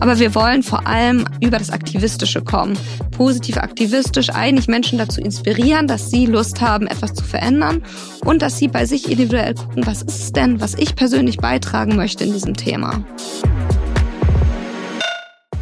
Aber 0.00 0.18
wir 0.18 0.34
wollen 0.34 0.62
vor 0.62 0.86
allem 0.86 1.26
über 1.40 1.58
das 1.58 1.70
Aktivistische 1.70 2.40
kommen. 2.40 2.76
Positiv 3.10 3.58
aktivistisch 3.58 4.30
eigentlich 4.30 4.66
Menschen 4.66 4.96
dazu 4.98 5.20
inspirieren, 5.20 5.86
dass 5.86 6.10
sie 6.10 6.24
Lust 6.24 6.62
haben, 6.62 6.86
etwas 6.86 7.12
zu 7.12 7.22
verändern 7.22 7.82
und 8.24 8.40
dass 8.40 8.56
sie 8.56 8.68
bei 8.68 8.86
sich 8.86 9.10
individuell 9.10 9.54
gucken, 9.54 9.86
was 9.86 10.00
ist 10.00 10.22
es 10.22 10.32
denn, 10.32 10.58
was 10.58 10.74
ich 10.74 10.96
persönlich 10.96 11.36
beitragen 11.36 11.96
möchte 11.96 12.24
in 12.24 12.32
diesem 12.32 12.56
Thema. 12.56 13.04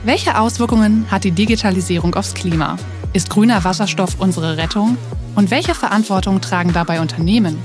Welche 0.04 0.38
Auswirkungen 0.38 1.06
hat 1.10 1.24
die 1.24 1.32
Digitalisierung 1.32 2.14
aufs 2.14 2.32
Klima? 2.32 2.76
Ist 3.12 3.30
grüner 3.30 3.64
Wasserstoff 3.64 4.20
unsere 4.20 4.56
Rettung? 4.56 4.96
Und 5.34 5.50
welche 5.50 5.74
Verantwortung 5.74 6.40
tragen 6.40 6.72
dabei 6.72 7.00
Unternehmen? 7.00 7.58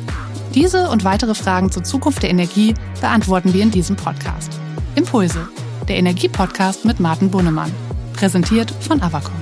Diese 0.56 0.90
und 0.90 1.04
weitere 1.04 1.36
Fragen 1.36 1.72
zur 1.72 1.84
Zukunft 1.84 2.24
der 2.24 2.32
Energie 2.32 2.74
beantworten 3.00 3.54
wir 3.54 3.62
in 3.62 3.72
diesem 3.72 3.96
Podcast. 3.96 4.60
Impulse, 4.96 5.48
der 5.86 5.98
Energiepodcast 5.98 6.86
mit 6.86 7.00
Martin 7.00 7.30
Bunnemann. 7.30 7.72
Präsentiert 8.14 8.72
von 8.82 9.02
Avacon. 9.02 9.34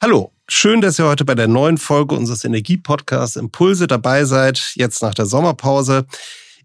Hallo, 0.00 0.32
schön, 0.48 0.80
dass 0.80 0.98
ihr 0.98 1.06
heute 1.06 1.24
bei 1.24 1.34
der 1.34 1.48
neuen 1.48 1.76
Folge 1.76 2.14
unseres 2.14 2.44
Energiepodcasts 2.44 3.36
Impulse 3.36 3.86
dabei 3.86 4.24
seid, 4.24 4.72
jetzt 4.74 5.02
nach 5.02 5.14
der 5.14 5.26
Sommerpause. 5.26 6.06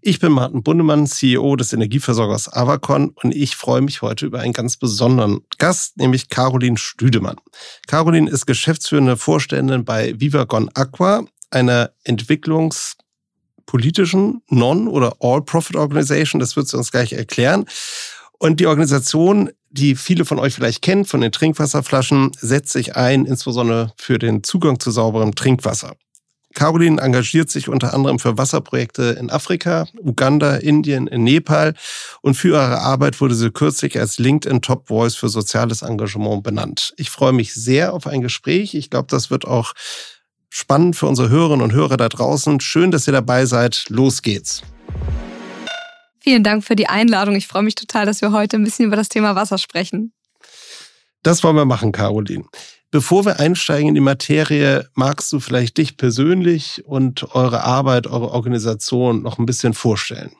Ich 0.00 0.18
bin 0.20 0.32
Martin 0.32 0.62
Bundemann, 0.62 1.06
CEO 1.06 1.56
des 1.56 1.72
Energieversorgers 1.72 2.52
Avacon 2.52 3.08
und 3.22 3.34
ich 3.34 3.56
freue 3.56 3.80
mich 3.80 4.02
heute 4.02 4.26
über 4.26 4.40
einen 4.40 4.52
ganz 4.52 4.76
besonderen 4.76 5.40
Gast, 5.58 5.96
nämlich 5.96 6.28
Caroline 6.28 6.76
Stüdemann. 6.76 7.36
Caroline 7.86 8.30
ist 8.30 8.46
geschäftsführende 8.46 9.16
Vorständin 9.16 9.84
bei 9.84 10.14
Vivagon 10.20 10.70
Aqua, 10.74 11.24
einer 11.50 11.90
entwicklungspolitischen 13.74 14.42
Non- 14.48 14.88
oder 14.88 15.16
All-Profit-Organisation. 15.20 16.40
Das 16.40 16.56
wird 16.56 16.68
sie 16.68 16.76
uns 16.76 16.90
gleich 16.90 17.12
erklären. 17.12 17.66
Und 18.38 18.60
die 18.60 18.66
Organisation, 18.66 19.50
die 19.70 19.94
viele 19.96 20.24
von 20.24 20.38
euch 20.38 20.54
vielleicht 20.54 20.82
kennen, 20.82 21.04
von 21.04 21.20
den 21.20 21.32
Trinkwasserflaschen, 21.32 22.32
setzt 22.38 22.72
sich 22.72 22.96
ein, 22.96 23.26
insbesondere 23.26 23.92
für 23.96 24.18
den 24.18 24.42
Zugang 24.42 24.78
zu 24.78 24.90
sauberem 24.90 25.34
Trinkwasser. 25.34 25.94
Caroline 26.54 27.02
engagiert 27.02 27.50
sich 27.50 27.68
unter 27.68 27.94
anderem 27.94 28.20
für 28.20 28.38
Wasserprojekte 28.38 29.16
in 29.18 29.28
Afrika, 29.28 29.86
Uganda, 30.00 30.54
Indien, 30.56 31.08
in 31.08 31.24
Nepal 31.24 31.74
und 32.22 32.34
für 32.34 32.50
ihre 32.50 32.78
Arbeit 32.78 33.20
wurde 33.20 33.34
sie 33.34 33.50
kürzlich 33.50 33.98
als 33.98 34.18
LinkedIn 34.18 34.62
Top 34.62 34.86
Voice 34.86 35.16
für 35.16 35.28
soziales 35.28 35.82
Engagement 35.82 36.44
benannt. 36.44 36.94
Ich 36.96 37.10
freue 37.10 37.32
mich 37.32 37.54
sehr 37.54 37.92
auf 37.92 38.06
ein 38.06 38.20
Gespräch. 38.20 38.74
Ich 38.74 38.88
glaube, 38.88 39.08
das 39.10 39.30
wird 39.30 39.46
auch 39.46 39.72
spannend 40.54 40.94
für 40.94 41.06
unsere 41.06 41.30
Hörerinnen 41.30 41.62
und 41.62 41.72
Hörer 41.72 41.96
da 41.96 42.08
draußen. 42.08 42.60
Schön, 42.60 42.92
dass 42.92 43.08
ihr 43.08 43.12
dabei 43.12 43.44
seid. 43.44 43.86
Los 43.88 44.22
geht's. 44.22 44.62
Vielen 46.20 46.44
Dank 46.44 46.62
für 46.64 46.76
die 46.76 46.86
Einladung. 46.86 47.34
Ich 47.34 47.48
freue 47.48 47.64
mich 47.64 47.74
total, 47.74 48.06
dass 48.06 48.22
wir 48.22 48.30
heute 48.30 48.56
ein 48.56 48.62
bisschen 48.62 48.86
über 48.86 48.94
das 48.94 49.08
Thema 49.08 49.34
Wasser 49.34 49.58
sprechen. 49.58 50.12
Das 51.24 51.42
wollen 51.42 51.56
wir 51.56 51.64
machen, 51.64 51.90
Caroline. 51.90 52.44
Bevor 52.92 53.24
wir 53.24 53.40
einsteigen 53.40 53.88
in 53.88 53.94
die 53.94 54.00
Materie, 54.00 54.88
magst 54.94 55.32
du 55.32 55.40
vielleicht 55.40 55.76
dich 55.76 55.96
persönlich 55.96 56.84
und 56.86 57.34
eure 57.34 57.64
Arbeit, 57.64 58.06
eure 58.06 58.30
Organisation 58.30 59.22
noch 59.22 59.38
ein 59.38 59.46
bisschen 59.46 59.74
vorstellen? 59.74 60.30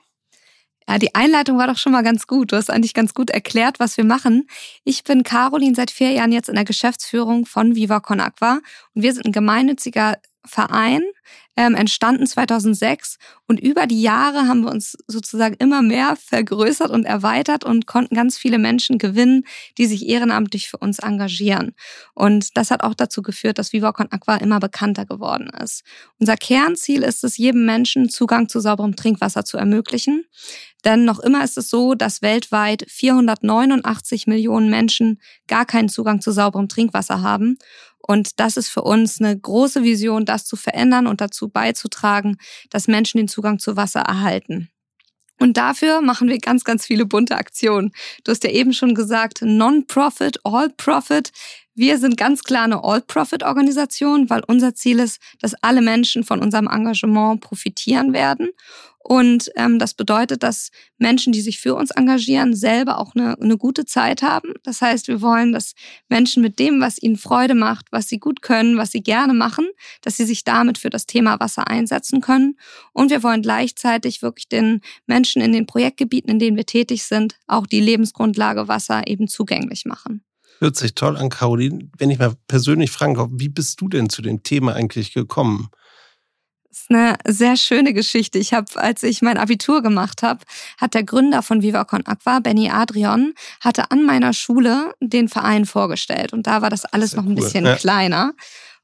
Ja, 0.87 0.99
die 0.99 1.15
Einleitung 1.15 1.57
war 1.57 1.67
doch 1.67 1.77
schon 1.77 1.91
mal 1.93 2.03
ganz 2.03 2.27
gut. 2.27 2.51
Du 2.51 2.57
hast 2.57 2.69
eigentlich 2.69 2.93
ganz 2.93 3.13
gut 3.13 3.31
erklärt, 3.31 3.79
was 3.79 3.97
wir 3.97 4.03
machen. 4.03 4.47
Ich 4.83 5.03
bin 5.03 5.23
Caroline 5.23 5.75
seit 5.75 5.89
vier 5.89 6.11
Jahren 6.11 6.31
jetzt 6.31 6.49
in 6.49 6.55
der 6.55 6.65
Geschäftsführung 6.65 7.45
von 7.45 7.75
Viva 7.75 7.99
Con 7.99 8.19
Aqua 8.19 8.59
und 8.93 9.01
wir 9.01 9.13
sind 9.13 9.25
ein 9.25 9.31
gemeinnütziger 9.31 10.17
Verein, 10.45 11.01
ähm, 11.57 11.75
entstanden 11.75 12.27
2006 12.27 13.17
und 13.47 13.59
über 13.59 13.87
die 13.87 14.01
Jahre 14.01 14.47
haben 14.47 14.61
wir 14.61 14.71
uns 14.71 14.97
sozusagen 15.07 15.55
immer 15.55 15.81
mehr 15.81 16.15
vergrößert 16.15 16.89
und 16.89 17.05
erweitert 17.05 17.63
und 17.63 17.87
konnten 17.87 18.15
ganz 18.15 18.37
viele 18.37 18.57
Menschen 18.57 18.97
gewinnen, 18.97 19.43
die 19.77 19.85
sich 19.85 20.07
ehrenamtlich 20.07 20.69
für 20.69 20.77
uns 20.77 20.99
engagieren. 20.99 21.73
Und 22.13 22.57
das 22.57 22.71
hat 22.71 22.83
auch 22.83 22.93
dazu 22.93 23.21
geführt, 23.21 23.57
dass 23.57 23.73
Viva 23.73 23.91
Con 23.91 24.11
Aqua 24.11 24.37
immer 24.37 24.59
bekannter 24.59 25.05
geworden 25.05 25.49
ist. 25.61 25.83
Unser 26.19 26.37
Kernziel 26.37 27.03
ist 27.03 27.23
es, 27.23 27.37
jedem 27.37 27.65
Menschen 27.65 28.09
Zugang 28.09 28.49
zu 28.49 28.59
sauberem 28.59 28.95
Trinkwasser 28.95 29.45
zu 29.45 29.57
ermöglichen. 29.57 30.25
Denn 30.85 31.03
noch 31.03 31.19
immer 31.19 31.43
ist 31.43 31.57
es 31.57 31.69
so, 31.69 31.95
dass 31.95 32.21
weltweit 32.21 32.85
489 32.87 34.27
Millionen 34.27 34.69
Menschen 34.69 35.19
gar 35.47 35.65
keinen 35.65 35.89
Zugang 35.89 36.21
zu 36.21 36.31
sauberem 36.31 36.69
Trinkwasser 36.69 37.23
haben. 37.23 37.57
Und 38.07 38.39
das 38.39 38.55
ist 38.55 38.69
für 38.69 38.83
uns 38.83 39.19
eine 39.19 39.37
große 39.37 39.83
Vision, 39.83 40.25
das 40.25 40.45
zu 40.45 40.55
verändern 40.55 41.07
und 41.07 41.21
dazu 41.21 41.49
beizutragen, 41.49 42.37
dass 42.69 42.87
Menschen 42.87 43.17
den 43.17 43.27
Zugang 43.27 43.57
zu 43.57 43.77
Wasser 43.77 44.01
erhalten. 44.01 44.69
Und 45.39 45.57
dafür 45.57 46.01
machen 46.01 46.29
wir 46.29 46.37
ganz, 46.37 46.63
ganz 46.63 46.85
viele 46.85 47.05
bunte 47.05 47.35
Aktionen. 47.35 47.91
Du 48.23 48.31
hast 48.31 48.43
ja 48.43 48.51
eben 48.51 48.73
schon 48.73 48.95
gesagt, 48.95 49.41
Non-Profit, 49.41 50.39
All-Profit. 50.43 51.31
Wir 51.73 51.97
sind 51.97 52.15
ganz 52.15 52.43
klar 52.43 52.63
eine 52.63 52.83
All-Profit-Organisation, 52.83 54.29
weil 54.29 54.43
unser 54.47 54.75
Ziel 54.75 54.99
ist, 54.99 55.19
dass 55.41 55.55
alle 55.55 55.81
Menschen 55.81 56.23
von 56.23 56.41
unserem 56.41 56.67
Engagement 56.67 57.41
profitieren 57.41 58.13
werden. 58.13 58.51
Und 59.07 59.51
ähm, 59.55 59.77
das 59.77 59.93
bedeutet, 59.93 60.41
dass 60.41 60.71
Menschen, 60.97 61.31
die 61.31 61.41
sich 61.41 61.59
für 61.59 61.75
uns 61.75 61.91
engagieren, 61.91 62.55
selber 62.55 62.97
auch 62.97 63.13
eine, 63.13 63.39
eine 63.39 63.55
gute 63.55 63.85
Zeit 63.85 64.23
haben. 64.23 64.53
Das 64.63 64.81
heißt, 64.81 65.07
wir 65.07 65.21
wollen, 65.21 65.51
dass 65.51 65.73
Menschen 66.09 66.41
mit 66.41 66.57
dem, 66.57 66.81
was 66.81 66.99
ihnen 66.99 67.15
Freude 67.15 67.53
macht, 67.53 67.85
was 67.91 68.07
sie 68.07 68.17
gut 68.17 68.41
können, 68.41 68.77
was 68.77 68.91
sie 68.91 69.03
gerne 69.03 69.35
machen, 69.35 69.67
dass 70.01 70.17
sie 70.17 70.25
sich 70.25 70.43
damit 70.43 70.79
für 70.79 70.89
das 70.89 71.05
Thema 71.05 71.39
Wasser 71.39 71.67
einsetzen 71.67 72.19
können. 72.19 72.57
Und 72.93 73.11
wir 73.11 73.21
wollen 73.21 73.43
gleichzeitig 73.43 74.23
wirklich 74.23 74.49
den 74.49 74.81
Menschen 75.05 75.39
in 75.39 75.53
den 75.53 75.67
Projektgebieten, 75.67 76.31
in 76.31 76.39
denen 76.39 76.57
wir 76.57 76.65
tätig 76.65 77.03
sind, 77.03 77.37
auch 77.45 77.67
die 77.67 77.81
Lebensgrundlage 77.81 78.67
Wasser 78.67 79.05
eben 79.05 79.27
zugänglich 79.27 79.85
machen. 79.85 80.23
Hört 80.57 80.77
sich 80.77 80.95
toll 80.95 81.15
an, 81.15 81.29
Caroline. 81.29 81.91
Wenn 81.99 82.09
ich 82.09 82.17
mal 82.17 82.33
persönlich 82.47 82.89
fragen 82.89 83.13
darf, 83.13 83.29
wie 83.31 83.49
bist 83.49 83.81
du 83.81 83.87
denn 83.87 84.09
zu 84.09 84.23
dem 84.23 84.41
Thema 84.41 84.73
eigentlich 84.73 85.13
gekommen? 85.13 85.69
Das 86.75 86.81
ist 86.81 86.91
eine 86.91 87.15
sehr 87.25 87.55
schöne 87.55 87.93
Geschichte. 87.93 88.37
Ich 88.37 88.53
habe, 88.53 88.67
als 88.75 89.01
ich 89.01 89.21
mein 89.21 89.37
Abitur 89.37 89.81
gemacht 89.81 90.23
habe, 90.23 90.41
hat 90.77 90.93
der 90.93 91.03
Gründer 91.03 91.41
von 91.41 91.61
Viva 91.61 91.85
Con 91.85 92.05
Aqua, 92.05 92.39
Benny 92.39 92.69
Adrian, 92.69 93.33
hatte 93.61 93.91
an 93.91 94.03
meiner 94.03 94.33
Schule 94.33 94.93
den 94.99 95.29
Verein 95.29 95.65
vorgestellt. 95.65 96.33
Und 96.33 96.47
da 96.47 96.61
war 96.61 96.69
das 96.69 96.83
alles 96.83 97.11
Sehr 97.11 97.21
noch 97.21 97.29
ein 97.29 97.37
cool. 97.37 97.43
bisschen 97.43 97.65
ja. 97.65 97.77
kleiner. 97.77 98.33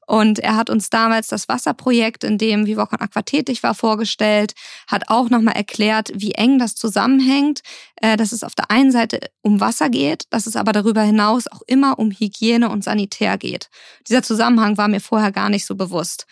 Und 0.06 0.38
er 0.38 0.56
hat 0.56 0.70
uns 0.70 0.88
damals 0.88 1.28
das 1.28 1.50
Wasserprojekt, 1.50 2.24
in 2.24 2.38
dem 2.38 2.64
Viva 2.64 2.86
Con 2.86 2.98
Aqua 2.98 3.20
tätig 3.20 3.62
war, 3.62 3.74
vorgestellt, 3.74 4.54
hat 4.86 5.10
auch 5.10 5.28
nochmal 5.28 5.54
erklärt, 5.54 6.12
wie 6.14 6.32
eng 6.32 6.58
das 6.58 6.74
zusammenhängt, 6.74 7.60
äh, 7.96 8.16
dass 8.16 8.32
es 8.32 8.42
auf 8.42 8.54
der 8.54 8.70
einen 8.70 8.90
Seite 8.90 9.20
um 9.42 9.60
Wasser 9.60 9.90
geht, 9.90 10.24
dass 10.30 10.46
es 10.46 10.56
aber 10.56 10.72
darüber 10.72 11.02
hinaus 11.02 11.46
auch 11.46 11.60
immer 11.66 11.98
um 11.98 12.10
Hygiene 12.10 12.70
und 12.70 12.84
Sanitär 12.84 13.36
geht. 13.36 13.68
Dieser 14.08 14.22
Zusammenhang 14.22 14.78
war 14.78 14.88
mir 14.88 15.00
vorher 15.00 15.30
gar 15.30 15.50
nicht 15.50 15.66
so 15.66 15.74
bewusst. 15.74 16.26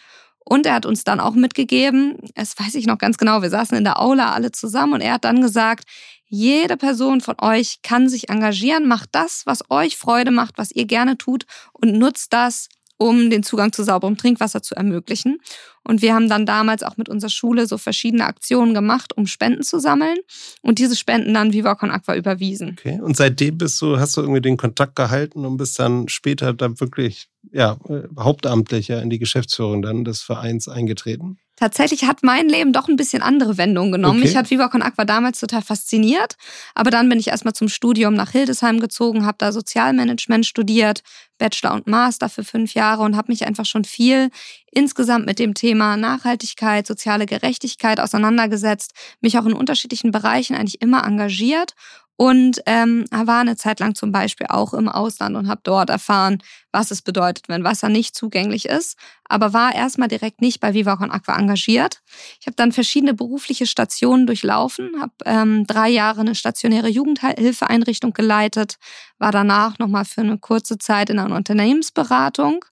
Und 0.44 0.66
er 0.66 0.74
hat 0.74 0.86
uns 0.86 1.04
dann 1.04 1.20
auch 1.20 1.34
mitgegeben, 1.34 2.16
das 2.34 2.58
weiß 2.58 2.74
ich 2.74 2.86
noch 2.86 2.98
ganz 2.98 3.18
genau, 3.18 3.42
wir 3.42 3.50
saßen 3.50 3.76
in 3.76 3.84
der 3.84 4.00
Aula 4.00 4.32
alle 4.32 4.52
zusammen 4.52 4.94
und 4.94 5.00
er 5.00 5.14
hat 5.14 5.24
dann 5.24 5.42
gesagt, 5.42 5.84
jede 6.26 6.76
Person 6.76 7.20
von 7.20 7.36
euch 7.40 7.82
kann 7.82 8.08
sich 8.08 8.28
engagieren, 8.30 8.86
macht 8.86 9.10
das, 9.12 9.42
was 9.46 9.68
euch 9.70 9.96
Freude 9.96 10.30
macht, 10.30 10.58
was 10.58 10.70
ihr 10.70 10.86
gerne 10.86 11.18
tut 11.18 11.44
und 11.72 11.98
nutzt 11.98 12.32
das, 12.32 12.68
um 13.00 13.30
den 13.30 13.42
Zugang 13.42 13.72
zu 13.72 13.82
sauberem 13.82 14.18
Trinkwasser 14.18 14.62
zu 14.62 14.74
ermöglichen. 14.74 15.38
Und 15.82 16.02
wir 16.02 16.14
haben 16.14 16.28
dann 16.28 16.44
damals 16.44 16.82
auch 16.82 16.98
mit 16.98 17.08
unserer 17.08 17.30
Schule 17.30 17.66
so 17.66 17.78
verschiedene 17.78 18.26
Aktionen 18.26 18.74
gemacht, 18.74 19.16
um 19.16 19.26
Spenden 19.26 19.62
zu 19.62 19.78
sammeln 19.78 20.18
und 20.60 20.78
diese 20.78 20.94
Spenden 20.94 21.32
dann 21.32 21.54
Viva 21.54 21.72
Aqua 21.72 22.14
überwiesen. 22.14 22.76
Okay. 22.78 23.00
Und 23.00 23.16
seitdem 23.16 23.56
bist 23.56 23.80
du, 23.80 23.98
hast 23.98 24.18
du 24.18 24.20
irgendwie 24.20 24.42
den 24.42 24.58
Kontakt 24.58 24.96
gehalten 24.96 25.46
und 25.46 25.56
bist 25.56 25.78
dann 25.78 26.08
später 26.08 26.52
dann 26.52 26.78
wirklich 26.78 27.28
ja, 27.50 27.78
äh, 27.88 28.02
hauptamtlicher 28.18 29.02
in 29.02 29.08
die 29.08 29.18
Geschäftsführung 29.18 29.80
dann 29.80 30.04
des 30.04 30.20
Vereins 30.20 30.68
eingetreten? 30.68 31.38
Tatsächlich 31.60 32.04
hat 32.04 32.22
mein 32.22 32.48
Leben 32.48 32.72
doch 32.72 32.88
ein 32.88 32.96
bisschen 32.96 33.20
andere 33.20 33.58
Wendungen 33.58 33.92
genommen. 33.92 34.20
Okay. 34.20 34.28
Mich 34.28 34.36
hat 34.36 34.50
Viva 34.50 34.68
Con 34.68 34.80
Aqua 34.80 35.04
damals 35.04 35.40
total 35.40 35.60
fasziniert. 35.60 36.36
Aber 36.74 36.90
dann 36.90 37.06
bin 37.10 37.18
ich 37.18 37.28
erstmal 37.28 37.52
zum 37.52 37.68
Studium 37.68 38.14
nach 38.14 38.30
Hildesheim 38.30 38.80
gezogen, 38.80 39.26
habe 39.26 39.36
da 39.38 39.52
Sozialmanagement 39.52 40.46
studiert, 40.46 41.02
Bachelor 41.36 41.74
und 41.74 41.86
Master 41.86 42.30
für 42.30 42.44
fünf 42.44 42.72
Jahre 42.72 43.02
und 43.02 43.14
habe 43.14 43.30
mich 43.30 43.46
einfach 43.46 43.66
schon 43.66 43.84
viel 43.84 44.30
insgesamt 44.72 45.26
mit 45.26 45.38
dem 45.38 45.52
Thema 45.52 45.98
Nachhaltigkeit, 45.98 46.86
soziale 46.86 47.26
Gerechtigkeit 47.26 48.00
auseinandergesetzt, 48.00 48.92
mich 49.20 49.36
auch 49.38 49.44
in 49.44 49.52
unterschiedlichen 49.52 50.12
Bereichen 50.12 50.56
eigentlich 50.56 50.80
immer 50.80 51.04
engagiert 51.04 51.74
und 52.20 52.60
ähm, 52.66 53.06
war 53.10 53.40
eine 53.40 53.56
Zeit 53.56 53.80
lang 53.80 53.94
zum 53.94 54.12
Beispiel 54.12 54.48
auch 54.50 54.74
im 54.74 54.90
Ausland 54.90 55.36
und 55.36 55.48
habe 55.48 55.62
dort 55.64 55.88
erfahren, 55.88 56.42
was 56.70 56.90
es 56.90 57.00
bedeutet, 57.00 57.48
wenn 57.48 57.64
Wasser 57.64 57.88
nicht 57.88 58.14
zugänglich 58.14 58.66
ist, 58.66 58.98
aber 59.24 59.54
war 59.54 59.74
erstmal 59.74 60.08
direkt 60.08 60.42
nicht 60.42 60.60
bei 60.60 60.74
Viva 60.74 60.96
Con 60.96 61.10
Aqua 61.10 61.38
engagiert. 61.38 62.02
Ich 62.38 62.46
habe 62.46 62.56
dann 62.56 62.72
verschiedene 62.72 63.14
berufliche 63.14 63.64
Stationen 63.64 64.26
durchlaufen, 64.26 64.90
habe 65.00 65.14
ähm, 65.24 65.66
drei 65.66 65.88
Jahre 65.88 66.20
eine 66.20 66.34
stationäre 66.34 66.88
Jugendhilfeeinrichtung 66.88 68.12
geleitet, 68.12 68.76
war 69.16 69.32
danach 69.32 69.78
nochmal 69.78 70.04
für 70.04 70.20
eine 70.20 70.36
kurze 70.36 70.76
Zeit 70.76 71.08
in 71.08 71.18
einer 71.18 71.34
Unternehmensberatung 71.34 72.66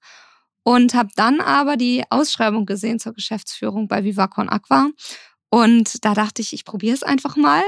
und 0.62 0.92
habe 0.92 1.08
dann 1.16 1.40
aber 1.40 1.78
die 1.78 2.04
Ausschreibung 2.10 2.66
gesehen 2.66 2.98
zur 2.98 3.14
Geschäftsführung 3.14 3.88
bei 3.88 4.04
Viva 4.04 4.26
Con 4.26 4.50
Aqua 4.50 4.90
Und 5.50 6.04
da 6.04 6.14
dachte 6.14 6.42
ich, 6.42 6.52
ich 6.52 6.64
probiere 6.64 6.94
es 6.94 7.02
einfach 7.02 7.36
mal 7.36 7.62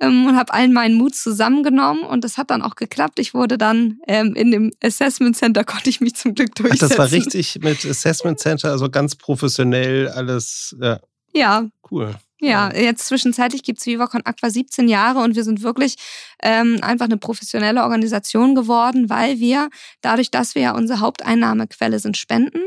ähm, 0.00 0.26
und 0.26 0.36
habe 0.36 0.52
allen 0.52 0.72
meinen 0.72 0.96
Mut 0.96 1.14
zusammengenommen 1.14 2.02
und 2.02 2.24
das 2.24 2.36
hat 2.36 2.50
dann 2.50 2.62
auch 2.62 2.74
geklappt. 2.74 3.18
Ich 3.18 3.32
wurde 3.32 3.56
dann 3.56 4.00
ähm, 4.08 4.34
in 4.34 4.50
dem 4.50 4.72
Assessment 4.82 5.36
Center, 5.36 5.64
konnte 5.64 5.88
ich 5.88 6.00
mich 6.00 6.16
zum 6.16 6.34
Glück 6.34 6.54
durchsetzen. 6.54 6.84
Ach, 6.84 6.88
das 6.88 6.98
war 6.98 7.10
richtig 7.12 7.58
mit 7.60 7.84
Assessment 7.86 8.40
Center, 8.40 8.70
also 8.70 8.90
ganz 8.90 9.14
professionell 9.14 10.08
alles. 10.08 10.76
Ja. 10.80 11.00
ja. 11.32 11.68
Cool. 11.90 12.14
Ja, 12.44 12.74
jetzt 12.74 13.06
zwischenzeitlich 13.06 13.62
gibt's 13.62 13.86
VivaCon 13.86 14.22
Aqua 14.24 14.50
17 14.50 14.88
Jahre 14.88 15.20
und 15.20 15.36
wir 15.36 15.44
sind 15.44 15.62
wirklich 15.62 15.94
ähm, 16.42 16.80
einfach 16.82 17.04
eine 17.04 17.16
professionelle 17.16 17.84
Organisation 17.84 18.56
geworden, 18.56 19.08
weil 19.08 19.38
wir 19.38 19.70
dadurch, 20.00 20.32
dass 20.32 20.56
wir 20.56 20.62
ja 20.62 20.74
unsere 20.74 20.98
Haupteinnahmequelle 20.98 22.00
sind 22.00 22.16
Spenden, 22.16 22.62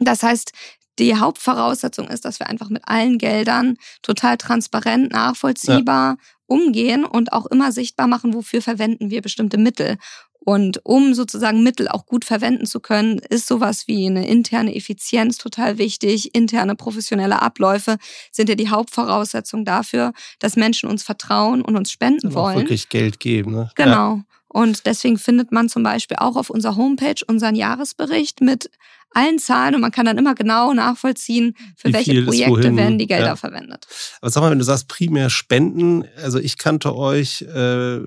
das 0.00 0.22
heißt, 0.22 0.52
die 1.00 1.16
Hauptvoraussetzung 1.16 2.08
ist, 2.08 2.24
dass 2.24 2.38
wir 2.38 2.48
einfach 2.48 2.68
mit 2.68 2.82
allen 2.86 3.18
Geldern 3.18 3.76
total 4.02 4.36
transparent, 4.36 5.12
nachvollziehbar 5.12 6.16
ja. 6.18 6.24
umgehen 6.46 7.04
und 7.04 7.32
auch 7.32 7.46
immer 7.46 7.72
sichtbar 7.72 8.06
machen, 8.06 8.34
wofür 8.34 8.62
verwenden 8.62 9.10
wir 9.10 9.22
bestimmte 9.22 9.58
Mittel. 9.58 9.96
Und 10.42 10.80
um 10.84 11.12
sozusagen 11.12 11.62
Mittel 11.62 11.86
auch 11.88 12.06
gut 12.06 12.24
verwenden 12.24 12.64
zu 12.64 12.80
können, 12.80 13.18
ist 13.18 13.46
sowas 13.46 13.86
wie 13.88 14.06
eine 14.06 14.26
interne 14.26 14.74
Effizienz 14.74 15.36
total 15.36 15.76
wichtig. 15.76 16.34
Interne 16.34 16.76
professionelle 16.76 17.42
Abläufe 17.42 17.98
sind 18.32 18.48
ja 18.48 18.54
die 18.54 18.70
Hauptvoraussetzung 18.70 19.66
dafür, 19.66 20.12
dass 20.38 20.56
Menschen 20.56 20.88
uns 20.88 21.02
vertrauen 21.02 21.60
und 21.60 21.76
uns 21.76 21.90
spenden 21.90 22.28
und 22.28 22.34
wollen. 22.34 22.56
wirklich 22.56 22.88
Geld 22.88 23.20
geben. 23.20 23.52
Ne? 23.52 23.70
Genau. 23.74 24.16
Ja. 24.16 24.24
Und 24.48 24.86
deswegen 24.86 25.18
findet 25.18 25.52
man 25.52 25.68
zum 25.68 25.82
Beispiel 25.82 26.16
auch 26.16 26.36
auf 26.36 26.50
unserer 26.50 26.74
Homepage 26.74 27.22
unseren 27.28 27.54
Jahresbericht 27.54 28.40
mit 28.40 28.70
allen 29.12 29.38
Zahlen 29.38 29.74
und 29.74 29.80
man 29.80 29.90
kann 29.90 30.06
dann 30.06 30.18
immer 30.18 30.34
genau 30.34 30.72
nachvollziehen, 30.72 31.56
für 31.76 31.88
Wie 31.88 31.92
welche 31.94 32.22
Projekte 32.22 32.76
werden 32.76 32.98
die 32.98 33.06
Gelder 33.06 33.26
ja. 33.26 33.36
verwendet. 33.36 33.86
Aber 34.20 34.30
sag 34.30 34.40
mal, 34.40 34.50
wenn 34.50 34.58
du 34.58 34.64
sagst 34.64 34.88
primär 34.88 35.30
Spenden, 35.30 36.04
also 36.22 36.38
ich 36.38 36.58
kannte 36.58 36.94
euch 36.94 37.42
äh, 37.42 38.00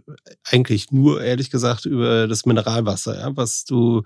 eigentlich 0.49 0.91
nur, 0.91 1.23
ehrlich 1.23 1.49
gesagt, 1.49 1.85
über 1.85 2.27
das 2.27 2.45
Mineralwasser, 2.45 3.19
ja, 3.19 3.35
was 3.35 3.65
du 3.65 4.03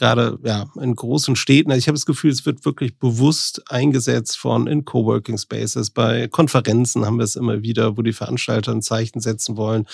gerade 0.00 0.38
ja, 0.42 0.66
in 0.80 0.96
großen 0.96 1.36
Städten. 1.36 1.70
Also 1.70 1.78
ich 1.78 1.88
habe 1.88 1.96
das 1.96 2.06
Gefühl, 2.06 2.30
es 2.30 2.46
wird 2.46 2.64
wirklich 2.64 2.96
bewusst 2.98 3.70
eingesetzt 3.70 4.38
von 4.38 4.66
in 4.66 4.86
Coworking 4.86 5.36
Spaces. 5.36 5.90
Bei 5.90 6.26
Konferenzen 6.26 7.04
haben 7.04 7.18
wir 7.18 7.24
es 7.24 7.36
immer 7.36 7.62
wieder, 7.62 7.98
wo 7.98 8.02
die 8.02 8.14
Veranstalter 8.14 8.72
ein 8.72 8.82
Zeichen 8.82 9.20
setzen 9.20 9.58
wollen. 9.58 9.86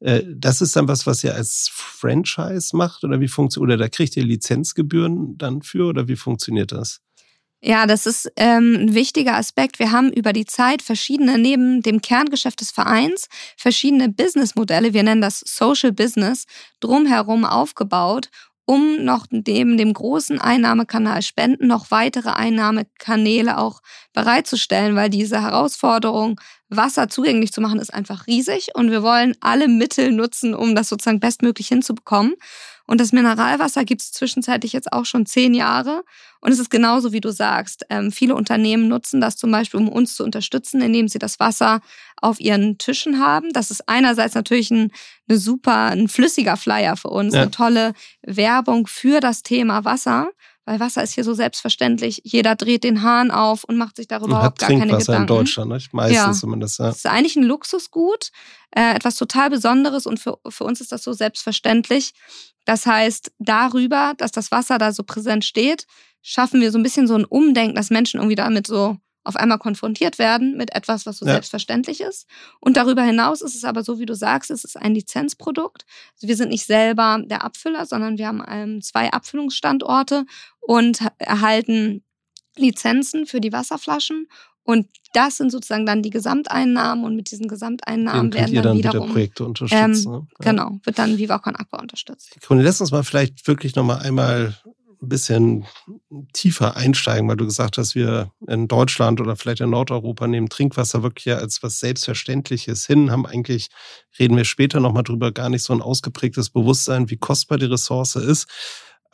Äh, 0.00 0.22
das 0.28 0.60
ist 0.60 0.76
dann 0.76 0.86
was, 0.86 1.06
was 1.06 1.24
ihr 1.24 1.34
als 1.34 1.70
Franchise 1.72 2.76
macht 2.76 3.04
oder 3.04 3.20
wie 3.20 3.28
funktioniert, 3.28 3.64
oder 3.64 3.84
da 3.84 3.88
kriegt 3.88 4.16
ihr 4.16 4.24
Lizenzgebühren 4.24 5.38
dann 5.38 5.62
für 5.62 5.86
oder 5.86 6.08
wie 6.08 6.16
funktioniert 6.16 6.70
das? 6.70 7.00
Ja, 7.62 7.86
das 7.86 8.04
ist 8.04 8.30
ähm, 8.36 8.76
ein 8.78 8.94
wichtiger 8.94 9.36
Aspekt. 9.36 9.78
Wir 9.78 9.90
haben 9.90 10.12
über 10.12 10.34
die 10.34 10.44
Zeit 10.44 10.82
verschiedene, 10.82 11.38
neben 11.38 11.80
dem 11.80 12.02
Kerngeschäft 12.02 12.60
des 12.60 12.70
Vereins, 12.70 13.28
verschiedene 13.56 14.10
Businessmodelle, 14.10 14.92
wir 14.92 15.02
nennen 15.02 15.22
das 15.22 15.40
Social 15.46 15.92
Business, 15.92 16.44
drumherum 16.80 17.46
aufgebaut 17.46 18.28
um 18.66 19.04
noch 19.04 19.26
neben 19.30 19.76
dem 19.76 19.92
großen 19.92 20.40
Einnahmekanal 20.40 21.22
Spenden 21.22 21.66
noch 21.66 21.90
weitere 21.90 22.30
Einnahmekanäle 22.30 23.58
auch 23.58 23.80
bereitzustellen, 24.12 24.96
weil 24.96 25.10
diese 25.10 25.42
Herausforderung, 25.42 26.40
Wasser 26.70 27.08
zugänglich 27.08 27.52
zu 27.52 27.60
machen, 27.60 27.78
ist 27.78 27.92
einfach 27.92 28.26
riesig 28.26 28.70
und 28.74 28.90
wir 28.90 29.02
wollen 29.02 29.36
alle 29.40 29.68
Mittel 29.68 30.12
nutzen, 30.12 30.54
um 30.54 30.74
das 30.74 30.88
sozusagen 30.88 31.20
bestmöglich 31.20 31.68
hinzubekommen. 31.68 32.34
Und 32.86 33.00
das 33.00 33.12
Mineralwasser 33.12 33.84
gibt 33.84 34.02
es 34.02 34.12
zwischenzeitlich 34.12 34.72
jetzt 34.72 34.92
auch 34.92 35.06
schon 35.06 35.24
zehn 35.26 35.54
Jahre. 35.54 36.04
Und 36.40 36.52
es 36.52 36.58
ist 36.58 36.70
genauso, 36.70 37.12
wie 37.12 37.20
du 37.20 37.30
sagst. 37.30 37.86
Ähm, 37.88 38.12
viele 38.12 38.34
Unternehmen 38.34 38.88
nutzen 38.88 39.20
das 39.20 39.36
zum 39.36 39.50
Beispiel, 39.50 39.80
um 39.80 39.88
uns 39.88 40.16
zu 40.16 40.24
unterstützen, 40.24 40.82
indem 40.82 41.08
sie 41.08 41.18
das 41.18 41.40
Wasser 41.40 41.80
auf 42.20 42.40
ihren 42.40 42.76
Tischen 42.76 43.18
haben. 43.18 43.50
Das 43.52 43.70
ist 43.70 43.88
einerseits 43.88 44.34
natürlich 44.34 44.70
ein, 44.70 44.92
eine 45.28 45.38
super, 45.38 45.86
ein 45.86 46.08
flüssiger 46.08 46.56
Flyer 46.58 46.96
für 46.96 47.08
uns, 47.08 47.34
ja. 47.34 47.42
eine 47.42 47.50
tolle 47.50 47.94
Werbung 48.22 48.86
für 48.86 49.20
das 49.20 49.42
Thema 49.42 49.84
Wasser. 49.84 50.28
Weil 50.66 50.80
Wasser 50.80 51.02
ist 51.02 51.12
hier 51.12 51.24
so 51.24 51.34
selbstverständlich. 51.34 52.22
Jeder 52.24 52.56
dreht 52.56 52.84
den 52.84 53.02
Hahn 53.02 53.30
auf 53.30 53.64
und 53.64 53.76
macht 53.76 53.96
sich 53.96 54.08
darüber 54.08 54.36
überhaupt 54.36 54.58
gar 54.58 54.70
keine 54.70 54.96
Gedanken. 54.96 55.22
in 55.22 55.26
Deutschland, 55.26 55.70
ne? 55.70 55.78
meistens 55.92 56.16
ja. 56.16 56.32
zumindest. 56.32 56.78
Ja. 56.78 56.86
Das 56.86 56.96
ist 56.96 57.06
eigentlich 57.06 57.36
ein 57.36 57.44
Luxusgut, 57.44 58.30
äh, 58.74 58.94
etwas 58.94 59.16
total 59.16 59.50
Besonderes 59.50 60.06
und 60.06 60.20
für, 60.20 60.38
für 60.48 60.64
uns 60.64 60.80
ist 60.80 60.92
das 60.92 61.02
so 61.02 61.12
selbstverständlich. 61.12 62.12
Das 62.64 62.86
heißt, 62.86 63.32
darüber, 63.38 64.14
dass 64.16 64.32
das 64.32 64.50
Wasser 64.50 64.78
da 64.78 64.92
so 64.92 65.02
präsent 65.02 65.44
steht, 65.44 65.86
schaffen 66.22 66.62
wir 66.62 66.72
so 66.72 66.78
ein 66.78 66.82
bisschen 66.82 67.06
so 67.06 67.14
ein 67.14 67.26
Umdenken, 67.26 67.76
dass 67.76 67.90
Menschen 67.90 68.18
irgendwie 68.18 68.36
damit 68.36 68.66
so 68.66 68.96
auf 69.24 69.36
einmal 69.36 69.58
konfrontiert 69.58 70.18
werden 70.18 70.56
mit 70.56 70.74
etwas, 70.74 71.06
was 71.06 71.18
so 71.18 71.26
ja. 71.26 71.32
selbstverständlich 71.32 72.00
ist. 72.00 72.26
Und 72.60 72.76
darüber 72.76 73.02
hinaus 73.02 73.40
ist 73.40 73.54
es 73.54 73.64
aber 73.64 73.82
so, 73.82 73.98
wie 73.98 74.06
du 74.06 74.14
sagst, 74.14 74.50
es 74.50 74.64
ist 74.64 74.76
ein 74.76 74.94
Lizenzprodukt. 74.94 75.86
Also 76.14 76.28
wir 76.28 76.36
sind 76.36 76.50
nicht 76.50 76.66
selber 76.66 77.20
der 77.24 77.42
Abfüller, 77.42 77.86
sondern 77.86 78.18
wir 78.18 78.28
haben 78.28 78.42
ähm, 78.46 78.82
zwei 78.82 79.10
Abfüllungsstandorte 79.10 80.26
und 80.60 81.00
erhalten 81.18 82.04
Lizenzen 82.56 83.26
für 83.26 83.40
die 83.40 83.52
Wasserflaschen. 83.52 84.28
Und 84.62 84.88
das 85.12 85.36
sind 85.36 85.50
sozusagen 85.50 85.84
dann 85.84 86.02
die 86.02 86.10
Gesamteinnahmen 86.10 87.04
und 87.04 87.16
mit 87.16 87.30
diesen 87.30 87.48
Gesamteinnahmen 87.48 88.32
werden 88.32 88.54
dann, 88.54 88.64
dann 88.64 88.78
wiederum 88.78 89.10
Projekte 89.10 89.44
unterstützen. 89.44 90.14
Ähm, 90.14 90.28
ja. 90.40 90.50
Genau, 90.52 90.78
wird 90.82 90.98
dann 90.98 91.18
Viva 91.18 91.38
Con 91.38 91.54
Aqua 91.54 91.80
unterstützt. 91.80 92.36
Lass 92.48 92.80
uns 92.80 92.90
mal 92.90 93.04
vielleicht 93.04 93.46
wirklich 93.46 93.74
nochmal 93.76 93.98
einmal 93.98 94.54
ein 95.04 95.08
bisschen 95.08 95.64
tiefer 96.32 96.76
einsteigen, 96.76 97.28
weil 97.28 97.36
du 97.36 97.44
gesagt 97.44 97.78
hast, 97.78 97.94
wir 97.94 98.30
in 98.48 98.68
Deutschland 98.68 99.20
oder 99.20 99.36
vielleicht 99.36 99.60
in 99.60 99.70
Nordeuropa 99.70 100.26
nehmen 100.26 100.48
Trinkwasser 100.48 101.02
wirklich 101.02 101.34
als 101.34 101.62
was 101.62 101.78
Selbstverständliches 101.80 102.86
hin, 102.86 103.10
haben 103.10 103.26
eigentlich, 103.26 103.68
reden 104.18 104.36
wir 104.36 104.44
später 104.44 104.80
nochmal 104.80 105.02
drüber, 105.02 105.32
gar 105.32 105.48
nicht 105.48 105.62
so 105.62 105.72
ein 105.72 105.82
ausgeprägtes 105.82 106.50
Bewusstsein, 106.50 107.10
wie 107.10 107.16
kostbar 107.16 107.58
die 107.58 107.66
Ressource 107.66 108.16
ist. 108.16 108.48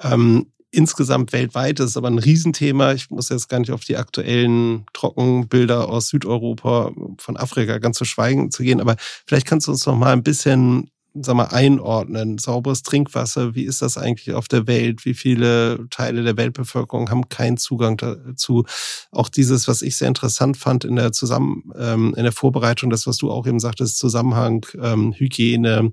Ähm, 0.00 0.52
insgesamt 0.70 1.32
weltweit 1.32 1.80
ist 1.80 1.90
es 1.90 1.96
aber 1.96 2.08
ein 2.08 2.18
Riesenthema. 2.18 2.92
Ich 2.92 3.10
muss 3.10 3.28
jetzt 3.28 3.48
gar 3.48 3.58
nicht 3.58 3.72
auf 3.72 3.84
die 3.84 3.96
aktuellen 3.96 4.86
Trockenbilder 4.92 5.88
aus 5.88 6.08
Südeuropa, 6.08 6.92
von 7.18 7.36
Afrika 7.36 7.78
ganz 7.78 7.98
zu 7.98 8.04
schweigen 8.04 8.50
zu 8.50 8.62
gehen, 8.62 8.80
aber 8.80 8.96
vielleicht 9.26 9.46
kannst 9.46 9.66
du 9.66 9.72
uns 9.72 9.84
noch 9.86 9.96
mal 9.96 10.12
ein 10.12 10.22
bisschen 10.22 10.90
sag 11.14 11.34
mal, 11.34 11.46
einordnen? 11.46 12.38
Sauberes 12.38 12.82
Trinkwasser, 12.82 13.54
wie 13.54 13.64
ist 13.64 13.82
das 13.82 13.98
eigentlich 13.98 14.34
auf 14.34 14.48
der 14.48 14.66
Welt? 14.66 15.04
Wie 15.04 15.14
viele 15.14 15.86
Teile 15.90 16.22
der 16.22 16.36
Weltbevölkerung 16.36 17.10
haben 17.10 17.28
keinen 17.28 17.56
Zugang 17.56 17.96
dazu? 17.96 18.64
Auch 19.10 19.28
dieses, 19.28 19.68
was 19.68 19.82
ich 19.82 19.96
sehr 19.96 20.08
interessant 20.08 20.56
fand 20.56 20.84
in 20.84 20.96
der 20.96 21.12
Zusammen, 21.12 21.72
ähm, 21.78 22.14
in 22.16 22.22
der 22.22 22.32
Vorbereitung, 22.32 22.90
das, 22.90 23.06
was 23.06 23.16
du 23.16 23.30
auch 23.30 23.46
eben 23.46 23.60
sagtest, 23.60 23.98
Zusammenhang, 23.98 24.66
ähm, 24.80 25.12
Hygiene, 25.12 25.92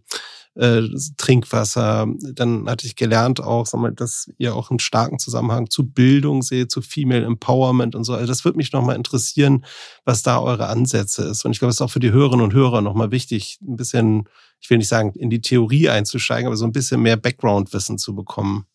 äh, 0.57 0.81
Trinkwasser. 1.17 2.07
Dann 2.33 2.69
hatte 2.69 2.87
ich 2.87 2.95
gelernt 2.95 3.41
auch, 3.41 3.71
mal, 3.73 3.91
dass 3.91 4.29
ihr 4.37 4.55
auch 4.55 4.69
einen 4.69 4.79
starken 4.79 5.19
Zusammenhang 5.19 5.69
zu 5.69 5.87
Bildung 5.87 6.41
seht, 6.41 6.71
zu 6.71 6.81
Female 6.81 7.25
Empowerment 7.25 7.95
und 7.95 8.03
so. 8.03 8.13
Also 8.13 8.27
das 8.27 8.43
würde 8.43 8.57
mich 8.57 8.71
nochmal 8.73 8.95
interessieren, 8.95 9.65
was 10.05 10.23
da 10.23 10.39
eure 10.39 10.67
Ansätze 10.67 11.23
ist. 11.23 11.45
Und 11.45 11.51
ich 11.51 11.59
glaube, 11.59 11.69
es 11.69 11.77
ist 11.77 11.81
auch 11.81 11.91
für 11.91 11.99
die 11.99 12.11
Hörerinnen 12.11 12.43
und 12.43 12.53
Hörer 12.53 12.81
nochmal 12.81 13.11
wichtig, 13.11 13.59
ein 13.61 13.77
bisschen, 13.77 14.27
ich 14.59 14.69
will 14.69 14.79
nicht 14.79 14.87
sagen, 14.87 15.13
in 15.13 15.29
die 15.29 15.41
Theorie 15.41 15.89
einzusteigen, 15.89 16.47
aber 16.47 16.57
so 16.57 16.65
ein 16.65 16.71
bisschen 16.71 17.01
mehr 17.01 17.17
Background-Wissen 17.17 17.97
zu 17.97 18.15
bekommen. 18.15 18.65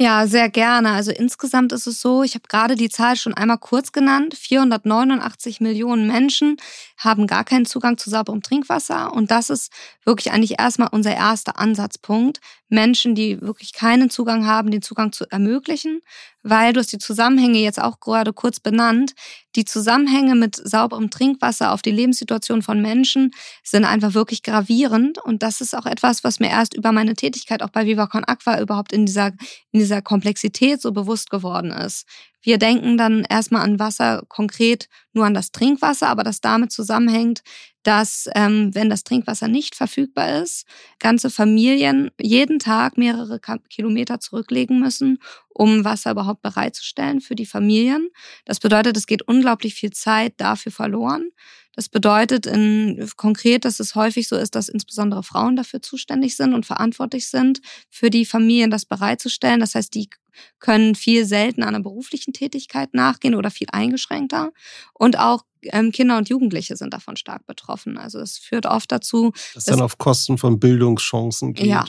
Ja, 0.00 0.26
sehr 0.26 0.48
gerne. 0.50 0.90
Also 0.92 1.12
insgesamt 1.12 1.72
ist 1.72 1.86
es 1.86 2.00
so, 2.00 2.22
ich 2.24 2.34
habe 2.34 2.44
gerade 2.48 2.74
die 2.74 2.88
Zahl 2.88 3.14
schon 3.16 3.34
einmal 3.34 3.58
kurz 3.58 3.92
genannt. 3.92 4.34
489 4.34 5.60
Millionen 5.60 6.06
Menschen 6.08 6.56
haben 6.96 7.26
gar 7.26 7.44
keinen 7.44 7.66
Zugang 7.66 7.98
zu 7.98 8.10
sauberem 8.10 8.42
Trinkwasser. 8.42 9.12
Und 9.12 9.30
das 9.30 9.48
ist 9.50 9.70
wirklich 10.04 10.32
eigentlich 10.32 10.58
erstmal 10.58 10.88
unser 10.90 11.14
erster 11.14 11.58
Ansatzpunkt, 11.58 12.40
Menschen, 12.72 13.14
die 13.14 13.40
wirklich 13.40 13.72
keinen 13.72 14.10
Zugang 14.10 14.46
haben, 14.46 14.70
den 14.70 14.82
Zugang 14.82 15.12
zu 15.12 15.30
ermöglichen, 15.30 16.00
weil 16.42 16.72
du 16.72 16.80
hast 16.80 16.92
die 16.92 16.98
Zusammenhänge 16.98 17.58
jetzt 17.58 17.80
auch 17.80 18.00
gerade 18.00 18.32
kurz 18.32 18.60
benannt. 18.60 19.12
Die 19.54 19.64
Zusammenhänge 19.64 20.34
mit 20.34 20.56
sauberem 20.56 21.10
Trinkwasser 21.10 21.72
auf 21.72 21.82
die 21.82 21.90
Lebenssituation 21.90 22.62
von 22.62 22.80
Menschen 22.80 23.32
sind 23.62 23.84
einfach 23.84 24.14
wirklich 24.14 24.42
gravierend. 24.42 25.18
Und 25.18 25.42
das 25.42 25.60
ist 25.60 25.76
auch 25.76 25.86
etwas, 25.86 26.24
was 26.24 26.40
mir 26.40 26.48
erst 26.48 26.74
über 26.74 26.92
meine 26.92 27.14
Tätigkeit 27.14 27.62
auch 27.62 27.70
bei 27.70 27.86
Viva 27.86 28.04
Aqua 28.04 28.60
überhaupt 28.60 28.92
in 28.92 29.06
dieser, 29.06 29.28
in 29.70 29.78
dieser 29.78 30.02
Komplexität 30.02 30.80
so 30.80 30.92
bewusst 30.92 31.30
geworden 31.30 31.70
ist. 31.70 32.06
Wir 32.42 32.58
denken 32.58 32.98
dann 32.98 33.24
erstmal 33.28 33.62
an 33.62 33.78
Wasser 33.78 34.24
konkret 34.28 34.88
nur 35.12 35.24
an 35.24 35.34
das 35.34 35.52
Trinkwasser, 35.52 36.08
aber 36.08 36.24
das 36.24 36.40
damit 36.40 36.72
zusammenhängt, 36.72 37.42
dass 37.82 38.28
ähm, 38.34 38.74
wenn 38.74 38.90
das 38.90 39.04
Trinkwasser 39.04 39.48
nicht 39.48 39.74
verfügbar 39.74 40.42
ist, 40.42 40.66
ganze 40.98 41.30
Familien 41.30 42.10
jeden 42.20 42.58
Tag 42.58 42.96
mehrere 42.96 43.40
Kilometer 43.68 44.20
zurücklegen 44.20 44.80
müssen, 44.80 45.18
um 45.48 45.84
Wasser 45.84 46.12
überhaupt 46.12 46.42
bereitzustellen 46.42 47.20
für 47.20 47.34
die 47.34 47.46
Familien. 47.46 48.08
Das 48.44 48.60
bedeutet, 48.60 48.96
es 48.96 49.06
geht 49.06 49.22
unglaublich 49.22 49.74
viel 49.74 49.90
Zeit 49.90 50.34
dafür 50.38 50.72
verloren. 50.72 51.30
Das 51.74 51.88
bedeutet 51.88 52.46
in, 52.46 53.08
konkret, 53.16 53.64
dass 53.64 53.80
es 53.80 53.94
häufig 53.94 54.28
so 54.28 54.36
ist, 54.36 54.54
dass 54.54 54.68
insbesondere 54.68 55.22
Frauen 55.22 55.56
dafür 55.56 55.80
zuständig 55.80 56.36
sind 56.36 56.52
und 56.52 56.66
verantwortlich 56.66 57.28
sind, 57.28 57.60
für 57.88 58.10
die 58.10 58.26
Familien 58.26 58.70
das 58.70 58.84
bereitzustellen. 58.84 59.60
Das 59.60 59.74
heißt, 59.74 59.94
die 59.94 60.10
können 60.58 60.94
viel 60.94 61.24
seltener 61.24 61.68
einer 61.68 61.80
beruflichen 61.80 62.32
Tätigkeit 62.32 62.94
nachgehen 62.94 63.34
oder 63.34 63.50
viel 63.50 63.68
eingeschränkter. 63.72 64.52
Und 64.94 65.18
auch 65.18 65.44
ähm, 65.64 65.92
Kinder 65.92 66.18
und 66.18 66.28
Jugendliche 66.28 66.76
sind 66.76 66.92
davon 66.92 67.16
stark 67.16 67.46
betroffen. 67.46 67.98
Also 67.98 68.18
es 68.18 68.38
führt 68.38 68.66
oft 68.66 68.90
dazu, 68.90 69.32
dass 69.54 69.64
dann 69.64 69.80
auf 69.80 69.98
Kosten 69.98 70.38
von 70.38 70.58
Bildungschancen 70.58 71.54
geht. 71.54 71.66
Ja, 71.66 71.84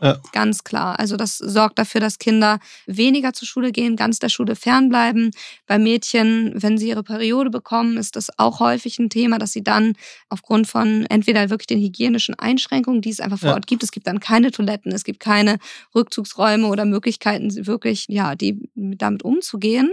ja, 0.00 0.20
ganz 0.32 0.64
klar. 0.64 0.98
Also 0.98 1.16
das 1.16 1.38
sorgt 1.38 1.78
dafür, 1.78 2.00
dass 2.00 2.18
Kinder 2.18 2.58
weniger 2.86 3.32
zur 3.32 3.48
Schule 3.48 3.72
gehen, 3.72 3.96
ganz 3.96 4.18
der 4.18 4.28
Schule 4.28 4.56
fernbleiben. 4.56 5.30
Bei 5.66 5.78
Mädchen, 5.78 6.52
wenn 6.54 6.78
sie 6.78 6.88
ihre 6.88 7.02
Periode 7.02 7.50
bekommen, 7.50 7.96
ist 7.96 8.16
das 8.16 8.30
auch 8.38 8.60
häufig 8.60 8.98
ein 8.98 9.10
Thema, 9.10 9.38
dass 9.38 9.52
sie 9.52 9.62
dann 9.62 9.94
aufgrund 10.28 10.66
von 10.66 11.06
entweder 11.06 11.50
wirklich 11.50 11.66
den 11.66 11.80
hygienischen 11.80 12.38
Einschränkungen, 12.38 13.00
die 13.00 13.10
es 13.10 13.20
einfach 13.20 13.38
vor 13.38 13.50
ja. 13.50 13.54
Ort 13.54 13.66
gibt, 13.66 13.82
es 13.82 13.92
gibt 13.92 14.06
dann 14.06 14.20
keine 14.20 14.50
Toiletten, 14.50 14.92
es 14.92 15.04
gibt 15.04 15.20
keine 15.20 15.58
Rückzugsräume 15.94 16.66
oder 16.66 16.84
Möglichkeiten, 16.84 17.66
wirklich 17.66 18.06
ja, 18.08 18.34
die 18.34 18.68
damit 18.74 19.22
umzugehen 19.22 19.92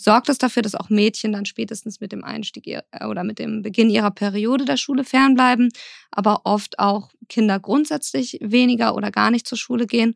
sorgt 0.00 0.28
es 0.28 0.38
dafür, 0.38 0.62
dass 0.62 0.76
auch 0.76 0.90
Mädchen 0.90 1.32
dann 1.32 1.44
spätestens 1.44 2.00
mit 2.00 2.12
dem 2.12 2.22
Einstieg 2.22 2.78
oder 3.04 3.24
mit 3.24 3.40
dem 3.40 3.62
Beginn 3.62 3.90
ihrer 3.90 4.12
Periode 4.12 4.64
der 4.64 4.76
Schule 4.76 5.02
fernbleiben, 5.02 5.70
aber 6.12 6.42
oft 6.44 6.78
auch 6.78 7.10
Kinder 7.28 7.58
grundsätzlich 7.58 8.38
weniger 8.40 8.94
oder 8.94 9.10
gar 9.10 9.30
nicht 9.30 9.46
zur 9.46 9.58
Schule 9.58 9.86
gehen. 9.86 10.14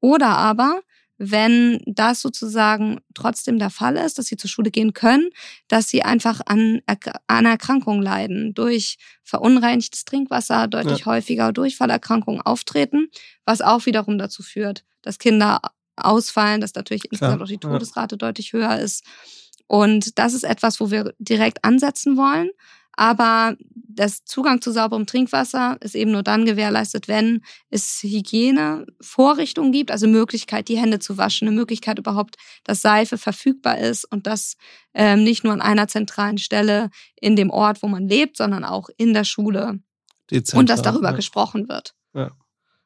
Oder 0.00 0.28
aber, 0.28 0.82
wenn 1.18 1.80
das 1.84 2.20
sozusagen 2.20 3.00
trotzdem 3.12 3.58
der 3.58 3.70
Fall 3.70 3.96
ist, 3.96 4.18
dass 4.18 4.26
sie 4.26 4.36
zur 4.36 4.50
Schule 4.50 4.70
gehen 4.70 4.92
können, 4.92 5.30
dass 5.66 5.88
sie 5.88 6.02
einfach 6.02 6.40
an, 6.46 6.80
an 7.26 7.46
Erkrankungen 7.46 8.02
leiden, 8.02 8.54
durch 8.54 8.98
verunreinigtes 9.24 10.04
Trinkwasser 10.04 10.68
deutlich 10.68 11.00
ja. 11.00 11.06
häufiger 11.06 11.52
Durchfallerkrankungen 11.52 12.40
auftreten, 12.40 13.08
was 13.44 13.62
auch 13.62 13.86
wiederum 13.86 14.16
dazu 14.16 14.44
führt, 14.44 14.84
dass 15.02 15.18
Kinder 15.18 15.60
ausfallen, 15.96 16.60
dass 16.60 16.74
natürlich 16.74 17.04
insgesamt 17.10 17.42
auch 17.42 17.46
die 17.46 17.58
Todesrate 17.58 18.14
ja. 18.14 18.18
deutlich 18.18 18.52
höher 18.52 18.78
ist. 18.78 19.04
Und 19.66 20.18
das 20.18 20.34
ist 20.34 20.44
etwas, 20.44 20.80
wo 20.80 20.90
wir 20.90 21.14
direkt 21.18 21.64
ansetzen 21.64 22.16
wollen. 22.16 22.50
Aber 22.96 23.56
das 23.74 24.24
Zugang 24.24 24.60
zu 24.60 24.70
sauberem 24.70 25.06
Trinkwasser 25.06 25.76
ist 25.80 25.94
eben 25.94 26.12
nur 26.12 26.22
dann 26.22 26.44
gewährleistet, 26.44 27.08
wenn 27.08 27.42
es 27.70 28.00
Hygienevorrichtungen 28.02 29.72
gibt, 29.72 29.90
also 29.90 30.06
Möglichkeit, 30.06 30.68
die 30.68 30.78
Hände 30.78 30.98
zu 31.00 31.18
waschen, 31.18 31.48
eine 31.48 31.56
Möglichkeit 31.56 31.98
überhaupt, 31.98 32.36
dass 32.62 32.82
Seife 32.82 33.18
verfügbar 33.18 33.78
ist 33.78 34.04
und 34.04 34.26
das 34.26 34.56
ähm, 34.94 35.24
nicht 35.24 35.44
nur 35.44 35.52
an 35.52 35.60
einer 35.60 35.88
zentralen 35.88 36.38
Stelle 36.38 36.90
in 37.20 37.36
dem 37.36 37.50
Ort, 37.50 37.82
wo 37.82 37.88
man 37.88 38.08
lebt, 38.08 38.36
sondern 38.36 38.64
auch 38.64 38.88
in 38.96 39.12
der 39.12 39.24
Schule. 39.24 39.80
Dezenter, 40.30 40.58
und 40.58 40.68
dass 40.70 40.82
darüber 40.82 41.10
ja. 41.10 41.16
gesprochen 41.16 41.68
wird. 41.68 41.94
Ja. 42.14 42.30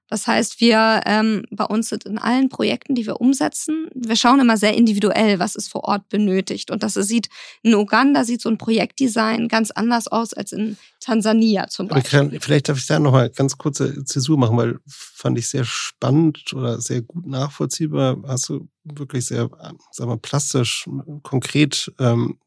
Das 0.08 0.26
heißt, 0.26 0.60
wir 0.60 1.02
ähm, 1.04 1.44
bei 1.50 1.64
uns 1.64 1.90
sind 1.90 2.04
in 2.04 2.18
allen 2.18 2.48
Projekten, 2.48 2.94
die 2.94 3.06
wir 3.06 3.20
umsetzen, 3.20 3.88
wir 3.94 4.16
schauen 4.16 4.40
immer 4.40 4.56
sehr 4.56 4.74
individuell, 4.74 5.38
was 5.38 5.54
ist 5.54 5.68
vor 5.68 5.84
Ort 5.84 6.08
benötigt. 6.08 6.70
Und 6.70 6.82
das 6.82 6.94
sieht 6.94 7.28
in 7.62 7.74
Uganda 7.74 8.24
sieht 8.24 8.40
so 8.40 8.48
ein 8.48 8.58
Projektdesign 8.58 9.48
ganz 9.48 9.70
anders 9.70 10.08
aus 10.08 10.32
als 10.32 10.52
in 10.52 10.76
Tansania 11.00 11.68
zum 11.68 11.88
Beispiel. 11.88 12.10
Kann, 12.30 12.40
vielleicht 12.40 12.68
darf 12.68 12.78
ich 12.78 12.86
da 12.86 12.98
nochmal 12.98 13.30
ganz 13.30 13.58
kurze 13.58 14.04
Zäsur 14.04 14.38
machen, 14.38 14.56
weil 14.56 14.78
fand 14.86 15.38
ich 15.38 15.48
sehr 15.48 15.64
spannend 15.64 16.52
oder 16.54 16.80
sehr 16.80 17.02
gut 17.02 17.26
nachvollziehbar. 17.26 18.18
Hast 18.26 18.48
du 18.48 18.68
wirklich 18.84 19.26
sehr, 19.26 19.48
sagen 19.92 20.10
wir, 20.10 20.16
plastisch, 20.16 20.88
konkret. 21.22 21.92
Ähm, 21.98 22.38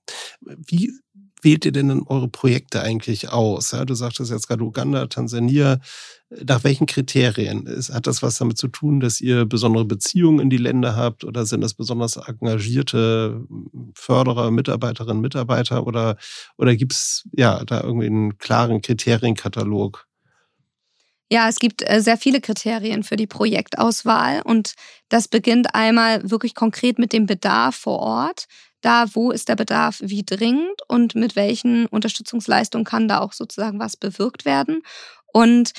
wie 0.42 0.92
wählt 1.42 1.66
ihr 1.66 1.72
denn 1.72 1.90
dann 1.90 2.04
eure 2.04 2.28
Projekte 2.28 2.82
eigentlich 2.82 3.30
aus? 3.30 3.72
Ja, 3.72 3.86
du 3.86 3.94
sagtest 3.94 4.32
jetzt 4.32 4.48
gerade 4.48 4.64
Uganda, 4.64 5.08
Tansania. 5.08 5.80
Nach 6.30 6.64
welchen 6.64 6.86
Kriterien? 6.86 7.68
Hat 7.92 8.08
das 8.08 8.24
was 8.24 8.38
damit 8.38 8.58
zu 8.58 8.70
tun, 8.70 9.02
dass 9.02 9.20
ihr 9.20 9.46
besondere 9.46 9.84
Beziehungen 9.84 10.40
in 10.40 10.50
die 10.50 10.58
Länder 10.58 10.96
habt 10.96 11.26
oder 11.26 11.46
sind 11.46 11.62
das 11.62 11.74
besonders 11.74 12.16
engagierte 12.16 13.46
Förderer, 13.96 14.50
Mitarbeiterinnen, 14.52 15.22
Mitarbeiter 15.22 15.86
oder, 15.86 16.16
oder 16.58 16.76
gibt 16.76 16.94
es 16.94 17.28
ja 17.34 17.66
da 17.66 17.82
irgendwie 17.82 18.08
einen 18.08 18.38
klaren 18.38 18.82
Kriterienkatalog? 18.82 20.08
Ja, 21.32 21.48
es 21.48 21.60
gibt 21.60 21.82
äh, 21.90 22.02
sehr 22.02 22.18
viele 22.18 22.42
Kriterien 22.42 23.04
für 23.04 23.16
die 23.16 23.28
Projektauswahl 23.28 24.42
und 24.44 24.74
das 25.08 25.30
beginnt 25.30 25.74
einmal 25.74 26.30
wirklich 26.30 26.56
konkret 26.56 27.00
mit 27.00 27.14
dem 27.14 27.26
Bedarf 27.26 27.76
vor 27.76 28.00
Ort 28.00 28.48
da, 28.82 29.06
wo 29.14 29.32
ist 29.32 29.50
der 29.50 29.56
Bedarf 29.56 30.00
wie 30.02 30.24
dringend 30.24 30.82
und 30.88 31.16
mit 31.16 31.36
welchen 31.36 31.86
Unterstützungsleistungen 31.88 32.86
kann 32.86 33.08
da 33.08 33.20
auch 33.20 33.34
sozusagen 33.34 33.80
was 33.80 33.96
bewirkt 33.98 34.46
werden. 34.46 34.82
Und 35.34 35.72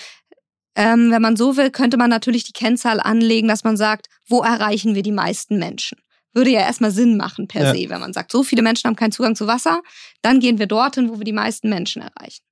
ähm, 0.74 1.10
wenn 1.10 1.22
man 1.22 1.36
so 1.36 1.56
will, 1.56 1.70
könnte 1.70 1.96
man 1.96 2.10
natürlich 2.10 2.44
die 2.44 2.52
Kennzahl 2.52 3.00
anlegen, 3.00 3.48
dass 3.48 3.64
man 3.64 3.76
sagt, 3.76 4.06
wo 4.26 4.40
erreichen 4.40 4.94
wir 4.94 5.02
die 5.02 5.12
meisten 5.12 5.58
Menschen? 5.58 5.98
Würde 6.32 6.50
ja 6.50 6.60
erstmal 6.60 6.92
Sinn 6.92 7.18
machen 7.18 7.46
per 7.46 7.64
ja. 7.64 7.74
se, 7.74 7.90
wenn 7.90 8.00
man 8.00 8.14
sagt, 8.14 8.32
so 8.32 8.42
viele 8.42 8.62
Menschen 8.62 8.88
haben 8.88 8.96
keinen 8.96 9.12
Zugang 9.12 9.36
zu 9.36 9.46
Wasser, 9.46 9.82
dann 10.22 10.40
gehen 10.40 10.58
wir 10.58 10.66
dorthin, 10.66 11.10
wo 11.10 11.18
wir 11.18 11.24
die 11.24 11.32
meisten 11.32 11.68
Menschen 11.68 12.00
erreichen. 12.00 12.42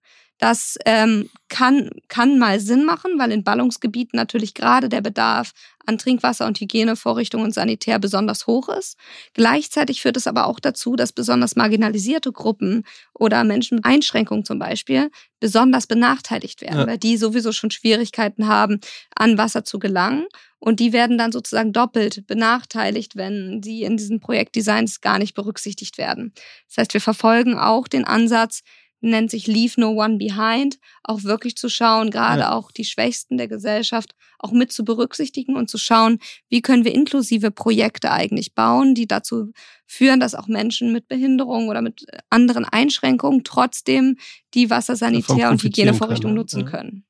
Das 0.40 0.78
ähm, 0.86 1.28
kann, 1.50 1.90
kann 2.08 2.38
mal 2.38 2.60
Sinn 2.60 2.86
machen, 2.86 3.18
weil 3.18 3.30
in 3.30 3.44
Ballungsgebieten 3.44 4.16
natürlich 4.16 4.54
gerade 4.54 4.88
der 4.88 5.02
Bedarf 5.02 5.52
an 5.84 5.98
Trinkwasser 5.98 6.46
und 6.46 6.58
Hygienevorrichtungen 6.58 7.46
und 7.46 7.52
Sanitär 7.52 7.98
besonders 7.98 8.46
hoch 8.46 8.70
ist. 8.70 8.96
Gleichzeitig 9.34 10.00
führt 10.00 10.16
es 10.16 10.26
aber 10.26 10.46
auch 10.46 10.58
dazu, 10.58 10.96
dass 10.96 11.12
besonders 11.12 11.56
marginalisierte 11.56 12.32
Gruppen 12.32 12.84
oder 13.12 13.44
Menschen 13.44 13.76
mit 13.76 13.84
Einschränkungen 13.84 14.46
zum 14.46 14.58
Beispiel 14.58 15.10
besonders 15.40 15.86
benachteiligt 15.86 16.62
werden, 16.62 16.80
ja. 16.80 16.86
weil 16.86 16.98
die 16.98 17.18
sowieso 17.18 17.52
schon 17.52 17.70
Schwierigkeiten 17.70 18.46
haben, 18.46 18.80
an 19.14 19.36
Wasser 19.36 19.64
zu 19.64 19.78
gelangen. 19.78 20.26
Und 20.58 20.80
die 20.80 20.94
werden 20.94 21.18
dann 21.18 21.32
sozusagen 21.32 21.72
doppelt 21.74 22.26
benachteiligt, 22.26 23.16
wenn 23.16 23.62
sie 23.62 23.82
in 23.82 23.98
diesen 23.98 24.20
Projektdesigns 24.20 25.02
gar 25.02 25.18
nicht 25.18 25.34
berücksichtigt 25.34 25.98
werden. 25.98 26.32
Das 26.68 26.78
heißt, 26.78 26.94
wir 26.94 27.00
verfolgen 27.00 27.58
auch 27.58 27.88
den 27.88 28.04
Ansatz, 28.04 28.62
nennt 29.00 29.30
sich 29.30 29.46
Leave 29.46 29.80
No 29.80 29.90
One 29.90 30.18
Behind, 30.18 30.78
auch 31.02 31.24
wirklich 31.24 31.56
zu 31.56 31.68
schauen, 31.68 32.10
gerade 32.10 32.42
ja. 32.42 32.52
auch 32.52 32.70
die 32.70 32.84
Schwächsten 32.84 33.36
der 33.36 33.48
Gesellschaft 33.48 34.14
auch 34.38 34.52
mit 34.52 34.72
zu 34.72 34.84
berücksichtigen 34.84 35.56
und 35.56 35.68
zu 35.68 35.78
schauen, 35.78 36.18
wie 36.48 36.62
können 36.62 36.84
wir 36.84 36.94
inklusive 36.94 37.50
Projekte 37.50 38.10
eigentlich 38.10 38.54
bauen, 38.54 38.94
die 38.94 39.06
dazu 39.06 39.52
führen, 39.86 40.20
dass 40.20 40.34
auch 40.34 40.46
Menschen 40.46 40.92
mit 40.92 41.08
Behinderung 41.08 41.68
oder 41.68 41.82
mit 41.82 42.06
anderen 42.30 42.64
Einschränkungen 42.64 43.44
trotzdem 43.44 44.16
die 44.54 44.70
Wassersanitär- 44.70 45.50
und 45.50 45.62
Hygienevorrichtungen 45.62 46.34
nutzen 46.34 46.60
ja. 46.60 46.66
können. 46.66 47.04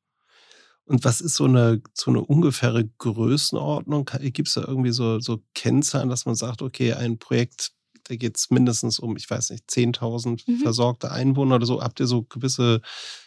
Und 0.85 1.04
was 1.04 1.20
ist 1.20 1.37
so 1.37 1.44
eine, 1.44 1.80
so 1.94 2.11
eine 2.11 2.20
ungefähre 2.20 2.85
Größenordnung? 2.99 4.11
Gibt 4.32 4.49
es 4.49 4.54
da 4.54 4.64
irgendwie 4.66 4.90
so, 4.90 5.20
so 5.20 5.40
Kennzahlen, 5.54 6.09
dass 6.09 6.26
man 6.26 6.35
sagt, 6.35 6.62
okay, 6.62 6.94
ein 6.94 7.18
Projekt 7.18 7.70
da 8.11 8.17
geht 8.17 8.37
es 8.37 8.50
mindestens 8.50 8.99
um, 8.99 9.17
ich 9.17 9.31
weiß 9.31 9.50
nicht, 9.50 9.71
10.000 9.71 10.43
mhm. 10.47 10.57
versorgte 10.59 11.12
Einwohner 11.12 11.55
oder 11.57 11.67
so. 11.67 11.81
Habt 11.81 12.00
ihr 12.00 12.07
so 12.07 12.25
gewisse 12.25 12.81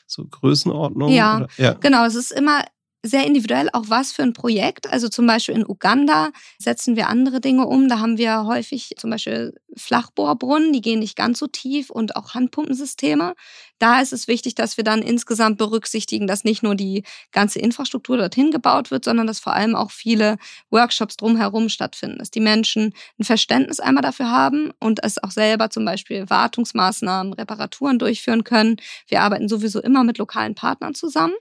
so 0.06 0.25
Größenordnungen? 0.25 1.16
Ja, 1.16 1.48
ja, 1.58 1.74
genau. 1.74 2.06
Es 2.06 2.16
ist 2.16 2.32
immer 2.32 2.66
sehr 3.05 3.25
individuell 3.25 3.69
auch 3.74 3.86
was 3.89 4.13
für 4.13 4.24
ein 4.24 4.31
Projekt. 4.33 4.89
Also 4.91 5.10
zum 5.10 5.27
Beispiel 5.27 5.55
in 5.55 5.67
Uganda 5.67 6.31
setzen 6.57 6.95
wir 6.95 7.10
andere 7.10 7.41
Dinge 7.41 7.65
um. 7.67 7.89
Da 7.89 8.00
haben 8.00 8.17
wir 8.17 8.45
häufig 8.45 8.93
zum 8.98 9.10
Beispiel 9.10 9.53
Flachbohrbrunnen, 9.75 10.72
die 10.72 10.81
gehen 10.81 11.00
nicht 11.00 11.17
ganz 11.17 11.39
so 11.39 11.48
tief 11.48 11.89
und 11.89 12.15
auch 12.15 12.33
Handpumpensysteme. 12.33 13.33
Da 13.79 14.00
ist 14.00 14.13
es 14.13 14.27
wichtig, 14.29 14.55
dass 14.55 14.77
wir 14.77 14.86
dann 14.86 15.01
insgesamt 15.01 15.57
berücksichtigen, 15.57 16.27
dass 16.27 16.45
nicht 16.45 16.63
nur 16.63 16.75
die 16.75 17.03
ganze 17.33 17.60
Infrastruktur 17.60 18.15
dorthin 18.17 18.51
gebaut 18.51 18.89
wird, 18.91 19.03
sondern 19.03 19.27
dass 19.27 19.39
vor 19.41 19.53
allem 19.53 19.75
auch 19.75 19.91
viele 19.91 20.38
Workshops 20.69 21.17
drumherum 21.17 21.67
stattfinden, 21.67 22.19
dass 22.19 22.31
die 22.31 22.39
Menschen 22.39 22.93
ein 23.19 23.25
Verständnis 23.25 23.81
einmal 23.81 24.03
dafür 24.03 24.29
haben 24.31 24.72
und 24.79 25.03
es 25.03 25.22
auch 25.22 25.31
selber 25.31 25.69
zum 25.69 25.83
Beispiel 25.83 26.29
Wartungsmaßnahmen, 26.29 27.33
Reparaturen 27.33 28.00
durchführen 28.00 28.45
können. 28.45 28.77
Wir 29.07 29.22
arbeiten 29.22 29.50
sowieso 29.50 29.81
immer 29.81 30.05
mit 30.05 30.17
lokalen 30.17 30.55
Partnern 30.55 30.95
zusammen. 30.95 31.33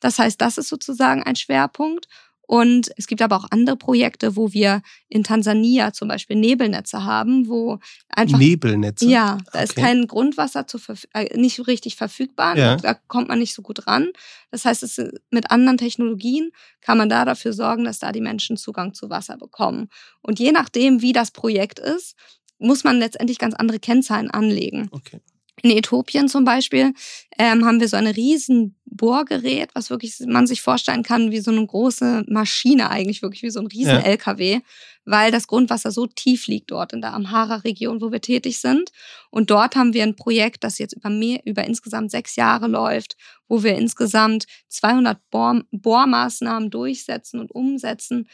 Das 0.00 0.18
heißt, 0.18 0.40
das 0.40 0.58
ist 0.58 0.68
sozusagen 0.68 1.22
ein 1.22 1.36
Schwerpunkt. 1.36 2.08
Und 2.46 2.90
es 2.96 3.06
gibt 3.06 3.22
aber 3.22 3.36
auch 3.36 3.46
andere 3.50 3.76
Projekte, 3.76 4.36
wo 4.36 4.52
wir 4.52 4.82
in 5.08 5.24
Tansania 5.24 5.92
zum 5.92 6.08
Beispiel 6.08 6.36
Nebelnetze 6.36 7.04
haben, 7.04 7.48
wo 7.48 7.78
einfach. 8.08 8.38
Nebelnetze? 8.38 9.06
Ja, 9.06 9.38
da 9.52 9.60
okay. 9.60 9.64
ist 9.64 9.76
kein 9.76 10.06
Grundwasser 10.06 10.66
zu 10.66 10.78
äh, 11.14 11.38
nicht 11.38 11.66
richtig 11.66 11.96
verfügbar. 11.96 12.56
Ja. 12.56 12.76
Da 12.76 12.94
kommt 12.94 13.28
man 13.28 13.38
nicht 13.38 13.54
so 13.54 13.62
gut 13.62 13.86
ran. 13.86 14.10
Das 14.50 14.66
heißt, 14.66 14.82
es, 14.82 15.00
mit 15.30 15.50
anderen 15.50 15.78
Technologien 15.78 16.50
kann 16.82 16.98
man 16.98 17.08
da 17.08 17.24
dafür 17.24 17.54
sorgen, 17.54 17.84
dass 17.84 17.98
da 17.98 18.12
die 18.12 18.20
Menschen 18.20 18.58
Zugang 18.58 18.92
zu 18.92 19.08
Wasser 19.08 19.38
bekommen. 19.38 19.88
Und 20.20 20.38
je 20.38 20.52
nachdem, 20.52 21.00
wie 21.00 21.12
das 21.12 21.30
Projekt 21.30 21.78
ist, 21.78 22.14
muss 22.58 22.84
man 22.84 22.98
letztendlich 22.98 23.38
ganz 23.38 23.54
andere 23.54 23.80
Kennzahlen 23.80 24.30
anlegen. 24.30 24.88
Okay. 24.90 25.20
In 25.62 25.70
Äthiopien 25.70 26.28
zum 26.28 26.44
Beispiel 26.44 26.92
ähm, 27.38 27.64
haben 27.64 27.80
wir 27.80 27.88
so 27.88 27.96
ein 27.96 28.06
riesen 28.06 28.76
Bohrgerät, 28.86 29.70
was 29.74 29.90
wirklich 29.90 30.16
man 30.26 30.46
sich 30.46 30.62
vorstellen 30.62 31.02
kann 31.02 31.30
wie 31.30 31.40
so 31.40 31.50
eine 31.50 31.66
große 31.66 32.24
Maschine 32.28 32.90
eigentlich, 32.90 33.22
wirklich 33.22 33.42
wie 33.42 33.50
so 33.50 33.60
ein 33.60 33.66
riesen 33.66 33.94
ja. 33.94 34.00
LKW, 34.00 34.60
weil 35.04 35.30
das 35.30 35.46
Grundwasser 35.46 35.90
so 35.90 36.06
tief 36.06 36.46
liegt 36.46 36.70
dort 36.70 36.92
in 36.92 37.00
der 37.00 37.14
Amhara-Region, 37.14 38.00
wo 38.00 38.10
wir 38.10 38.20
tätig 38.20 38.58
sind. 38.58 38.90
Und 39.30 39.50
dort 39.50 39.76
haben 39.76 39.94
wir 39.94 40.02
ein 40.02 40.16
Projekt, 40.16 40.64
das 40.64 40.78
jetzt 40.78 40.94
über, 40.94 41.10
mehr, 41.10 41.40
über 41.44 41.64
insgesamt 41.64 42.10
sechs 42.10 42.36
Jahre 42.36 42.68
läuft, 42.68 43.16
wo 43.48 43.62
wir 43.62 43.76
insgesamt 43.76 44.46
200 44.68 45.18
Bohr, 45.30 45.62
Bohrmaßnahmen 45.70 46.70
durchsetzen 46.70 47.40
und 47.40 47.52
umsetzen, 47.52 48.28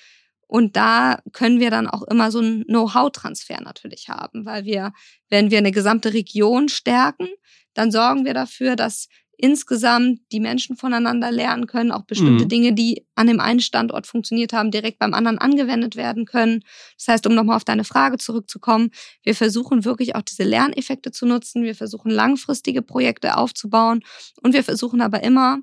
Und 0.51 0.75
da 0.75 1.21
können 1.33 1.61
wir 1.61 1.71
dann 1.71 1.87
auch 1.87 2.03
immer 2.03 2.33
so 2.33 2.41
einen 2.41 2.65
Know-how-Transfer 2.65 3.61
natürlich 3.61 4.09
haben, 4.09 4.45
weil 4.45 4.65
wir, 4.65 4.93
wenn 5.29 5.53
wir 5.53 5.59
eine 5.59 5.71
gesamte 5.71 6.13
Region 6.13 6.69
stärken, 6.69 7.29
dann 7.73 7.93
sorgen 7.93 8.25
wir 8.25 8.35
dafür, 8.35 8.75
dass 8.75 9.07
insgesamt 9.37 10.21
die 10.33 10.41
Menschen 10.41 10.77
voneinander 10.77 11.31
lernen 11.31 11.69
können, 11.69 11.93
auch 11.93 12.03
bestimmte 12.03 12.45
mhm. 12.45 12.49
Dinge, 12.49 12.73
die 12.73 13.07
an 13.15 13.29
dem 13.29 13.39
einen 13.39 13.61
Standort 13.61 14.09
funktioniert 14.09 14.53
haben, 14.53 14.73
direkt 14.73 14.99
beim 14.99 15.15
anderen 15.15 15.39
angewendet 15.39 15.95
werden 15.95 16.25
können. 16.25 16.65
Das 16.99 17.07
heißt, 17.07 17.27
um 17.29 17.35
nochmal 17.37 17.55
auf 17.55 17.65
deine 17.65 17.85
Frage 17.85 18.19
zurückzukommen, 18.19 18.91
wir 19.23 19.37
versuchen 19.37 19.85
wirklich 19.85 20.17
auch 20.17 20.23
diese 20.23 20.43
Lerneffekte 20.43 21.13
zu 21.13 21.27
nutzen. 21.27 21.63
Wir 21.63 21.77
versuchen 21.77 22.11
langfristige 22.11 22.83
Projekte 22.83 23.37
aufzubauen 23.37 24.03
und 24.43 24.53
wir 24.53 24.65
versuchen 24.65 25.01
aber 25.01 25.23
immer, 25.23 25.61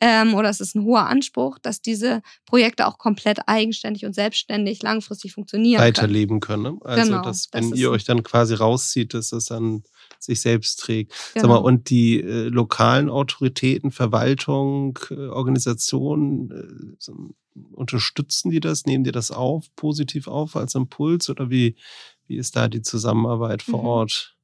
ähm, 0.00 0.34
oder 0.34 0.48
es 0.48 0.60
ist 0.60 0.74
ein 0.74 0.84
hoher 0.84 1.06
Anspruch, 1.06 1.58
dass 1.58 1.80
diese 1.80 2.22
Projekte 2.46 2.86
auch 2.86 2.98
komplett 2.98 3.40
eigenständig 3.46 4.04
und 4.04 4.14
selbstständig 4.14 4.82
langfristig 4.82 5.32
funktionieren. 5.32 5.80
Weiterleben 5.80 6.40
können. 6.40 6.64
können. 6.64 6.74
Ne? 6.76 6.84
Also, 6.84 7.10
genau, 7.10 7.22
dass, 7.22 7.48
wenn 7.52 7.70
das 7.70 7.78
ihr 7.78 7.90
euch 7.90 8.04
dann 8.04 8.22
quasi 8.22 8.54
rauszieht, 8.54 9.14
dass 9.14 9.30
das 9.30 9.46
dann 9.46 9.82
sich 10.18 10.40
selbst 10.40 10.76
trägt. 10.80 11.12
Genau. 11.34 11.42
Sag 11.42 11.48
mal, 11.48 11.56
genau. 11.56 11.66
und 11.66 11.90
die 11.90 12.20
äh, 12.20 12.48
lokalen 12.48 13.10
Autoritäten, 13.10 13.90
Verwaltung, 13.90 14.98
äh, 15.10 15.26
Organisationen, 15.26 16.96
äh, 17.06 17.12
unterstützen 17.72 18.50
die 18.50 18.60
das? 18.60 18.86
Nehmen 18.86 19.04
die 19.04 19.12
das 19.12 19.30
auf, 19.30 19.66
positiv 19.74 20.28
auf 20.28 20.56
als 20.56 20.74
Impuls? 20.74 21.28
Oder 21.28 21.50
wie, 21.50 21.76
wie 22.26 22.36
ist 22.36 22.56
da 22.56 22.68
die 22.68 22.82
Zusammenarbeit 22.82 23.62
vor 23.62 23.80
mhm. 23.80 23.86
Ort? 23.86 24.37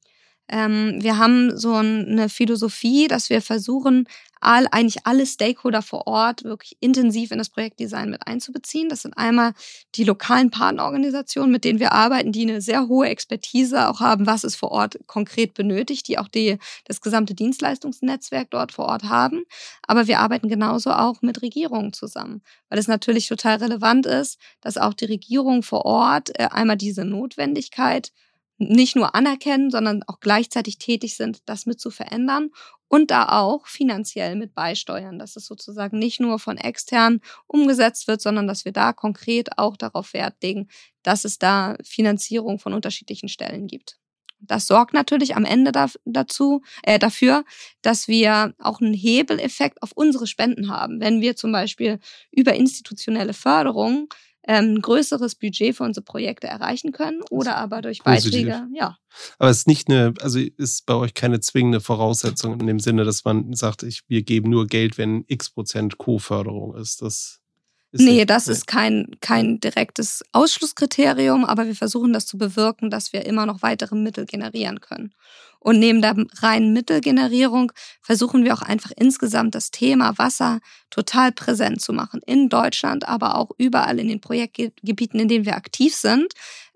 Ähm, 0.47 0.97
wir 1.01 1.17
haben 1.17 1.57
so 1.57 1.73
eine 1.73 2.29
Philosophie, 2.29 3.07
dass 3.07 3.29
wir 3.29 3.41
versuchen, 3.41 4.07
all, 4.45 4.67
eigentlich 4.71 5.05
alle 5.05 5.25
Stakeholder 5.25 5.81
vor 5.81 6.07
Ort 6.07 6.43
wirklich 6.43 6.77
intensiv 6.79 7.31
in 7.31 7.39
das 7.39 7.49
Projektdesign 7.49 8.09
mit 8.11 8.27
einzubeziehen. 8.27 8.89
Das 8.89 9.01
sind 9.01 9.17
einmal 9.17 9.53
die 9.95 10.03
lokalen 10.03 10.51
Partnerorganisationen, 10.51 11.51
mit 11.51 11.63
denen 11.63 11.79
wir 11.79 11.93
arbeiten, 11.93 12.31
die 12.31 12.43
eine 12.43 12.61
sehr 12.61 12.87
hohe 12.87 13.07
Expertise 13.07 13.89
auch 13.89 13.99
haben, 13.99 14.27
was 14.27 14.43
es 14.43 14.55
vor 14.55 14.71
Ort 14.71 14.99
konkret 15.07 15.55
benötigt, 15.55 16.07
die 16.07 16.19
auch 16.19 16.27
die, 16.27 16.59
das 16.85 17.01
gesamte 17.01 17.33
Dienstleistungsnetzwerk 17.33 18.51
dort 18.51 18.71
vor 18.71 18.85
Ort 18.85 19.03
haben. 19.03 19.43
Aber 19.87 20.07
wir 20.07 20.19
arbeiten 20.19 20.47
genauso 20.47 20.91
auch 20.91 21.21
mit 21.21 21.41
Regierungen 21.41 21.93
zusammen, 21.93 22.41
weil 22.69 22.77
es 22.77 22.87
natürlich 22.87 23.27
total 23.27 23.57
relevant 23.57 24.05
ist, 24.05 24.39
dass 24.61 24.77
auch 24.77 24.93
die 24.93 25.05
Regierung 25.05 25.63
vor 25.63 25.85
Ort 25.85 26.37
äh, 26.39 26.49
einmal 26.51 26.77
diese 26.77 27.03
Notwendigkeit 27.03 28.11
nicht 28.57 28.95
nur 28.95 29.15
anerkennen, 29.15 29.69
sondern 29.69 30.03
auch 30.03 30.19
gleichzeitig 30.19 30.77
tätig 30.77 31.15
sind, 31.15 31.39
das 31.45 31.65
mit 31.65 31.79
zu 31.79 31.91
verändern 31.91 32.51
und 32.87 33.11
da 33.11 33.29
auch 33.39 33.67
finanziell 33.67 34.35
mit 34.35 34.53
beisteuern, 34.53 35.19
dass 35.19 35.35
es 35.35 35.45
sozusagen 35.45 35.99
nicht 35.99 36.19
nur 36.19 36.39
von 36.39 36.57
extern 36.57 37.19
umgesetzt 37.47 38.07
wird, 38.07 38.21
sondern 38.21 38.47
dass 38.47 38.63
wir 38.63 38.71
da 38.71 38.93
konkret 38.93 39.57
auch 39.57 39.75
darauf 39.75 40.13
Wert 40.13 40.41
legen, 40.41 40.69
dass 41.03 41.25
es 41.25 41.39
da 41.39 41.75
Finanzierung 41.83 42.59
von 42.59 42.73
unterschiedlichen 42.73 43.29
Stellen 43.29 43.67
gibt. 43.67 43.97
Das 44.39 44.67
sorgt 44.67 44.93
natürlich 44.93 45.35
am 45.35 45.45
Ende 45.45 45.71
dazu, 46.05 46.61
äh, 46.83 46.99
dafür, 46.99 47.45
dass 47.81 48.07
wir 48.07 48.53
auch 48.59 48.81
einen 48.81 48.93
Hebeleffekt 48.93 49.81
auf 49.81 49.91
unsere 49.93 50.27
Spenden 50.27 50.69
haben. 50.69 50.99
Wenn 50.99 51.21
wir 51.21 51.35
zum 51.35 51.51
Beispiel 51.51 51.99
über 52.31 52.53
institutionelle 52.53 53.33
Förderung 53.33 54.09
ähm, 54.47 54.75
ein 54.75 54.81
größeres 54.81 55.35
Budget 55.35 55.75
für 55.75 55.83
unsere 55.83 56.03
Projekte 56.03 56.47
erreichen 56.47 56.91
können 56.91 57.21
oder 57.29 57.57
aber 57.57 57.81
durch 57.81 58.03
Positiv. 58.03 58.47
Beiträge, 58.47 58.67
ja. 58.73 58.97
Aber 59.39 59.49
es 59.49 59.59
ist 59.59 59.67
nicht 59.67 59.89
eine, 59.89 60.13
also 60.21 60.39
ist 60.39 60.85
bei 60.85 60.93
euch 60.93 61.13
keine 61.13 61.39
zwingende 61.39 61.81
Voraussetzung 61.81 62.59
in 62.59 62.67
dem 62.67 62.79
Sinne, 62.79 63.05
dass 63.05 63.23
man 63.25 63.53
sagt, 63.53 63.83
ich, 63.83 64.01
wir 64.07 64.23
geben 64.23 64.49
nur 64.49 64.67
Geld, 64.67 64.97
wenn 64.97 65.23
x 65.27 65.49
Prozent 65.49 65.97
Co-Förderung 65.97 66.75
ist. 66.75 67.01
Das 67.01 67.39
ist 67.91 68.01
nee, 68.01 68.11
nicht, 68.11 68.29
das 68.29 68.47
nee. 68.47 68.53
ist 68.53 68.67
kein, 68.67 69.15
kein 69.21 69.59
direktes 69.61 70.21
Ausschlusskriterium, 70.33 71.45
aber 71.45 71.65
wir 71.65 71.75
versuchen 71.75 72.11
das 72.11 72.25
zu 72.25 72.37
bewirken, 72.37 72.89
dass 72.89 73.13
wir 73.13 73.25
immer 73.25 73.45
noch 73.45 73.61
weitere 73.61 73.95
Mittel 73.95 74.25
generieren 74.25 74.81
können. 74.81 75.13
Und 75.65 75.79
neben 75.79 75.99
der 75.99 76.15
reinen 76.43 76.73
Mittelgenerierung 76.73 77.71
versuchen 77.99 78.45
wir 78.45 78.53
auch 78.53 78.61
einfach 78.61 78.91
insgesamt 78.95 79.55
das 79.55 79.71
Thema 79.71 80.15
Wasser 80.19 80.59
total 80.91 81.31
präsent 81.31 81.81
zu 81.81 81.91
machen. 81.91 82.21
In 82.27 82.49
Deutschland, 82.49 83.07
aber 83.07 83.35
auch 83.35 83.49
überall 83.57 83.97
in 83.97 84.07
den 84.07 84.21
Projektgebieten, 84.21 85.19
in 85.19 85.27
denen 85.27 85.45
wir 85.47 85.55
aktiv 85.55 85.95
sind. 85.95 86.33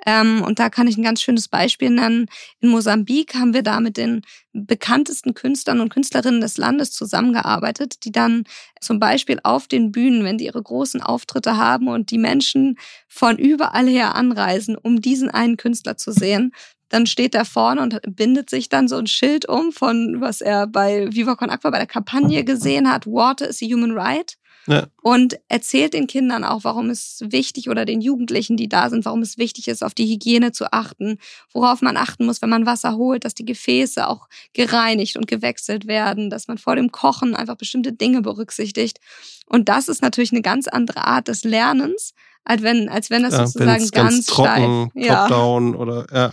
Ähm, 0.08 0.42
und 0.42 0.58
da 0.58 0.72
kann 0.72 0.88
ich 0.88 0.98
ein 0.98 1.04
ganz 1.04 1.22
schönes 1.22 1.48
Beispiel 1.50 1.92
nennen. 1.92 2.26
In 2.62 2.70
Mosambik 2.70 3.36
haben 3.36 3.54
wir 3.54 3.62
da 3.62 3.80
mit 3.80 3.96
den 3.96 4.24
bekanntesten 4.54 5.36
Künstlern 5.36 5.82
und 5.82 5.90
Künstlerinnen 5.90 6.42
des 6.42 6.58
Landes 6.58 6.92
zusammengearbeitet, 6.92 8.04
die 8.06 8.12
dann 8.12 8.46
zum 8.82 9.00
Beispiel 9.00 9.40
auf 9.44 9.68
den 9.68 9.92
Bühnen, 9.92 10.24
wenn 10.24 10.40
die 10.40 10.46
ihre 10.46 10.64
großen 10.64 11.04
Auftritte 11.04 11.58
haben 11.58 11.90
und 11.90 12.10
die 12.10 12.18
Menschen 12.18 12.80
von 13.08 13.38
überall 13.38 13.88
her 13.88 14.16
anreisen, 14.16 14.76
um 14.76 15.00
diesen 15.00 15.30
einen 15.30 15.58
Künstler 15.58 15.96
zu 15.96 16.12
sehen, 16.12 16.54
dann 16.90 17.06
steht 17.06 17.36
er 17.36 17.46
vorne 17.46 17.82
und 17.82 18.00
bindet 18.08 18.50
sich 18.50 18.70
dann 18.70 18.88
so 18.88 18.98
ein 18.98 19.08
Schild 19.08 19.48
um 19.48 19.72
von, 19.72 20.20
was 20.20 20.42
er 20.42 20.68
bei 20.68 21.08
Viva 21.12 21.36
Con 21.36 21.50
Aqua 21.50 21.70
bei 21.70 21.78
der 21.78 21.88
Kampagne 21.88 22.44
gesehen 22.44 22.92
hat, 22.92 23.06
Water 23.06 23.48
is 23.48 23.62
a 23.62 23.66
Human 23.66 23.92
Right. 23.92 24.38
Ja. 24.68 24.86
Und 25.02 25.40
erzählt 25.48 25.94
den 25.94 26.06
Kindern 26.06 26.44
auch, 26.44 26.64
warum 26.64 26.92
es 26.92 27.24
wichtig 27.26 27.70
oder 27.70 27.86
den 27.86 28.02
Jugendlichen, 28.02 28.56
die 28.56 28.70
da 28.70 28.90
sind, 28.90 29.04
warum 29.04 29.22
es 29.22 29.40
wichtig 29.40 29.68
ist, 29.68 29.84
auf 29.84 29.96
die 29.96 30.06
Hygiene 30.06 30.52
zu 30.52 30.72
achten, 30.72 31.18
worauf 31.52 31.82
man 31.82 31.98
achten 31.98 32.26
muss, 32.26 32.42
wenn 32.44 32.50
man 32.50 32.68
Wasser 32.68 32.96
holt, 32.96 33.26
dass 33.26 33.34
die 33.34 33.46
Gefäße 33.46 34.08
auch 34.08 34.28
gereinigt 34.54 35.16
und 35.16 35.28
gewechselt 35.28 35.88
werden, 35.88 36.30
dass 36.30 36.48
man 36.48 36.60
vor 36.60 36.76
dem 36.76 36.92
Kochen 36.92 37.36
einfach 37.36 37.56
bestimmte 37.56 37.94
Dinge 37.94 38.22
berücksichtigt. 38.22 39.00
Und 39.48 39.70
das 39.70 39.88
ist 39.88 40.04
natürlich 40.04 40.32
eine 40.32 40.44
ganz 40.44 40.68
andere 40.68 41.06
Art 41.06 41.30
des 41.30 41.44
Lernens, 41.44 42.14
als 42.44 42.62
wenn, 42.62 42.90
als 42.90 43.10
wenn 43.10 43.24
das 43.24 43.34
ja, 43.34 43.48
sozusagen 43.48 43.80
ganz, 43.80 43.92
ganz 43.92 44.26
trocken, 44.28 44.92
steif, 44.92 45.08
top-down 45.08 45.74
ja. 45.74 45.80
oder 45.80 46.06
ja. 46.14 46.32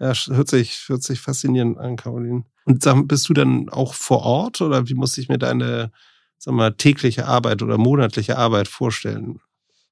Ja, 0.00 0.14
hört 0.28 0.48
sich, 0.48 0.88
hört 0.88 1.02
sich 1.02 1.20
faszinierend 1.20 1.78
an, 1.78 1.96
Caroline. 1.96 2.44
Und 2.64 2.82
sag, 2.82 3.06
bist 3.06 3.28
du 3.28 3.34
dann 3.34 3.68
auch 3.68 3.92
vor 3.92 4.22
Ort 4.22 4.60
oder 4.62 4.88
wie 4.88 4.94
muss 4.94 5.18
ich 5.18 5.28
mir 5.28 5.38
deine 5.38 5.92
sag 6.38 6.54
mal, 6.54 6.72
tägliche 6.72 7.26
Arbeit 7.26 7.62
oder 7.62 7.76
monatliche 7.76 8.38
Arbeit 8.38 8.68
vorstellen? 8.68 9.40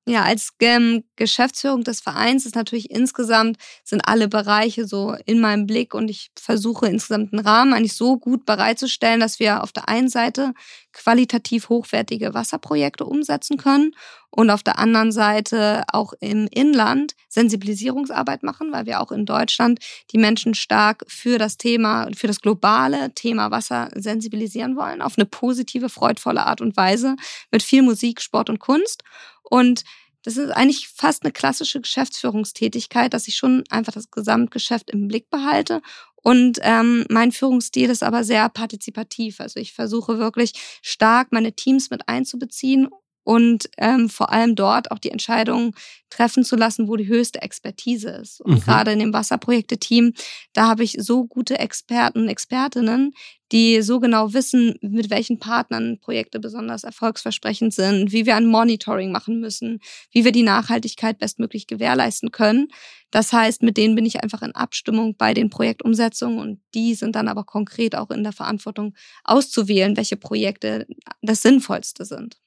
Ja, 0.08 0.22
als 0.22 0.54
ähm, 0.60 1.04
Geschäftsführung 1.16 1.84
des 1.84 2.00
Vereins 2.00 2.46
ist 2.46 2.54
natürlich 2.54 2.90
insgesamt 2.90 3.58
sind 3.84 4.00
alle 4.08 4.26
Bereiche 4.26 4.86
so 4.86 5.14
in 5.26 5.38
meinem 5.38 5.66
Blick 5.66 5.92
und 5.92 6.08
ich 6.08 6.30
versuche 6.34 6.86
insgesamt 6.86 7.34
einen 7.34 7.46
Rahmen 7.46 7.74
eigentlich 7.74 7.92
so 7.92 8.16
gut 8.16 8.46
bereitzustellen, 8.46 9.20
dass 9.20 9.38
wir 9.38 9.62
auf 9.62 9.70
der 9.70 9.90
einen 9.90 10.08
Seite 10.08 10.54
qualitativ 10.94 11.68
hochwertige 11.68 12.32
Wasserprojekte 12.32 13.04
umsetzen 13.04 13.58
können 13.58 13.92
und 14.30 14.50
auf 14.50 14.62
der 14.62 14.78
anderen 14.78 15.12
Seite 15.12 15.84
auch 15.92 16.12
im 16.20 16.48
Inland 16.50 17.14
Sensibilisierungsarbeit 17.28 18.42
machen, 18.42 18.72
weil 18.72 18.86
wir 18.86 19.00
auch 19.00 19.12
in 19.12 19.26
Deutschland 19.26 19.78
die 20.12 20.18
Menschen 20.18 20.54
stark 20.54 21.04
für 21.06 21.38
das 21.38 21.56
Thema, 21.56 22.08
für 22.16 22.26
das 22.26 22.40
globale 22.40 23.14
Thema 23.14 23.50
Wasser 23.50 23.90
sensibilisieren 23.94 24.76
wollen, 24.76 25.02
auf 25.02 25.18
eine 25.18 25.26
positive, 25.26 25.88
freudvolle 25.88 26.46
Art 26.46 26.60
und 26.60 26.76
Weise 26.76 27.16
mit 27.50 27.62
viel 27.62 27.82
Musik, 27.82 28.20
Sport 28.20 28.50
und 28.50 28.58
Kunst. 28.58 29.02
Und 29.48 29.84
das 30.22 30.36
ist 30.36 30.50
eigentlich 30.50 30.88
fast 30.88 31.22
eine 31.22 31.32
klassische 31.32 31.80
Geschäftsführungstätigkeit, 31.80 33.14
dass 33.14 33.28
ich 33.28 33.36
schon 33.36 33.64
einfach 33.70 33.92
das 33.92 34.10
Gesamtgeschäft 34.10 34.90
im 34.90 35.08
Blick 35.08 35.30
behalte. 35.30 35.80
Und 36.16 36.58
ähm, 36.62 37.06
mein 37.08 37.32
Führungsstil 37.32 37.88
ist 37.88 38.02
aber 38.02 38.24
sehr 38.24 38.48
partizipativ. 38.48 39.40
Also 39.40 39.60
ich 39.60 39.72
versuche 39.72 40.18
wirklich 40.18 40.52
stark 40.82 41.32
meine 41.32 41.52
Teams 41.52 41.90
mit 41.90 42.08
einzubeziehen 42.08 42.88
und 43.28 43.68
ähm, 43.76 44.08
vor 44.08 44.32
allem 44.32 44.54
dort 44.54 44.90
auch 44.90 44.98
die 44.98 45.10
Entscheidungen 45.10 45.74
treffen 46.08 46.44
zu 46.44 46.56
lassen, 46.56 46.88
wo 46.88 46.96
die 46.96 47.08
höchste 47.08 47.42
Expertise 47.42 48.08
ist. 48.08 48.40
Und 48.40 48.54
mhm. 48.54 48.60
gerade 48.60 48.92
in 48.92 49.00
dem 49.00 49.12
Wasserprojekte-Team, 49.12 50.14
da 50.54 50.68
habe 50.68 50.82
ich 50.82 50.96
so 50.98 51.26
gute 51.26 51.58
Experten 51.58 52.20
und 52.20 52.28
Expertinnen, 52.30 53.12
die 53.52 53.82
so 53.82 54.00
genau 54.00 54.32
wissen, 54.32 54.76
mit 54.80 55.10
welchen 55.10 55.38
Partnern 55.38 55.98
Projekte 56.00 56.40
besonders 56.40 56.84
erfolgsversprechend 56.84 57.74
sind, 57.74 58.12
wie 58.12 58.24
wir 58.24 58.34
ein 58.34 58.46
Monitoring 58.46 59.12
machen 59.12 59.40
müssen, 59.40 59.80
wie 60.10 60.24
wir 60.24 60.32
die 60.32 60.42
Nachhaltigkeit 60.42 61.18
bestmöglich 61.18 61.66
gewährleisten 61.66 62.32
können. 62.32 62.68
Das 63.10 63.34
heißt, 63.34 63.62
mit 63.62 63.76
denen 63.76 63.94
bin 63.94 64.06
ich 64.06 64.22
einfach 64.22 64.40
in 64.40 64.54
Abstimmung 64.54 65.16
bei 65.18 65.34
den 65.34 65.50
Projektumsetzungen 65.50 66.38
und 66.38 66.62
die 66.72 66.94
sind 66.94 67.14
dann 67.14 67.28
aber 67.28 67.44
konkret 67.44 67.94
auch 67.94 68.10
in 68.10 68.22
der 68.22 68.32
Verantwortung 68.32 68.94
auszuwählen, 69.24 69.98
welche 69.98 70.16
Projekte 70.16 70.86
das 71.20 71.42
Sinnvollste 71.42 72.06
sind. 72.06 72.38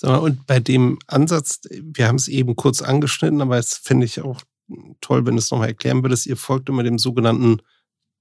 Und 0.00 0.46
bei 0.46 0.58
dem 0.58 0.98
Ansatz, 1.06 1.60
wir 1.70 2.08
haben 2.08 2.16
es 2.16 2.28
eben 2.28 2.56
kurz 2.56 2.82
angeschnitten, 2.82 3.40
aber 3.40 3.58
es 3.58 3.76
finde 3.76 4.06
ich 4.06 4.20
auch 4.20 4.40
toll, 5.00 5.26
wenn 5.26 5.36
du 5.36 5.38
es 5.38 5.50
nochmal 5.50 5.68
erklären 5.68 6.02
würdest. 6.02 6.26
Ihr 6.26 6.36
folgt 6.36 6.68
immer 6.68 6.82
dem 6.82 6.98
sogenannten 6.98 7.60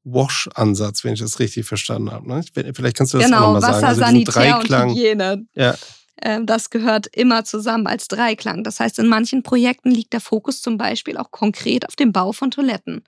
Wash-Ansatz, 0.04 1.04
wenn 1.04 1.14
ich 1.14 1.20
das 1.20 1.40
richtig 1.40 1.66
verstanden 1.66 2.12
habe. 2.12 2.28
Ne? 2.28 2.44
Vielleicht 2.54 2.98
kannst 2.98 3.14
du 3.14 3.18
das 3.18 3.26
genau, 3.26 3.46
auch 3.46 3.54
nochmal 3.54 3.74
sagen. 3.74 3.86
Also 3.86 4.02
Sanitär 4.02 4.60
und 4.60 4.70
Hygiene. 4.70 5.46
Ja. 5.56 5.76
Ähm, 6.22 6.46
das 6.46 6.70
gehört 6.70 7.08
immer 7.16 7.44
zusammen 7.46 7.88
als 7.88 8.08
Dreiklang. 8.08 8.64
Das 8.64 8.80
heißt, 8.80 9.00
in 9.00 9.08
manchen 9.08 9.44
Projekten 9.44 9.92
liegt 9.92 10.14
der 10.14 10.22
Fokus 10.22 10.62
zum 10.62 10.78
Beispiel 10.78 11.18
auch 11.18 11.32
konkret 11.32 11.88
auf 11.88 11.96
dem 11.96 12.12
Bau 12.12 12.32
von 12.32 12.52
Toiletten 12.52 13.04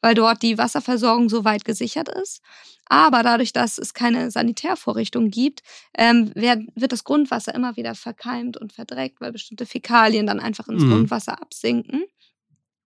weil 0.00 0.14
dort 0.14 0.42
die 0.42 0.58
Wasserversorgung 0.58 1.28
so 1.28 1.44
weit 1.44 1.64
gesichert 1.64 2.08
ist. 2.08 2.40
Aber 2.86 3.22
dadurch, 3.22 3.52
dass 3.52 3.76
es 3.78 3.92
keine 3.92 4.30
Sanitärvorrichtung 4.30 5.30
gibt, 5.30 5.62
ähm, 5.96 6.32
wird, 6.34 6.92
das 6.92 7.04
Grundwasser 7.04 7.54
immer 7.54 7.76
wieder 7.76 7.94
verkeimt 7.94 8.56
und 8.56 8.72
verdreckt, 8.72 9.20
weil 9.20 9.32
bestimmte 9.32 9.66
Fäkalien 9.66 10.26
dann 10.26 10.40
einfach 10.40 10.68
ins 10.68 10.82
mhm. 10.82 10.90
Grundwasser 10.90 11.40
absinken. 11.40 12.04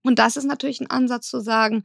Und 0.03 0.19
das 0.19 0.37
ist 0.37 0.45
natürlich 0.45 0.81
ein 0.81 0.91
Ansatz 0.91 1.29
zu 1.29 1.41
sagen, 1.41 1.85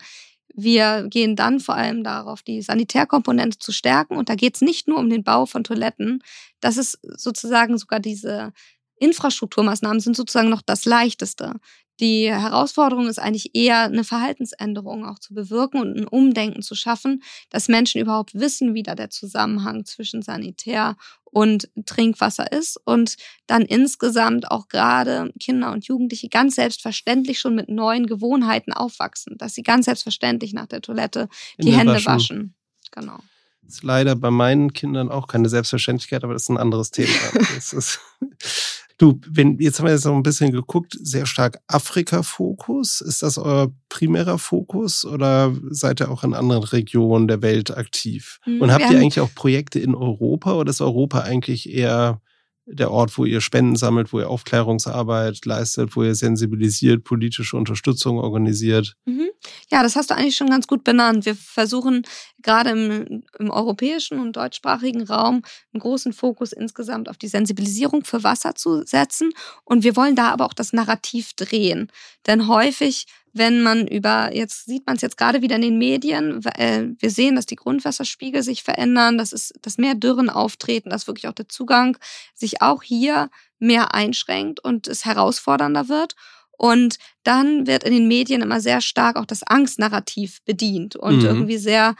wir 0.54 1.06
gehen 1.08 1.36
dann 1.36 1.60
vor 1.60 1.76
allem 1.76 2.04
darauf, 2.04 2.42
die 2.42 2.64
Sanitärkomponente 2.64 3.60
zu 3.60 3.72
stärken. 3.72 4.18
Und 4.18 4.30
da 4.30 4.36
geht 4.36 4.56
es 4.56 4.62
nicht 4.62 4.88
nur 4.88 4.98
um 4.98 5.10
den 5.10 5.24
Bau 5.24 5.46
von 5.46 5.64
Toiletten. 5.64 6.24
Das 6.60 6.78
ist 6.78 6.98
sozusagen 7.04 7.78
sogar 7.78 8.00
diese 8.00 8.54
Infrastrukturmaßnahmen 9.00 10.00
sind 10.00 10.16
sozusagen 10.16 10.50
noch 10.50 10.64
das 10.64 10.86
Leichteste. 10.86 11.54
Die 12.00 12.32
Herausforderung 12.32 13.08
ist 13.08 13.20
eigentlich 13.20 13.56
eher 13.56 13.84
eine 13.84 14.04
Verhaltensänderung 14.04 15.06
auch 15.06 15.20
zu 15.20 15.34
bewirken 15.34 15.82
und 15.82 15.98
ein 15.98 16.08
Umdenken 16.08 16.62
zu 16.62 16.76
schaffen, 16.76 17.24
dass 17.50 17.68
Menschen 17.68 18.02
überhaupt 18.02 18.36
wissen, 18.36 18.74
wie 18.74 18.84
da 18.84 18.94
der 18.94 19.10
Zusammenhang 19.10 19.86
zwischen 19.86 20.22
Sanitär 20.22 20.96
und 21.26 21.70
Trinkwasser 21.86 22.52
ist 22.52 22.80
und 22.86 23.18
dann 23.48 23.64
insgesamt 23.64 24.50
auch 24.50 24.68
gerade 24.70 25.34
Kinder 25.40 25.72
und 25.72 25.86
Jugendliche 25.86 26.30
ganz 26.30 26.56
selbstverständlich 26.56 27.40
schon 27.40 27.56
mit 27.56 27.70
neuen 27.70 28.08
Gewohnheiten 28.08 28.74
aufwachsen, 28.74 29.38
dass 29.38 29.54
sie 29.54 29.64
ganz 29.64 29.86
selbstverständlich 29.86 30.54
nach 30.54 30.68
der 30.68 30.82
Toilette 30.82 31.30
die 31.60 31.74
Hände 31.74 31.94
waschen. 31.94 32.06
waschen. 32.06 32.56
Genau. 32.92 33.20
Das 33.62 33.76
ist 33.76 33.84
leider 33.84 34.16
bei 34.16 34.32
meinen 34.32 34.72
Kindern 34.72 35.12
auch 35.12 35.28
keine 35.28 35.50
Selbstverständlichkeit, 35.50 36.24
aber 36.24 36.34
das 36.34 36.44
ist 36.44 36.50
ein 36.50 36.58
anderes 36.58 36.92
Thema. 36.92 37.10
Du, 39.00 39.20
wenn, 39.30 39.60
jetzt 39.60 39.78
haben 39.78 39.86
wir 39.86 39.94
jetzt 39.94 40.06
noch 40.06 40.16
ein 40.16 40.24
bisschen 40.24 40.52
geguckt, 40.52 40.98
sehr 41.00 41.28
stark 41.28 41.60
Afrika-Fokus. 41.68 43.02
Ist 43.02 43.22
das 43.22 43.38
euer 43.38 43.72
primärer 43.90 44.40
Fokus 44.40 45.06
oder 45.06 45.54
seid 45.70 46.02
ihr 46.02 46.10
auch 46.10 46.24
in 46.24 46.34
anderen 46.34 46.64
Regionen 46.64 47.28
der 47.28 47.44
Welt 47.44 47.76
aktiv? 47.78 48.40
Mhm, 48.48 48.62
Und 48.62 48.72
habt 48.72 48.90
ihr 48.90 48.98
eigentlich 48.98 49.20
auch 49.20 49.34
Projekte 49.36 49.80
in 49.80 49.94
Europa 49.94 50.54
oder 50.56 50.72
ist 50.72 50.82
Europa 50.82 51.20
eigentlich 51.20 51.70
eher 51.70 52.22
der 52.70 52.92
Ort, 52.92 53.18
wo 53.18 53.24
ihr 53.24 53.40
Spenden 53.40 53.78
sammelt, 53.78 54.12
wo 54.12 54.20
ihr 54.20 54.30
Aufklärungsarbeit 54.30 55.46
leistet, 55.46 55.96
wo 55.96 56.04
ihr 56.04 56.16
sensibilisiert, 56.16 57.06
politische 57.06 57.56
Unterstützung 57.56 58.20
organisiert? 58.20 58.96
Mhm. 59.06 59.30
Ja, 59.72 59.84
das 59.84 59.96
hast 59.96 60.10
du 60.10 60.16
eigentlich 60.16 60.36
schon 60.36 60.50
ganz 60.50 60.68
gut 60.68 60.84
benannt. 60.84 61.26
Wir 61.26 61.36
versuchen 61.36 62.04
gerade 62.42 62.72
im, 62.72 63.24
im, 63.40 63.50
europäischen 63.50 64.20
und 64.20 64.36
deutschsprachigen 64.36 65.04
Raum 65.04 65.44
einen 65.74 65.82
großen 65.82 66.12
Fokus 66.12 66.52
insgesamt 66.52 67.10
auf 67.10 67.18
die 67.18 67.28
Sensibilisierung 67.28 68.04
für 68.04 68.24
Wasser 68.24 68.56
zu 68.56 68.84
setzen. 68.86 69.32
Und 69.64 69.84
wir 69.84 69.96
wollen 69.96 70.16
da 70.16 70.30
aber 70.30 70.46
auch 70.46 70.54
das 70.54 70.74
Narrativ 70.74 71.34
drehen. 71.34 71.90
Denn 72.26 72.48
häufig 72.48 73.06
wenn 73.38 73.62
man 73.62 73.88
über, 73.88 74.34
jetzt 74.34 74.66
sieht 74.66 74.86
man 74.86 74.96
es 74.96 75.02
jetzt 75.02 75.18
gerade 75.18 75.42
wieder 75.42 75.56
in 75.56 75.62
den 75.62 75.78
Medien, 75.78 76.44
äh, 76.56 76.90
wir 77.00 77.10
sehen, 77.10 77.36
dass 77.36 77.46
die 77.46 77.56
Grundwasserspiegel 77.56 78.44
sich 78.44 78.64
verändern, 78.64 79.18
dass, 79.18 79.34
es, 79.34 79.54
dass 79.62 79.78
mehr 79.78 79.96
Dürren 79.96 80.30
auftreten, 80.30 80.90
dass 80.90 81.08
wirklich 81.08 81.28
auch 81.28 81.34
der 81.34 81.50
Zugang 81.50 81.98
sich 82.34 82.62
auch 82.62 82.84
hier 82.84 83.30
mehr 83.60 83.94
einschränkt 83.94 84.60
und 84.60 84.88
es 84.88 85.06
herausfordernder 85.06 85.90
wird. 85.90 86.16
Und 86.58 86.98
dann 87.24 87.68
wird 87.68 87.84
in 87.84 87.94
den 87.94 88.08
Medien 88.08 88.42
immer 88.42 88.60
sehr 88.60 88.82
stark 88.82 89.16
auch 89.16 89.26
das 89.26 89.44
Angstnarrativ 89.44 90.42
bedient 90.44 90.96
und 90.96 91.18
mhm. 91.18 91.26
irgendwie 91.26 91.58
sehr 91.58 91.96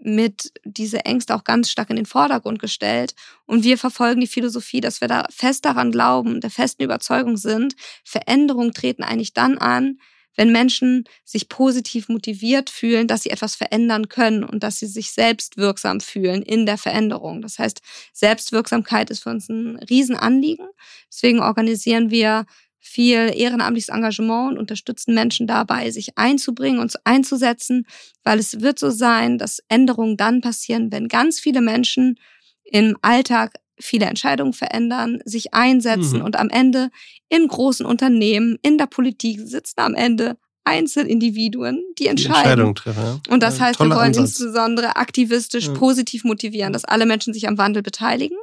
mit 0.00 0.52
diese 0.64 1.04
Ängste 1.04 1.34
auch 1.34 1.44
ganz 1.44 1.70
stark 1.70 1.90
in 1.90 1.96
den 1.96 2.06
Vordergrund 2.06 2.58
gestellt. 2.58 3.14
Und 3.46 3.62
wir 3.62 3.78
verfolgen 3.78 4.20
die 4.20 4.26
Philosophie, 4.26 4.80
dass 4.80 5.00
wir 5.00 5.08
da 5.08 5.26
fest 5.30 5.64
daran 5.64 5.92
glauben, 5.92 6.40
der 6.40 6.50
festen 6.50 6.82
Überzeugung 6.82 7.36
sind, 7.36 7.74
Veränderungen 8.04 8.72
treten 8.72 9.04
eigentlich 9.04 9.32
dann 9.32 9.58
an, 9.58 9.98
wenn 10.36 10.52
Menschen 10.52 11.04
sich 11.24 11.48
positiv 11.48 12.08
motiviert 12.08 12.70
fühlen, 12.70 13.06
dass 13.06 13.22
sie 13.22 13.30
etwas 13.30 13.56
verändern 13.56 14.08
können 14.08 14.44
und 14.44 14.62
dass 14.62 14.78
sie 14.78 14.86
sich 14.86 15.12
selbst 15.12 15.56
wirksam 15.56 16.00
fühlen 16.00 16.42
in 16.42 16.66
der 16.66 16.78
Veränderung. 16.78 17.42
Das 17.42 17.58
heißt, 17.58 17.80
Selbstwirksamkeit 18.12 19.10
ist 19.10 19.22
für 19.22 19.30
uns 19.30 19.48
ein 19.48 19.76
Riesenanliegen. 19.76 20.66
Deswegen 21.10 21.40
organisieren 21.40 22.10
wir 22.10 22.46
viel 22.78 23.32
ehrenamtliches 23.34 23.90
Engagement 23.90 24.52
und 24.52 24.58
unterstützen 24.58 25.14
Menschen 25.14 25.46
dabei, 25.46 25.90
sich 25.90 26.16
einzubringen 26.16 26.80
und 26.80 26.94
einzusetzen, 27.04 27.86
weil 28.24 28.38
es 28.38 28.60
wird 28.60 28.78
so 28.78 28.90
sein, 28.90 29.36
dass 29.36 29.62
Änderungen 29.68 30.16
dann 30.16 30.40
passieren, 30.40 30.90
wenn 30.90 31.08
ganz 31.08 31.38
viele 31.38 31.60
Menschen 31.60 32.18
im 32.64 32.96
Alltag 33.02 33.54
viele 33.80 34.06
Entscheidungen 34.06 34.52
verändern, 34.52 35.20
sich 35.24 35.54
einsetzen 35.54 36.18
mhm. 36.18 36.24
und 36.24 36.36
am 36.36 36.48
Ende 36.50 36.90
in 37.28 37.48
großen 37.48 37.86
Unternehmen, 37.86 38.58
in 38.62 38.78
der 38.78 38.86
Politik 38.86 39.40
sitzen 39.44 39.80
am 39.80 39.94
Ende 39.94 40.36
Einzelindividuen, 40.64 41.82
die 41.98 42.06
entscheiden. 42.06 42.34
Die 42.34 42.38
Entscheidung 42.40 42.74
treffen, 42.74 43.02
ja. 43.02 43.20
Und 43.32 43.42
das 43.42 43.58
ja, 43.58 43.64
heißt, 43.64 43.80
wir 43.80 43.86
wollen 43.86 43.98
Ansatz. 43.98 44.40
insbesondere 44.40 44.96
aktivistisch 44.96 45.66
ja. 45.66 45.74
positiv 45.74 46.24
motivieren, 46.24 46.72
dass 46.72 46.84
alle 46.84 47.06
Menschen 47.06 47.32
sich 47.32 47.48
am 47.48 47.58
Wandel 47.58 47.82
beteiligen 47.82 48.36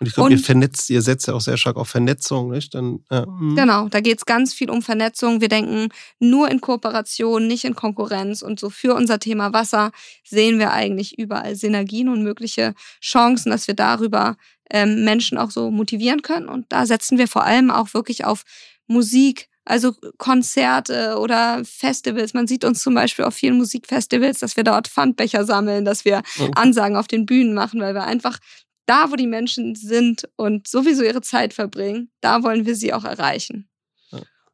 und 0.00 0.06
ich 0.06 0.14
glaube, 0.14 0.32
ihr 0.32 0.38
vernetzt, 0.38 0.90
ihr 0.90 1.02
setzt 1.02 1.28
ja 1.28 1.34
auch 1.34 1.40
sehr 1.40 1.56
stark 1.56 1.76
auf 1.76 1.88
Vernetzung, 1.88 2.50
nicht? 2.50 2.74
Dann, 2.74 3.00
ja. 3.10 3.26
Mhm. 3.26 3.56
Genau, 3.56 3.88
da 3.88 4.00
geht 4.00 4.18
es 4.18 4.26
ganz 4.26 4.52
viel 4.52 4.70
um 4.70 4.82
Vernetzung. 4.82 5.40
Wir 5.40 5.48
denken 5.48 5.88
nur 6.18 6.50
in 6.50 6.60
Kooperation, 6.60 7.46
nicht 7.46 7.64
in 7.64 7.74
Konkurrenz. 7.74 8.42
Und 8.42 8.60
so 8.60 8.70
für 8.70 8.94
unser 8.94 9.18
Thema 9.18 9.52
Wasser 9.52 9.92
sehen 10.24 10.58
wir 10.58 10.72
eigentlich 10.72 11.18
überall 11.18 11.54
Synergien 11.56 12.08
und 12.08 12.22
mögliche 12.22 12.74
Chancen, 13.00 13.50
dass 13.50 13.66
wir 13.66 13.74
darüber 13.74 14.36
ähm, 14.70 15.04
Menschen 15.04 15.38
auch 15.38 15.50
so 15.50 15.70
motivieren 15.70 16.22
können. 16.22 16.48
Und 16.48 16.66
da 16.70 16.86
setzen 16.86 17.18
wir 17.18 17.28
vor 17.28 17.44
allem 17.44 17.70
auch 17.70 17.94
wirklich 17.94 18.24
auf 18.24 18.44
Musik, 18.86 19.48
also 19.64 19.94
Konzerte 20.18 21.18
oder 21.18 21.62
Festivals. 21.64 22.34
Man 22.34 22.46
sieht 22.46 22.64
uns 22.64 22.82
zum 22.82 22.94
Beispiel 22.94 23.24
auf 23.24 23.34
vielen 23.34 23.56
Musikfestivals, 23.56 24.40
dass 24.40 24.56
wir 24.56 24.64
dort 24.64 24.88
Pfandbecher 24.88 25.44
sammeln, 25.44 25.84
dass 25.84 26.04
wir 26.04 26.22
okay. 26.38 26.50
Ansagen 26.54 26.96
auf 26.96 27.06
den 27.06 27.24
Bühnen 27.24 27.54
machen, 27.54 27.80
weil 27.80 27.94
wir 27.94 28.04
einfach 28.04 28.38
da, 28.86 29.10
wo 29.10 29.16
die 29.16 29.26
Menschen 29.26 29.74
sind 29.74 30.28
und 30.36 30.68
sowieso 30.68 31.02
ihre 31.02 31.22
Zeit 31.22 31.54
verbringen, 31.54 32.10
da 32.20 32.42
wollen 32.42 32.66
wir 32.66 32.74
sie 32.74 32.92
auch 32.92 33.04
erreichen. 33.04 33.68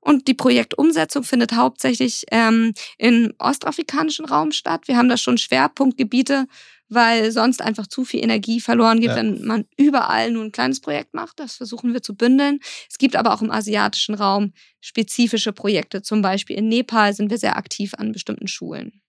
Und 0.01 0.29
die 0.29 0.35
Projektumsetzung 0.35 1.25
findet 1.25 1.53
hauptsächlich 1.53 2.25
ähm, 2.31 2.73
im 2.97 3.35
ostafrikanischen 3.39 4.25
Raum 4.25 4.51
statt. 4.51 4.89
Wir 4.89 4.97
haben 4.97 5.11
da 5.11 5.19
schon 5.19 5.37
Schwerpunktgebiete, 5.37 6.47
weil 6.89 7.31
sonst 7.31 7.63
einfach 7.63 7.87
zu 7.87 8.05
viel 8.05 8.25
Energie 8.25 8.61
verloren 8.61 9.01
geht, 9.01 9.11
ja. 9.11 9.17
wenn 9.17 9.45
man 9.45 9.67
überall 9.77 10.31
nur 10.33 10.43
ein 10.43 10.53
kleines 10.53 10.81
Projekt 10.81 11.15
macht. 11.15 11.39
Das 11.39 11.55
versuchen 11.57 11.93
wir 11.93 12.03
zu 12.03 12.17
bündeln. 12.17 12.61
Es 12.91 12.99
gibt 12.99 13.15
aber 13.15 13.33
auch 13.33 13.43
im 13.43 13.51
asiatischen 13.51 14.15
Raum 14.15 14.53
spezifische 14.81 15.53
Projekte. 15.53 16.03
Zum 16.03 16.23
Beispiel 16.23 16.57
in 16.57 16.69
Nepal 16.69 17.13
sind 17.13 17.31
wir 17.31 17.39
sehr 17.39 17.57
aktiv 17.57 17.93
an 17.95 18.13
bestimmten 18.13 18.49
Schulen. 18.49 19.03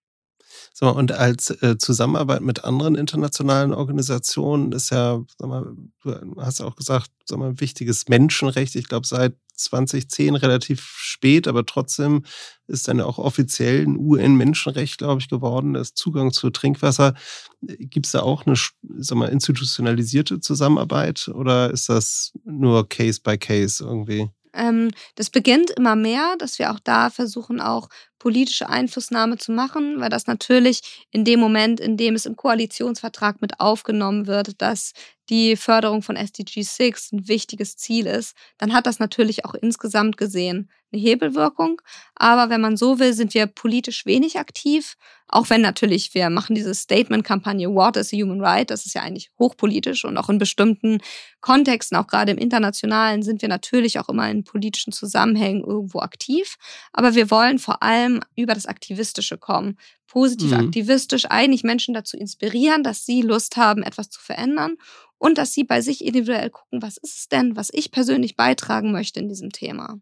So, 0.73 0.89
und 0.89 1.11
als 1.11 1.49
äh, 1.61 1.77
Zusammenarbeit 1.77 2.41
mit 2.41 2.63
anderen 2.63 2.95
internationalen 2.95 3.73
Organisationen 3.73 4.71
ist 4.71 4.91
ja, 4.91 5.21
sag 5.37 5.47
mal, 5.47 5.73
du 6.03 6.35
hast 6.37 6.61
auch 6.61 6.75
gesagt, 6.75 7.11
sag 7.25 7.39
mal, 7.39 7.49
ein 7.49 7.59
wichtiges 7.59 8.07
Menschenrecht. 8.07 8.75
Ich 8.75 8.87
glaube, 8.87 9.07
seit 9.07 9.35
2010 9.55 10.35
relativ 10.35 10.81
spät, 10.81 11.47
aber 11.47 11.65
trotzdem 11.65 12.23
ist 12.67 12.87
dann 12.87 13.01
auch 13.01 13.17
offiziell 13.17 13.83
ein 13.83 13.97
UN-Menschenrecht, 13.97 14.97
glaube 14.97 15.21
ich, 15.21 15.29
geworden, 15.29 15.73
das 15.73 15.93
Zugang 15.93 16.31
zu 16.31 16.49
Trinkwasser. 16.49 17.13
Gibt 17.61 18.05
es 18.05 18.13
da 18.13 18.21
auch 18.21 18.45
eine 18.45 18.55
sag 18.97 19.17
mal, 19.17 19.29
institutionalisierte 19.29 20.39
Zusammenarbeit 20.39 21.27
oder 21.27 21.71
ist 21.71 21.89
das 21.89 22.33
nur 22.43 22.87
Case 22.89 23.19
by 23.23 23.37
Case 23.37 23.83
irgendwie? 23.83 24.29
Ähm, 24.53 24.91
das 25.15 25.29
beginnt 25.29 25.71
immer 25.71 25.95
mehr, 25.95 26.35
dass 26.37 26.59
wir 26.59 26.71
auch 26.71 26.79
da 26.79 27.09
versuchen, 27.09 27.61
auch 27.61 27.87
politische 28.21 28.69
Einflussnahme 28.69 29.39
zu 29.39 29.51
machen, 29.51 29.99
weil 29.99 30.09
das 30.09 30.27
natürlich 30.27 31.07
in 31.09 31.25
dem 31.25 31.39
Moment, 31.39 31.79
in 31.79 31.97
dem 31.97 32.13
es 32.13 32.27
im 32.27 32.35
Koalitionsvertrag 32.35 33.41
mit 33.41 33.59
aufgenommen 33.59 34.27
wird, 34.27 34.61
dass 34.61 34.93
die 35.31 35.55
Förderung 35.55 36.03
von 36.03 36.15
SDG 36.15 36.61
6 36.61 37.13
ein 37.13 37.27
wichtiges 37.27 37.77
Ziel 37.77 38.05
ist, 38.05 38.35
dann 38.59 38.73
hat 38.73 38.85
das 38.85 38.99
natürlich 38.99 39.43
auch 39.43 39.55
insgesamt 39.55 40.17
gesehen 40.17 40.69
eine 40.91 41.01
Hebelwirkung. 41.01 41.81
Aber 42.15 42.49
wenn 42.49 42.61
man 42.61 42.77
so 42.77 42.99
will, 42.99 43.13
sind 43.13 43.33
wir 43.33 43.47
politisch 43.47 44.05
wenig 44.05 44.37
aktiv. 44.37 44.97
Auch 45.27 45.49
wenn 45.49 45.61
natürlich 45.61 46.13
wir 46.13 46.29
machen 46.29 46.55
diese 46.55 46.75
Statement-Kampagne 46.75 47.73
What 47.73 47.95
is 47.95 48.13
a 48.13 48.17
Human 48.17 48.41
Right? 48.41 48.69
Das 48.69 48.85
ist 48.85 48.93
ja 48.93 49.01
eigentlich 49.01 49.31
hochpolitisch 49.39 50.03
und 50.03 50.17
auch 50.17 50.29
in 50.29 50.37
bestimmten 50.37 50.97
Kontexten, 51.39 51.97
auch 51.97 52.07
gerade 52.07 52.33
im 52.33 52.37
internationalen, 52.37 53.23
sind 53.23 53.41
wir 53.41 53.47
natürlich 53.47 53.99
auch 53.99 54.09
immer 54.09 54.29
in 54.29 54.43
politischen 54.43 54.91
Zusammenhängen 54.91 55.63
irgendwo 55.63 55.99
aktiv. 55.99 56.57
Aber 56.91 57.15
wir 57.15 57.31
wollen 57.31 57.59
vor 57.59 57.81
allem 57.81 58.10
über 58.35 58.53
das 58.53 58.65
Aktivistische 58.65 59.37
kommen. 59.37 59.77
Positiv 60.07 60.51
mhm. 60.51 60.65
aktivistisch 60.65 61.25
eigentlich 61.29 61.63
Menschen 61.63 61.93
dazu 61.93 62.17
inspirieren, 62.17 62.83
dass 62.83 63.05
sie 63.05 63.21
Lust 63.21 63.55
haben, 63.55 63.83
etwas 63.83 64.09
zu 64.09 64.19
verändern 64.19 64.75
und 65.17 65.37
dass 65.37 65.53
sie 65.53 65.63
bei 65.63 65.81
sich 65.81 66.03
individuell 66.03 66.49
gucken, 66.49 66.81
was 66.81 66.97
ist 66.97 67.17
es 67.17 67.29
denn, 67.29 67.55
was 67.55 67.69
ich 67.71 67.91
persönlich 67.91 68.35
beitragen 68.35 68.91
möchte 68.91 69.19
in 69.19 69.29
diesem 69.29 69.51
Thema 69.51 70.01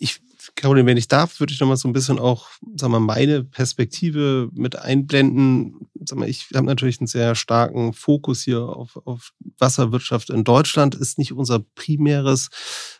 ich, 0.00 0.20
Caroline, 0.54 0.86
wenn 0.86 0.96
ich 0.96 1.08
darf, 1.08 1.40
würde 1.40 1.52
ich 1.52 1.60
nochmal 1.60 1.76
so 1.76 1.86
ein 1.86 1.92
bisschen 1.92 2.18
auch, 2.18 2.48
sag 2.74 2.88
mal, 2.88 3.00
meine 3.00 3.44
Perspektive 3.44 4.48
mit 4.52 4.76
einblenden. 4.76 5.90
Sag 6.06 6.18
mal, 6.18 6.28
ich 6.28 6.48
habe 6.54 6.66
natürlich 6.66 7.00
einen 7.00 7.06
sehr 7.06 7.34
starken 7.34 7.92
Fokus 7.92 8.42
hier 8.42 8.62
auf, 8.62 8.96
auf 9.04 9.32
Wasserwirtschaft 9.58 10.30
in 10.30 10.44
Deutschland. 10.44 10.94
Ist 10.94 11.18
nicht 11.18 11.32
unser 11.32 11.60
primäres, 11.74 12.48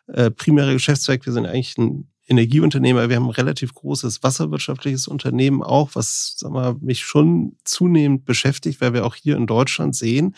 äh, 0.09 0.31
primärer 0.31 0.75
Geschäftszweck. 0.75 1.25
Wir 1.25 1.33
sind 1.33 1.47
eigentlich 1.47 1.79
ein 1.79 2.10
Energieunternehmer, 2.31 3.09
wir 3.09 3.16
haben 3.16 3.27
ein 3.27 3.31
relativ 3.31 3.75
großes 3.75 4.23
wasserwirtschaftliches 4.23 5.09
Unternehmen 5.09 5.62
auch, 5.62 5.90
was 5.95 6.35
sag 6.37 6.53
mal, 6.53 6.77
mich 6.81 7.01
schon 7.01 7.57
zunehmend 7.64 8.25
beschäftigt, 8.25 8.81
weil 8.81 8.95
wir 8.95 9.05
auch 9.05 9.16
hier 9.16 9.37
in 9.37 9.49
Deutschland 9.49 9.97
sehen, 9.97 10.37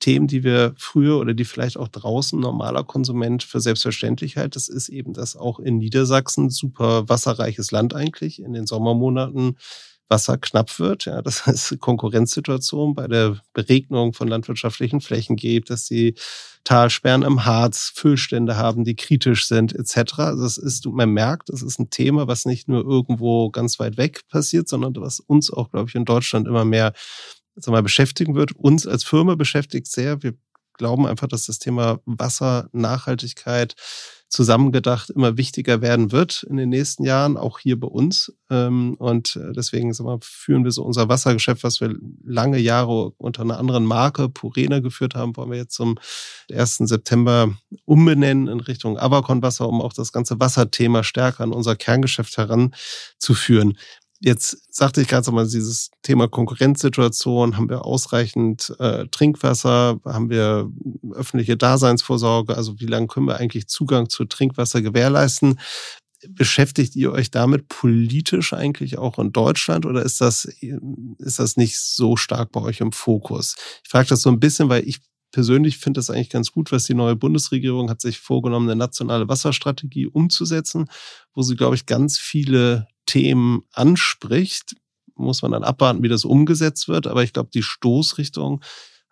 Themen, 0.00 0.26
die 0.26 0.42
wir 0.42 0.74
früher 0.76 1.18
oder 1.18 1.34
die 1.34 1.44
vielleicht 1.44 1.76
auch 1.76 1.88
draußen 1.88 2.38
normaler 2.38 2.84
Konsument 2.84 3.42
für 3.44 3.60
selbstverständlich 3.60 4.36
hält, 4.36 4.56
das 4.56 4.68
ist 4.68 4.88
eben, 4.88 5.12
dass 5.12 5.36
auch 5.36 5.60
in 5.60 5.78
Niedersachsen 5.78 6.50
super 6.50 7.08
wasserreiches 7.08 7.70
Land 7.70 7.94
eigentlich 7.94 8.40
in 8.40 8.52
den 8.52 8.66
Sommermonaten 8.66 9.58
Wasser 10.08 10.38
knapp 10.38 10.78
wird. 10.78 11.04
Ja, 11.04 11.22
das 11.22 11.46
heißt 11.46 11.78
Konkurrenzsituation 11.80 12.94
bei 12.94 13.06
der 13.08 13.40
Beregnung 13.52 14.12
von 14.12 14.28
landwirtschaftlichen 14.28 15.00
Flächen 15.00 15.36
gibt, 15.36 15.70
dass 15.70 15.84
die 15.84 16.14
Talsperren 16.64 17.22
im 17.22 17.44
Harz 17.44 17.92
Füllstände 17.94 18.56
haben, 18.56 18.84
die 18.84 18.96
kritisch 18.96 19.46
sind, 19.46 19.74
etc. 19.74 20.18
Also 20.18 20.42
das 20.42 20.58
ist, 20.58 20.86
man 20.86 21.10
merkt, 21.10 21.48
das 21.48 21.62
ist 21.62 21.78
ein 21.78 21.90
Thema, 21.90 22.26
was 22.26 22.44
nicht 22.44 22.68
nur 22.68 22.84
irgendwo 22.84 23.50
ganz 23.50 23.78
weit 23.78 23.96
weg 23.96 24.22
passiert, 24.28 24.68
sondern 24.68 24.94
was 24.96 25.20
uns 25.20 25.52
auch, 25.52 25.70
glaube 25.70 25.88
ich, 25.88 25.94
in 25.94 26.04
Deutschland 26.04 26.46
immer 26.46 26.64
mehr 26.64 26.92
sag 27.60 27.72
mal, 27.72 27.82
beschäftigen 27.82 28.34
wird. 28.34 28.52
Uns 28.52 28.86
als 28.86 29.04
Firma 29.04 29.34
beschäftigt 29.34 29.88
sehr. 29.88 30.22
Wir 30.22 30.34
glauben 30.74 31.06
einfach, 31.06 31.28
dass 31.28 31.46
das 31.46 31.58
Thema 31.58 32.00
Wasser, 32.06 32.68
Nachhaltigkeit, 32.72 33.74
zusammengedacht 34.28 35.10
immer 35.10 35.36
wichtiger 35.38 35.80
werden 35.80 36.12
wird 36.12 36.44
in 36.48 36.56
den 36.56 36.68
nächsten 36.68 37.04
Jahren, 37.04 37.36
auch 37.36 37.58
hier 37.58 37.80
bei 37.80 37.88
uns. 37.88 38.32
Ähm, 38.50 38.94
und 38.98 39.36
äh, 39.36 39.52
deswegen 39.52 39.90
wir, 39.90 40.18
führen 40.20 40.64
wir 40.64 40.70
so 40.70 40.82
unser 40.84 41.08
Wassergeschäft, 41.08 41.64
was 41.64 41.80
wir 41.80 41.94
lange 42.24 42.58
Jahre 42.58 43.10
unter 43.16 43.42
einer 43.42 43.58
anderen 43.58 43.86
Marke, 43.86 44.28
Purena, 44.28 44.80
geführt 44.80 45.14
haben, 45.14 45.36
wollen 45.36 45.50
wir 45.50 45.58
jetzt 45.58 45.74
zum 45.74 45.98
1. 46.52 46.76
September 46.78 47.56
umbenennen 47.86 48.48
in 48.48 48.60
Richtung 48.60 48.98
Avacon 48.98 49.42
Wasser, 49.42 49.68
um 49.68 49.80
auch 49.80 49.92
das 49.92 50.12
ganze 50.12 50.38
Wasserthema 50.38 51.02
stärker 51.04 51.44
an 51.44 51.52
unser 51.52 51.76
Kerngeschäft 51.76 52.36
heranzuführen. 52.36 53.78
Jetzt 54.20 54.74
sagte 54.74 55.00
ich 55.00 55.06
gerade 55.06 55.30
mal, 55.30 55.46
dieses 55.46 55.90
Thema 56.02 56.26
Konkurrenzsituation, 56.28 57.56
haben 57.56 57.68
wir 57.68 57.84
ausreichend 57.84 58.74
äh, 58.80 59.06
Trinkwasser, 59.08 60.00
haben 60.04 60.28
wir 60.28 60.68
öffentliche 61.12 61.56
Daseinsvorsorge, 61.56 62.56
also 62.56 62.80
wie 62.80 62.86
lange 62.86 63.06
können 63.06 63.26
wir 63.26 63.36
eigentlich 63.36 63.68
Zugang 63.68 64.08
zu 64.08 64.24
Trinkwasser 64.24 64.82
gewährleisten? 64.82 65.60
Beschäftigt 66.30 66.96
ihr 66.96 67.12
euch 67.12 67.30
damit 67.30 67.68
politisch 67.68 68.52
eigentlich 68.52 68.98
auch 68.98 69.20
in 69.20 69.30
Deutschland 69.30 69.86
oder 69.86 70.02
ist 70.02 70.20
das, 70.20 70.46
ist 70.46 71.38
das 71.38 71.56
nicht 71.56 71.78
so 71.78 72.16
stark 72.16 72.50
bei 72.50 72.60
euch 72.60 72.80
im 72.80 72.90
Fokus? 72.90 73.54
Ich 73.84 73.90
frage 73.90 74.08
das 74.08 74.22
so 74.22 74.30
ein 74.30 74.40
bisschen, 74.40 74.68
weil 74.68 74.88
ich 74.88 74.98
persönlich 75.30 75.78
finde 75.78 75.98
das 75.98 76.10
eigentlich 76.10 76.30
ganz 76.30 76.50
gut, 76.50 76.72
was 76.72 76.84
die 76.84 76.94
neue 76.94 77.14
Bundesregierung 77.14 77.88
hat 77.88 78.00
sich 78.00 78.18
vorgenommen, 78.18 78.68
eine 78.68 78.78
nationale 78.78 79.28
Wasserstrategie 79.28 80.06
umzusetzen, 80.06 80.90
wo 81.34 81.42
sie, 81.42 81.54
glaube 81.54 81.76
ich, 81.76 81.86
ganz 81.86 82.18
viele 82.18 82.88
Themen 83.08 83.62
anspricht, 83.72 84.76
muss 85.16 85.42
man 85.42 85.52
dann 85.52 85.64
abwarten, 85.64 86.02
wie 86.02 86.08
das 86.08 86.24
umgesetzt 86.24 86.88
wird. 86.88 87.06
Aber 87.06 87.24
ich 87.24 87.32
glaube, 87.32 87.50
die 87.52 87.62
Stoßrichtung 87.62 88.62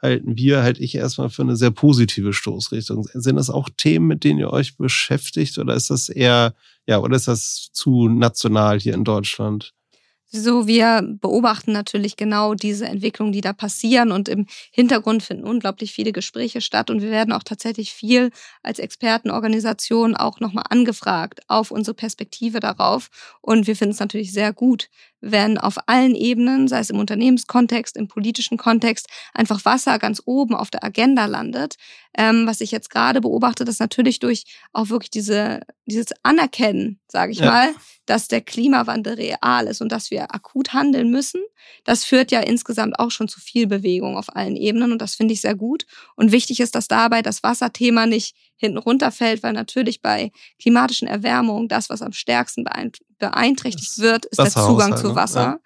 halten 0.01 0.37
wir, 0.37 0.63
halt 0.63 0.79
ich 0.79 0.95
erstmal 0.95 1.31
für 1.31 1.43
eine 1.43 1.57
sehr 1.57 1.71
positive 1.71 2.33
Stoßrichtung. 2.33 3.09
Sind 3.15 3.37
das 3.37 3.51
auch 3.51 3.69
Themen, 3.77 4.07
mit 4.07 4.23
denen 4.23 4.39
ihr 4.39 4.53
euch 4.53 4.77
beschäftigt 4.77 5.59
oder 5.59 5.75
ist 5.75 5.91
das 5.91 6.09
eher, 6.11 6.55
ja, 6.87 6.99
oder 6.99 7.17
ist 7.17 7.29
das 7.29 7.71
zu 7.73 8.09
national 8.09 8.79
hier 8.79 8.95
in 8.95 9.05
Deutschland? 9.05 9.73
So, 10.33 10.67
wir 10.67 11.03
beobachten 11.21 11.71
natürlich 11.73 12.17
genau 12.17 12.55
diese 12.55 12.87
Entwicklungen, 12.87 13.33
die 13.33 13.41
da 13.41 13.53
passieren 13.53 14.11
und 14.11 14.29
im 14.29 14.47
Hintergrund 14.73 15.23
finden 15.23 15.45
unglaublich 15.45 15.93
viele 15.93 16.11
Gespräche 16.13 16.61
statt 16.61 16.91
und 16.91 17.01
wir 17.01 17.11
werden 17.11 17.33
auch 17.33 17.45
tatsächlich 17.45 17.93
viel 17.93 18.31
als 18.63 18.81
Expertenorganisation 18.81 20.17
auch 20.17 20.41
nochmal 20.41 20.65
angefragt 20.69 21.41
auf 21.47 21.71
unsere 21.71 21.95
Perspektive 21.95 22.59
darauf 22.59 23.09
und 23.41 23.69
wir 23.69 23.77
finden 23.77 23.93
es 23.95 24.01
natürlich 24.01 24.33
sehr 24.33 24.53
gut, 24.53 24.89
wenn 25.31 25.59
auf 25.59 25.77
allen 25.87 26.15
Ebenen, 26.15 26.69
sei 26.69 26.81
es 26.81 26.91
im 26.91 26.99
Unternehmenskontext, 26.99 27.97
im 27.97 28.09
politischen 28.09 28.57
Kontext, 28.57 29.09
einfach 29.35 29.65
Wasser 29.65 29.99
ganz 29.99 30.23
oben 30.25 30.55
auf 30.55 30.71
der 30.71 30.85
Agenda 30.85 31.27
landet. 31.27 31.77
Ähm, 32.17 32.47
was 32.47 32.61
ich 32.61 32.71
jetzt 32.71 32.89
gerade 32.89 33.21
beobachte, 33.21 33.65
dass 33.65 33.79
natürlich 33.79 34.21
durch 34.21 34.45
auch 34.73 34.89
wirklich 34.89 35.11
diese, 35.11 35.61
dieses 35.85 36.09
Anerkennen, 36.23 36.99
sage 37.09 37.33
ich 37.33 37.41
ja. 37.41 37.47
mal, 37.47 37.75
dass 38.07 38.29
der 38.29 38.41
Klimawandel 38.41 39.15
real 39.15 39.67
ist 39.67 39.83
und 39.83 39.93
dass 39.93 40.11
wir 40.11 40.35
akut 40.35 40.73
handeln 40.73 41.11
müssen, 41.11 41.43
das 41.85 42.05
führt 42.05 42.31
ja 42.31 42.41
insgesamt 42.41 42.99
auch 42.99 43.11
schon 43.11 43.29
zu 43.29 43.41
viel 43.41 43.67
Bewegung 43.67 44.17
auf 44.17 44.35
allen 44.35 44.57
Ebenen 44.57 44.93
und 44.93 45.03
das 45.03 45.15
finde 45.15 45.35
ich 45.35 45.41
sehr 45.41 45.55
gut. 45.55 45.85
Und 46.15 46.33
wichtig 46.33 46.61
ist, 46.61 46.75
dass 46.75 46.89
dabei 46.89 47.23
das 47.23 47.43
Wasserthema 47.43 48.07
nicht 48.07 48.35
hinten 48.57 48.79
runterfällt, 48.79 49.43
weil 49.43 49.53
natürlich 49.53 50.03
bei 50.03 50.33
klimatischen 50.59 51.09
Erwärmungen 51.09 51.69
das, 51.69 51.91
was 51.91 52.03
am 52.03 52.13
stärksten 52.13 52.65
beeinträchtigt 53.19 53.99
wird, 53.99 54.27
ist 54.27 54.39
der 54.39 54.51
Zugang 54.51 54.97
zu 54.97 55.15
Wasser. 55.15 55.41
Ja. 55.41 55.61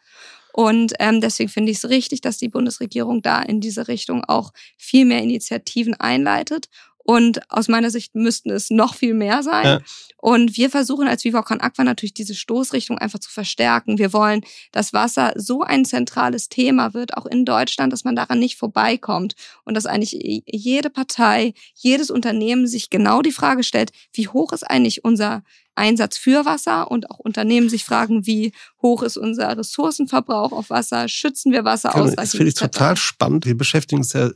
Und 0.52 0.94
ähm, 0.98 1.20
deswegen 1.20 1.48
finde 1.48 1.70
ich 1.70 1.78
es 1.78 1.88
richtig, 1.88 2.20
dass 2.20 2.38
die 2.38 2.48
Bundesregierung 2.48 3.22
da 3.22 3.40
in 3.40 3.60
diese 3.60 3.88
Richtung 3.88 4.24
auch 4.24 4.52
viel 4.76 5.04
mehr 5.04 5.22
Initiativen 5.22 5.94
einleitet 5.94 6.68
und 7.10 7.40
aus 7.50 7.66
meiner 7.66 7.90
Sicht 7.90 8.14
müssten 8.14 8.50
es 8.50 8.70
noch 8.70 8.94
viel 8.94 9.14
mehr 9.14 9.42
sein. 9.42 9.66
Ja. 9.66 9.80
Und 10.16 10.56
wir 10.56 10.70
versuchen 10.70 11.08
als 11.08 11.24
Viva 11.24 11.42
Con 11.42 11.60
Aqua 11.60 11.82
natürlich 11.82 12.14
diese 12.14 12.36
Stoßrichtung 12.36 12.98
einfach 12.98 13.18
zu 13.18 13.32
verstärken. 13.32 13.98
Wir 13.98 14.12
wollen, 14.12 14.42
dass 14.70 14.92
Wasser 14.92 15.32
so 15.34 15.62
ein 15.62 15.84
zentrales 15.84 16.48
Thema 16.50 16.94
wird, 16.94 17.16
auch 17.16 17.26
in 17.26 17.44
Deutschland, 17.44 17.92
dass 17.92 18.04
man 18.04 18.14
daran 18.14 18.38
nicht 18.38 18.56
vorbeikommt. 18.56 19.34
Und 19.64 19.74
dass 19.74 19.86
eigentlich 19.86 20.44
jede 20.46 20.88
Partei, 20.88 21.54
jedes 21.74 22.12
Unternehmen 22.12 22.68
sich 22.68 22.90
genau 22.90 23.22
die 23.22 23.32
Frage 23.32 23.64
stellt, 23.64 23.90
wie 24.12 24.28
hoch 24.28 24.52
ist 24.52 24.62
eigentlich 24.62 25.02
unser 25.02 25.42
Einsatz 25.74 26.16
für 26.16 26.44
Wasser 26.44 26.92
und 26.92 27.10
auch 27.10 27.18
Unternehmen 27.18 27.68
sich 27.68 27.84
fragen, 27.84 28.24
wie 28.24 28.52
hoch 28.82 29.02
ist 29.02 29.16
unser 29.16 29.58
Ressourcenverbrauch 29.58 30.52
auf 30.52 30.70
Wasser, 30.70 31.08
schützen 31.08 31.50
wir 31.50 31.64
Wasser 31.64 31.96
aus? 31.96 32.14
Das 32.14 32.32
finde 32.32 32.48
ich 32.48 32.54
total 32.54 32.96
spannend. 32.96 33.46
Wir 33.46 33.56
beschäftigen 33.56 34.00
uns 34.00 34.12
ja 34.12 34.30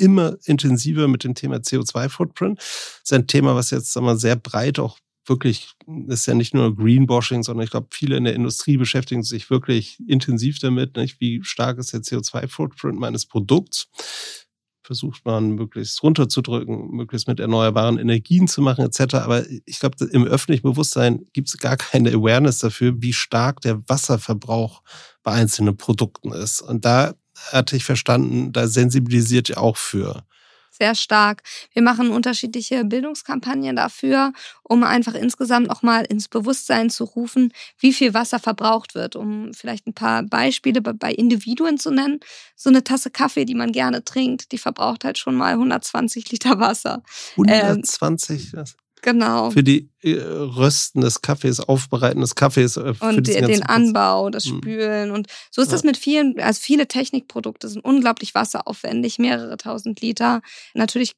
immer 0.00 0.36
intensiver 0.44 1.08
mit 1.08 1.24
dem 1.24 1.34
Thema 1.34 1.56
CO2-Footprint. 1.56 2.58
Das 2.58 3.00
ist 3.04 3.12
ein 3.12 3.26
Thema, 3.26 3.54
was 3.54 3.70
jetzt 3.70 3.92
sagen 3.92 4.06
wir, 4.06 4.16
sehr 4.16 4.36
breit 4.36 4.78
auch 4.78 4.98
wirklich, 5.26 5.74
ist 6.08 6.26
ja 6.26 6.34
nicht 6.34 6.54
nur 6.54 6.74
Greenwashing, 6.74 7.42
sondern 7.42 7.64
ich 7.64 7.70
glaube, 7.70 7.88
viele 7.90 8.16
in 8.16 8.24
der 8.24 8.34
Industrie 8.34 8.76
beschäftigen 8.76 9.22
sich 9.22 9.50
wirklich 9.50 9.98
intensiv 10.06 10.58
damit, 10.58 10.96
nicht? 10.96 11.20
wie 11.20 11.42
stark 11.44 11.78
ist 11.78 11.92
der 11.92 12.00
CO2-Footprint 12.00 12.98
meines 12.98 13.26
Produkts. 13.26 13.88
Versucht 14.82 15.24
man 15.24 15.52
möglichst 15.52 16.02
runterzudrücken, 16.02 16.90
möglichst 16.90 17.28
mit 17.28 17.38
erneuerbaren 17.38 17.98
Energien 17.98 18.48
zu 18.48 18.60
machen, 18.60 18.84
etc. 18.84 19.14
Aber 19.16 19.44
ich 19.64 19.78
glaube, 19.78 20.04
im 20.06 20.24
öffentlichen 20.24 20.68
Bewusstsein 20.68 21.26
gibt 21.32 21.46
es 21.48 21.58
gar 21.58 21.76
keine 21.76 22.10
Awareness 22.10 22.58
dafür, 22.58 23.00
wie 23.00 23.12
stark 23.12 23.60
der 23.60 23.88
Wasserverbrauch 23.88 24.82
bei 25.22 25.32
einzelnen 25.32 25.76
Produkten 25.76 26.32
ist. 26.32 26.60
Und 26.60 26.84
da 26.84 27.14
hatte 27.52 27.76
ich 27.76 27.84
verstanden, 27.84 28.52
da 28.52 28.68
sensibilisiert 28.68 29.48
ihr 29.48 29.60
auch 29.60 29.76
für. 29.76 30.24
Sehr 30.80 30.94
stark. 30.94 31.42
Wir 31.74 31.82
machen 31.82 32.10
unterschiedliche 32.10 32.84
Bildungskampagnen 32.86 33.76
dafür, 33.76 34.32
um 34.62 34.82
einfach 34.82 35.12
insgesamt 35.12 35.68
auch 35.68 35.82
mal 35.82 36.06
ins 36.06 36.28
Bewusstsein 36.28 36.88
zu 36.88 37.04
rufen, 37.04 37.52
wie 37.78 37.92
viel 37.92 38.14
Wasser 38.14 38.38
verbraucht 38.38 38.94
wird. 38.94 39.14
Um 39.14 39.52
vielleicht 39.52 39.86
ein 39.86 39.92
paar 39.92 40.22
Beispiele 40.22 40.80
bei 40.80 41.12
Individuen 41.12 41.76
zu 41.76 41.90
nennen. 41.90 42.20
So 42.56 42.70
eine 42.70 42.82
Tasse 42.82 43.10
Kaffee, 43.10 43.44
die 43.44 43.54
man 43.54 43.72
gerne 43.72 44.04
trinkt, 44.04 44.52
die 44.52 44.58
verbraucht 44.58 45.04
halt 45.04 45.18
schon 45.18 45.34
mal 45.34 45.52
120 45.52 46.30
Liter 46.30 46.58
Wasser. 46.60 47.02
120? 47.36 48.54
Ähm, 48.54 48.64
Genau. 49.02 49.50
Für 49.50 49.62
die 49.62 49.90
äh, 50.02 50.14
Rösten 50.20 51.00
des 51.00 51.22
Kaffees, 51.22 51.60
Aufbereiten 51.60 52.20
des 52.20 52.34
Kaffees. 52.34 52.76
Äh, 52.76 52.94
und 53.00 53.26
die, 53.26 53.34
den 53.34 53.62
Anbau, 53.62 54.30
das 54.30 54.44
hm. 54.44 54.58
Spülen. 54.58 55.10
Und 55.10 55.26
so 55.50 55.62
ist 55.62 55.68
ja. 55.68 55.72
das 55.72 55.84
mit 55.84 55.96
vielen, 55.96 56.38
also 56.40 56.60
viele 56.62 56.86
Technikprodukte 56.86 57.68
sind 57.68 57.84
unglaublich 57.84 58.34
wasseraufwendig, 58.34 59.18
mehrere 59.18 59.56
tausend 59.56 60.00
Liter. 60.00 60.42
Natürlich 60.74 61.14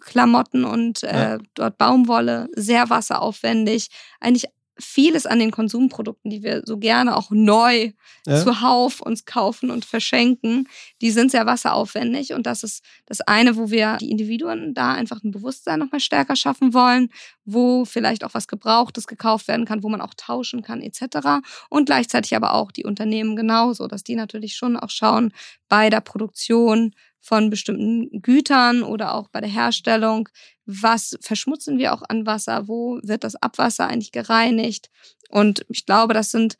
Klamotten 0.00 0.64
und 0.64 1.02
äh, 1.02 1.30
ja. 1.32 1.38
dort 1.54 1.78
Baumwolle, 1.78 2.48
sehr 2.54 2.90
wasseraufwendig. 2.90 3.88
Eigentlich 4.20 4.46
vieles 4.78 5.26
an 5.26 5.38
den 5.38 5.50
Konsumprodukten, 5.50 6.30
die 6.30 6.42
wir 6.42 6.62
so 6.64 6.78
gerne 6.78 7.16
auch 7.16 7.30
neu 7.30 7.92
ja. 8.26 8.42
zuhauf 8.42 9.00
uns 9.00 9.24
kaufen 9.24 9.70
und 9.70 9.84
verschenken, 9.84 10.68
die 11.00 11.10
sind 11.10 11.30
sehr 11.30 11.46
wasseraufwendig. 11.46 12.34
Und 12.34 12.46
das 12.46 12.62
ist 12.62 12.84
das 13.06 13.20
eine, 13.22 13.56
wo 13.56 13.70
wir 13.70 13.96
die 13.96 14.10
Individuen 14.10 14.74
da 14.74 14.92
einfach 14.92 15.22
ein 15.22 15.30
Bewusstsein 15.30 15.78
nochmal 15.78 16.00
stärker 16.00 16.36
schaffen 16.36 16.74
wollen, 16.74 17.10
wo 17.44 17.84
vielleicht 17.84 18.24
auch 18.24 18.34
was 18.34 18.48
Gebrauchtes 18.48 19.06
gekauft 19.06 19.48
werden 19.48 19.64
kann, 19.64 19.82
wo 19.82 19.88
man 19.88 20.00
auch 20.00 20.14
tauschen 20.14 20.62
kann, 20.62 20.82
etc. 20.82 21.42
Und 21.70 21.86
gleichzeitig 21.86 22.36
aber 22.36 22.54
auch 22.54 22.70
die 22.70 22.84
Unternehmen 22.84 23.36
genauso, 23.36 23.86
dass 23.86 24.04
die 24.04 24.16
natürlich 24.16 24.56
schon 24.56 24.76
auch 24.76 24.90
schauen 24.90 25.32
bei 25.68 25.90
der 25.90 26.00
Produktion 26.00 26.94
von 27.26 27.50
bestimmten 27.50 28.22
Gütern 28.22 28.84
oder 28.84 29.12
auch 29.14 29.26
bei 29.28 29.40
der 29.40 29.50
Herstellung, 29.50 30.28
was 30.64 31.18
verschmutzen 31.20 31.76
wir 31.76 31.92
auch 31.92 32.02
an 32.08 32.24
Wasser, 32.24 32.68
wo 32.68 33.00
wird 33.02 33.24
das 33.24 33.34
Abwasser 33.34 33.88
eigentlich 33.88 34.12
gereinigt. 34.12 34.90
Und 35.28 35.66
ich 35.68 35.86
glaube, 35.86 36.14
das 36.14 36.30
sind, 36.30 36.56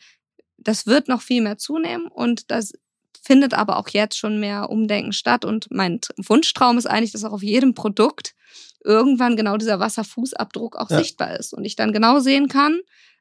das 0.59 0.88
wird 0.88 1.07
noch 1.07 1.22
viel 1.22 1.40
mehr 1.40 1.57
zunehmen 1.57 2.09
und 2.09 2.50
das 2.50 2.72
findet 3.22 3.55
aber 3.55 3.76
auch 3.76 3.88
jetzt 3.90 4.18
schon 4.18 4.40
mehr 4.40 4.68
Umdenken 4.68 5.12
statt. 5.12 5.44
Und 5.44 5.68
mein 5.70 6.00
Wunschtraum 6.16 6.79
ist 6.79 6.87
eigentlich, 6.87 7.12
dass 7.12 7.22
auch 7.22 7.33
auf 7.33 7.44
jedem 7.44 7.74
Produkt 7.74 8.35
irgendwann 8.83 9.37
genau 9.37 9.59
dieser 9.59 9.79
Wasserfußabdruck 9.79 10.74
auch 10.74 10.90
ja. 10.90 10.98
sichtbar 10.98 11.38
ist 11.38 11.52
und 11.52 11.64
ich 11.64 11.76
dann 11.76 11.92
genau 11.92 12.18
sehen 12.18 12.48
kann, 12.48 12.81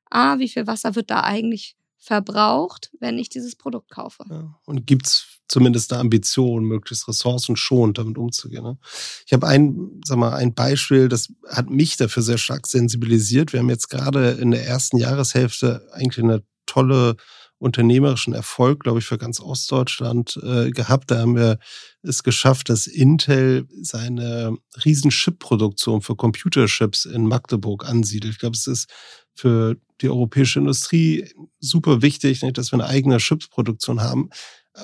ah, 0.09 0.39
wie 0.39 0.49
viel 0.49 0.65
Wasser 0.65 0.95
wird 0.95 1.11
da 1.11 1.21
eigentlich 1.21 1.75
verbraucht, 2.05 2.91
wenn 2.99 3.17
ich 3.17 3.29
dieses 3.29 3.55
Produkt 3.55 3.89
kaufe. 3.89 4.23
Ja. 4.29 4.55
Und 4.65 4.85
gibt 4.85 5.07
es 5.07 5.25
zumindest 5.47 5.91
eine 5.91 6.01
Ambition, 6.01 6.63
möglichst 6.63 7.07
ressourcenschonend 7.07 7.97
damit 7.97 8.17
umzugehen. 8.17 8.63
Ne? 8.63 8.77
Ich 9.25 9.33
habe 9.33 9.47
ein, 9.47 10.01
sag 10.05 10.17
mal, 10.17 10.33
ein 10.33 10.53
Beispiel, 10.53 11.09
das 11.09 11.31
hat 11.47 11.69
mich 11.69 11.97
dafür 11.97 12.23
sehr 12.23 12.37
stark 12.37 12.67
sensibilisiert. 12.67 13.53
Wir 13.53 13.59
haben 13.59 13.69
jetzt 13.69 13.89
gerade 13.89 14.31
in 14.31 14.51
der 14.51 14.65
ersten 14.65 14.97
Jahreshälfte 14.97 15.87
eigentlich 15.93 16.23
eine 16.23 16.43
tolle 16.65 17.15
unternehmerischen 17.57 18.33
Erfolg, 18.33 18.83
glaube 18.83 18.99
ich, 18.99 19.05
für 19.05 19.17
ganz 19.17 19.39
Ostdeutschland 19.39 20.39
äh, 20.43 20.71
gehabt. 20.71 21.09
Da 21.09 21.19
haben 21.19 21.35
wir 21.35 21.57
es 22.03 22.21
geschafft, 22.21 22.69
dass 22.69 22.85
Intel 22.85 23.67
seine 23.81 24.57
riesen 24.83 25.09
Chip-Produktion 25.09 26.01
für 26.01 26.15
Computerchips 26.15 27.05
in 27.05 27.25
Magdeburg 27.25 27.87
ansiedelt. 27.87 28.33
Ich 28.33 28.39
glaube, 28.39 28.57
es 28.57 28.67
ist 28.67 28.89
für 29.33 29.77
die 30.01 30.09
europäische 30.09 30.59
Industrie 30.59 31.29
super 31.59 32.01
wichtig, 32.01 32.41
nicht, 32.41 32.57
dass 32.57 32.71
wir 32.71 32.79
eine 32.79 32.89
eigene 32.89 33.17
Chipsproduktion 33.17 34.01
haben. 34.01 34.29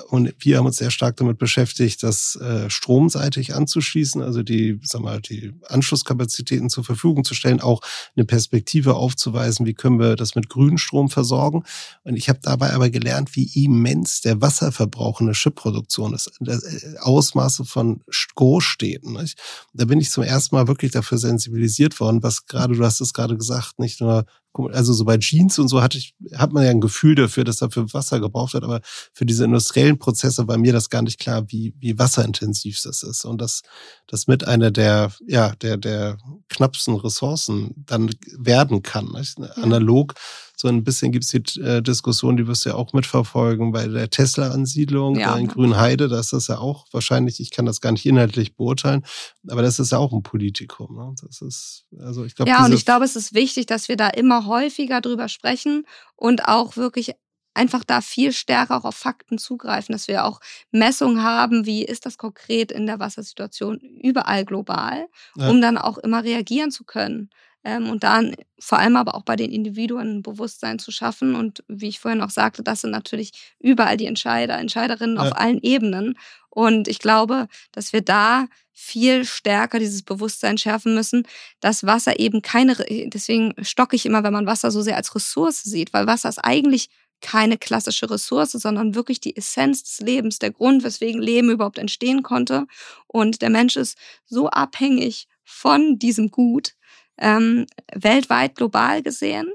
Und 0.08 0.34
wir 0.38 0.56
haben 0.56 0.64
uns 0.64 0.78
sehr 0.78 0.90
stark 0.90 1.16
damit 1.18 1.36
beschäftigt, 1.36 2.02
das 2.02 2.36
äh, 2.36 2.70
stromseitig 2.70 3.54
anzuschließen, 3.54 4.22
also 4.22 4.42
die, 4.42 4.80
sag 4.82 5.02
mal, 5.02 5.20
die 5.20 5.52
Anschlusskapazitäten 5.68 6.70
zur 6.70 6.82
Verfügung 6.82 7.24
zu 7.24 7.34
stellen, 7.34 7.60
auch 7.60 7.82
eine 8.16 8.24
Perspektive 8.24 8.94
aufzuweisen, 8.94 9.66
wie 9.66 9.74
können 9.74 9.98
wir 9.98 10.16
das 10.16 10.34
mit 10.34 10.48
Grünstrom 10.48 11.10
versorgen. 11.10 11.64
Und 12.04 12.16
ich 12.16 12.30
habe 12.30 12.38
dabei 12.42 12.72
aber 12.72 12.88
gelernt, 12.88 13.36
wie 13.36 13.50
immens 13.64 14.22
der 14.22 14.40
Wasserverbrauch 14.40 15.20
in 15.20 15.26
der 15.26 15.34
Chipproduktion 15.34 16.14
ist. 16.14 16.30
Das 16.40 16.62
äh, 16.62 16.96
Ausmaße 17.00 17.66
von 17.66 18.02
Großstädten. 18.34 19.12
Nicht? 19.12 19.38
Da 19.74 19.84
bin 19.84 20.00
ich 20.00 20.10
zum 20.10 20.22
ersten 20.22 20.56
Mal 20.56 20.68
wirklich 20.68 20.92
dafür 20.92 21.18
sensibilisiert 21.18 22.00
worden, 22.00 22.22
was 22.22 22.46
gerade, 22.46 22.74
du 22.74 22.82
hast 22.82 23.02
es 23.02 23.12
gerade 23.12 23.36
gesagt, 23.36 23.78
nicht 23.78 24.00
nur 24.00 24.24
also 24.54 24.92
so 24.92 25.04
bei 25.04 25.18
Jeans 25.18 25.58
und 25.58 25.68
so 25.68 25.82
hatte 25.82 25.98
ich, 25.98 26.14
hat 26.34 26.52
man 26.52 26.64
ja 26.64 26.70
ein 26.70 26.80
Gefühl 26.80 27.14
dafür, 27.14 27.44
dass 27.44 27.56
dafür 27.56 27.92
Wasser 27.92 28.20
gebraucht 28.20 28.54
wird, 28.54 28.64
aber 28.64 28.80
für 29.12 29.24
diese 29.24 29.44
industriellen 29.44 29.98
Prozesse 29.98 30.46
war 30.46 30.58
mir 30.58 30.72
das 30.72 30.90
gar 30.90 31.02
nicht 31.02 31.18
klar, 31.18 31.44
wie, 31.48 31.74
wie 31.78 31.98
wasserintensiv 31.98 32.80
das 32.82 33.02
ist. 33.02 33.24
Und 33.24 33.40
dass 33.40 33.62
das 34.06 34.26
mit 34.26 34.46
einer 34.46 34.70
der, 34.70 35.12
ja, 35.26 35.54
der, 35.56 35.76
der 35.76 36.18
knappsten 36.48 36.96
Ressourcen 36.96 37.84
dann 37.86 38.10
werden 38.36 38.82
kann. 38.82 39.06
Nicht? 39.12 39.38
Analog 39.56 40.14
so 40.56 40.68
ein 40.68 40.84
bisschen 40.84 41.12
gibt 41.12 41.24
es 41.24 41.30
die 41.30 41.60
äh, 41.60 41.82
Diskussion, 41.82 42.36
die 42.36 42.46
wirst 42.46 42.64
du 42.64 42.70
ja 42.70 42.74
auch 42.76 42.92
mitverfolgen 42.92 43.72
bei 43.72 43.86
der 43.88 44.10
Tesla-Ansiedlung 44.10 45.18
ja. 45.18 45.36
in 45.36 45.48
Grünheide. 45.48 46.08
Da 46.08 46.20
ist 46.20 46.32
das 46.32 46.48
ja 46.48 46.58
auch 46.58 46.86
wahrscheinlich, 46.92 47.40
ich 47.40 47.50
kann 47.50 47.66
das 47.66 47.80
gar 47.80 47.92
nicht 47.92 48.06
inhaltlich 48.06 48.54
beurteilen, 48.54 49.04
aber 49.48 49.62
das 49.62 49.78
ist 49.78 49.92
ja 49.92 49.98
auch 49.98 50.12
ein 50.12 50.22
Politikum. 50.22 50.96
Ne? 50.96 51.14
Das 51.22 51.40
ist, 51.40 51.86
also 51.98 52.24
ich 52.24 52.34
glaube. 52.34 52.50
Ja, 52.50 52.64
und 52.64 52.72
ich 52.72 52.84
glaube, 52.84 53.04
es 53.04 53.16
ist 53.16 53.34
wichtig, 53.34 53.66
dass 53.66 53.88
wir 53.88 53.96
da 53.96 54.08
immer 54.08 54.46
häufiger 54.46 55.00
drüber 55.00 55.28
sprechen 55.28 55.84
und 56.16 56.46
auch 56.46 56.76
wirklich 56.76 57.12
einfach 57.54 57.84
da 57.84 58.00
viel 58.00 58.32
stärker 58.32 58.78
auch 58.78 58.84
auf 58.84 58.94
Fakten 58.94 59.38
zugreifen, 59.38 59.92
dass 59.92 60.08
wir 60.08 60.24
auch 60.24 60.40
Messungen 60.70 61.22
haben, 61.22 61.66
wie 61.66 61.84
ist 61.84 62.06
das 62.06 62.16
konkret 62.16 62.72
in 62.72 62.86
der 62.86 62.98
Wassersituation 62.98 63.78
überall 63.78 64.44
global, 64.44 65.06
ja. 65.36 65.50
um 65.50 65.60
dann 65.60 65.76
auch 65.76 65.98
immer 65.98 66.24
reagieren 66.24 66.70
zu 66.70 66.84
können 66.84 67.30
ähm, 67.64 67.88
und 67.90 68.02
dann 68.02 68.34
vor 68.58 68.78
allem 68.78 68.96
aber 68.96 69.14
auch 69.14 69.22
bei 69.22 69.36
den 69.36 69.50
Individuen 69.50 70.18
ein 70.18 70.22
Bewusstsein 70.22 70.78
zu 70.78 70.90
schaffen. 70.90 71.34
Und 71.34 71.64
wie 71.68 71.88
ich 71.88 72.00
vorhin 72.00 72.20
auch 72.20 72.30
sagte, 72.30 72.62
das 72.62 72.80
sind 72.80 72.90
natürlich 72.90 73.32
überall 73.58 73.96
die 73.96 74.06
Entscheider, 74.06 74.58
Entscheiderinnen 74.58 75.16
ja. 75.16 75.22
auf 75.22 75.36
allen 75.36 75.60
Ebenen. 75.60 76.18
Und 76.50 76.88
ich 76.88 76.98
glaube, 76.98 77.48
dass 77.72 77.92
wir 77.92 78.02
da 78.02 78.46
viel 78.72 79.24
stärker 79.24 79.78
dieses 79.78 80.02
Bewusstsein 80.02 80.58
schärfen 80.58 80.94
müssen, 80.94 81.26
dass 81.60 81.84
Wasser 81.84 82.18
eben 82.18 82.42
keine, 82.42 82.74
deswegen 83.06 83.54
stocke 83.62 83.96
ich 83.96 84.06
immer, 84.06 84.24
wenn 84.24 84.32
man 84.32 84.46
Wasser 84.46 84.70
so 84.70 84.82
sehr 84.82 84.96
als 84.96 85.14
Ressource 85.14 85.62
sieht, 85.62 85.92
weil 85.92 86.06
Wasser 86.06 86.28
ist 86.28 86.38
eigentlich 86.38 86.88
keine 87.20 87.56
klassische 87.56 88.10
Ressource, 88.10 88.52
sondern 88.52 88.94
wirklich 88.94 89.20
die 89.20 89.36
Essenz 89.36 89.84
des 89.84 90.00
Lebens, 90.00 90.40
der 90.40 90.50
Grund, 90.50 90.82
weswegen 90.82 91.22
Leben 91.22 91.50
überhaupt 91.50 91.78
entstehen 91.78 92.22
konnte. 92.22 92.66
Und 93.06 93.42
der 93.42 93.50
Mensch 93.50 93.76
ist 93.76 93.96
so 94.26 94.48
abhängig 94.48 95.28
von 95.44 95.98
diesem 95.98 96.30
Gut, 96.30 96.74
ähm, 97.22 97.66
weltweit 97.94 98.56
global 98.56 99.02
gesehen 99.02 99.50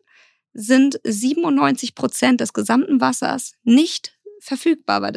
sind 0.53 0.99
97 1.03 1.93
Prozent 1.93 2.41
des 2.41 2.53
gesamten 2.53 2.99
Wassers 2.99 3.53
nicht 3.63 4.17
verfügbar, 4.39 5.03
weil, 5.03 5.15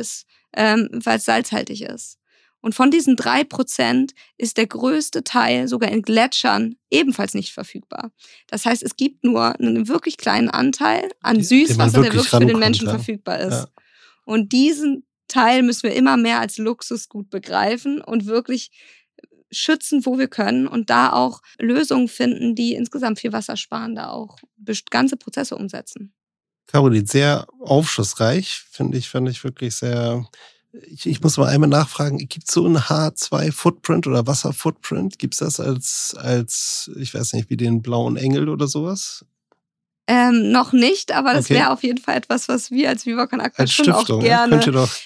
ähm, 0.54 1.00
es 1.02 1.24
salzhaltig 1.24 1.82
ist. 1.82 2.18
Und 2.60 2.74
von 2.74 2.90
diesen 2.90 3.16
drei 3.16 3.42
Prozent 3.42 4.12
ist 4.36 4.58
der 4.58 4.66
größte 4.66 5.24
Teil 5.24 5.66
sogar 5.66 5.90
in 5.90 6.02
Gletschern 6.02 6.76
ebenfalls 6.90 7.32
nicht 7.32 7.52
verfügbar. 7.52 8.10
Das 8.48 8.66
heißt, 8.66 8.82
es 8.82 8.96
gibt 8.96 9.24
nur 9.24 9.58
einen 9.58 9.88
wirklich 9.88 10.18
kleinen 10.18 10.50
Anteil 10.50 11.10
an 11.22 11.42
Süßwasser, 11.42 12.02
der 12.02 12.12
wirklich 12.12 12.28
für 12.28 12.44
den 12.44 12.58
Menschen 12.58 12.86
ja. 12.86 12.94
verfügbar 12.94 13.38
ist. 13.38 13.52
Ja. 13.52 13.66
Und 14.26 14.52
diesen 14.52 15.06
Teil 15.26 15.62
müssen 15.62 15.84
wir 15.84 15.94
immer 15.94 16.18
mehr 16.18 16.40
als 16.40 16.58
Luxusgut 16.58 17.30
begreifen 17.30 18.02
und 18.02 18.26
wirklich 18.26 18.70
schützen, 19.50 20.06
wo 20.06 20.18
wir 20.18 20.28
können 20.28 20.66
und 20.66 20.90
da 20.90 21.12
auch 21.12 21.42
Lösungen 21.58 22.08
finden, 22.08 22.54
die 22.54 22.74
insgesamt 22.74 23.20
viel 23.20 23.32
Wasser 23.32 23.56
sparen, 23.56 23.94
da 23.94 24.10
auch 24.10 24.38
ganze 24.90 25.16
Prozesse 25.16 25.56
umsetzen. 25.56 26.12
Caroline, 26.66 27.06
sehr 27.06 27.46
aufschlussreich, 27.60 28.62
finde 28.70 28.96
ich, 28.96 29.08
finde 29.08 29.32
ich 29.32 29.42
wirklich 29.42 29.74
sehr. 29.74 30.24
Ich, 30.86 31.04
ich 31.06 31.20
muss 31.20 31.36
mal 31.36 31.48
einmal 31.48 31.68
nachfragen, 31.68 32.18
gibt 32.18 32.48
es 32.48 32.54
so 32.54 32.64
ein 32.64 32.78
H2-Footprint 32.78 34.06
oder 34.06 34.28
Wasser-Footprint? 34.28 35.18
Gibt 35.18 35.34
es 35.34 35.40
das 35.40 35.58
als, 35.58 36.14
als, 36.16 36.88
ich 36.96 37.12
weiß 37.12 37.32
nicht, 37.32 37.50
wie 37.50 37.56
den 37.56 37.82
blauen 37.82 38.16
Engel 38.16 38.48
oder 38.48 38.68
sowas? 38.68 39.24
Ähm, 40.12 40.50
noch 40.50 40.72
nicht, 40.72 41.12
aber 41.12 41.34
das 41.34 41.44
okay. 41.44 41.54
wäre 41.54 41.70
auf 41.70 41.84
jeden 41.84 42.00
Fall 42.00 42.16
etwas, 42.16 42.48
was 42.48 42.72
wir 42.72 42.88
als 42.88 43.06
Viva 43.06 43.28
Con 43.28 43.40
Aqua 43.40 43.64
schon 43.68 43.92
auch 43.92 44.04
gerne 44.18 44.60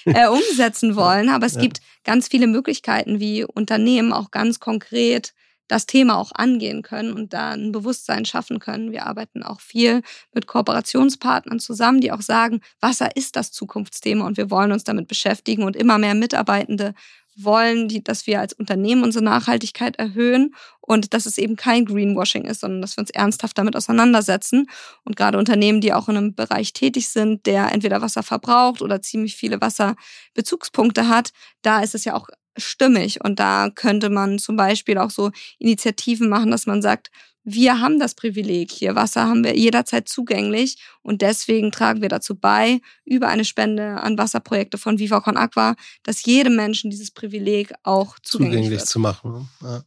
äh, 0.05 0.27
umsetzen 0.27 0.95
wollen. 0.95 1.29
Aber 1.29 1.45
es 1.45 1.53
ja. 1.53 1.61
gibt 1.61 1.81
ganz 2.03 2.27
viele 2.27 2.47
Möglichkeiten, 2.47 3.19
wie 3.19 3.43
Unternehmen 3.45 4.11
auch 4.11 4.31
ganz 4.31 4.59
konkret 4.59 5.35
das 5.67 5.85
Thema 5.85 6.17
auch 6.17 6.31
angehen 6.33 6.81
können 6.81 7.13
und 7.13 7.33
da 7.33 7.51
ein 7.51 7.71
Bewusstsein 7.71 8.25
schaffen 8.25 8.57
können. 8.57 8.91
Wir 8.91 9.05
arbeiten 9.05 9.43
auch 9.43 9.59
viel 9.59 10.01
mit 10.33 10.47
Kooperationspartnern 10.47 11.59
zusammen, 11.59 12.01
die 12.01 12.11
auch 12.11 12.21
sagen, 12.21 12.61
Wasser 12.81 13.15
ist 13.15 13.35
das 13.35 13.51
Zukunftsthema 13.51 14.25
und 14.25 14.37
wir 14.37 14.49
wollen 14.49 14.71
uns 14.71 14.85
damit 14.85 15.07
beschäftigen 15.07 15.63
und 15.63 15.75
immer 15.75 15.99
mehr 15.99 16.15
Mitarbeitende 16.15 16.95
wollen, 17.35 17.87
die, 17.87 18.03
dass 18.03 18.27
wir 18.27 18.39
als 18.39 18.53
Unternehmen 18.53 19.03
unsere 19.03 19.23
Nachhaltigkeit 19.23 19.97
erhöhen 19.97 20.55
und 20.81 21.13
dass 21.13 21.25
es 21.25 21.37
eben 21.37 21.55
kein 21.55 21.85
Greenwashing 21.85 22.45
ist, 22.45 22.61
sondern 22.61 22.81
dass 22.81 22.97
wir 22.97 23.01
uns 23.01 23.09
ernsthaft 23.09 23.57
damit 23.57 23.75
auseinandersetzen. 23.75 24.67
Und 25.03 25.15
gerade 25.15 25.37
Unternehmen, 25.37 25.81
die 25.81 25.93
auch 25.93 26.07
in 26.09 26.17
einem 26.17 26.35
Bereich 26.35 26.73
tätig 26.73 27.09
sind, 27.09 27.45
der 27.45 27.71
entweder 27.71 28.01
Wasser 28.01 28.23
verbraucht 28.23 28.81
oder 28.81 29.01
ziemlich 29.01 29.35
viele 29.35 29.59
Wasserbezugspunkte 29.61 31.07
hat, 31.07 31.31
da 31.61 31.81
ist 31.81 31.95
es 31.95 32.05
ja 32.05 32.13
auch 32.15 32.29
stimmig. 32.57 33.23
Und 33.23 33.39
da 33.39 33.69
könnte 33.69 34.09
man 34.09 34.39
zum 34.39 34.55
Beispiel 34.55 34.97
auch 34.97 35.11
so 35.11 35.31
Initiativen 35.59 36.29
machen, 36.29 36.51
dass 36.51 36.65
man 36.65 36.81
sagt, 36.81 37.11
wir 37.45 37.79
haben 37.79 37.99
das 37.99 38.15
Privileg 38.15 38.71
hier. 38.71 38.95
Wasser 38.95 39.27
haben 39.27 39.43
wir 39.43 39.55
jederzeit 39.55 40.09
zugänglich 40.09 40.77
und 41.01 41.21
deswegen 41.21 41.71
tragen 41.71 42.01
wir 42.01 42.09
dazu 42.09 42.35
bei, 42.35 42.81
über 43.05 43.27
eine 43.27 43.45
Spende 43.45 44.01
an 44.01 44.17
Wasserprojekte 44.17 44.77
von 44.77 44.99
Viva 44.99 45.21
Con 45.21 45.37
Aqua, 45.37 45.75
dass 46.03 46.25
jedem 46.25 46.55
Menschen 46.55 46.89
dieses 46.89 47.11
Privileg 47.11 47.73
auch 47.83 48.17
zugänglich, 48.19 48.63
zugänglich 48.63 48.85
zu 48.85 48.99
machen. 48.99 49.31
Ne? 49.31 49.47
Ja 49.61 49.83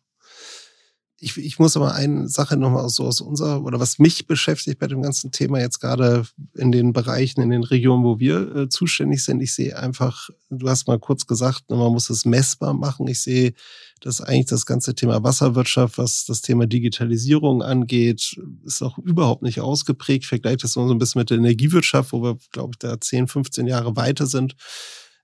ich, 1.20 1.37
ich 1.37 1.59
muss 1.59 1.76
aber 1.76 1.94
eine 1.94 2.28
Sache 2.28 2.57
nochmal 2.57 2.88
so 2.88 3.04
aus 3.04 3.20
unserer, 3.20 3.64
oder 3.64 3.81
was 3.81 3.98
mich 3.98 4.26
beschäftigt 4.26 4.78
bei 4.78 4.87
dem 4.87 5.02
ganzen 5.02 5.33
Thema 5.33 5.59
jetzt 5.59 5.81
gerade 5.81 6.24
in 6.54 6.70
den 6.70 6.92
Bereichen, 6.92 7.40
in 7.40 7.50
den 7.50 7.64
Regionen, 7.64 8.04
wo 8.04 8.20
wir 8.20 8.54
äh, 8.54 8.68
zuständig 8.68 9.24
sind. 9.24 9.40
Ich 9.40 9.52
sehe 9.52 9.76
einfach, 9.76 10.31
du 10.48 10.68
hast 10.68 10.87
mal 10.87 10.98
kurz 11.00 11.26
gesagt, 11.26 11.70
man 11.70 11.92
muss 11.92 12.09
es 12.09 12.24
messbar 12.24 12.72
machen. 12.72 13.09
Ich 13.09 13.20
sehe, 13.20 13.52
dass 14.00 14.20
eigentlich 14.20 14.46
das 14.46 14.64
ganze 14.64 14.94
Thema 14.94 15.22
Wasserwirtschaft, 15.24 15.98
was 15.98 16.24
das 16.24 16.40
Thema 16.40 16.66
Digitalisierung 16.66 17.62
angeht, 17.62 18.40
ist 18.64 18.83
auch 18.83 18.96
überhaupt 18.98 19.42
nicht 19.42 19.61
ausgeprägt. 19.61 20.24
Vielleicht 20.24 20.62
das 20.62 20.72
so 20.72 20.88
ein 20.88 20.98
bisschen 20.98 21.20
mit 21.20 21.31
der 21.31 21.38
Energiewirtschaft, 21.38 22.12
wo 22.12 22.22
wir, 22.22 22.38
glaube 22.52 22.74
ich, 22.74 22.78
da 22.78 23.00
10, 23.00 23.26
15 23.26 23.66
Jahre 23.66 23.96
weiter 23.96 24.26
sind. 24.26 24.54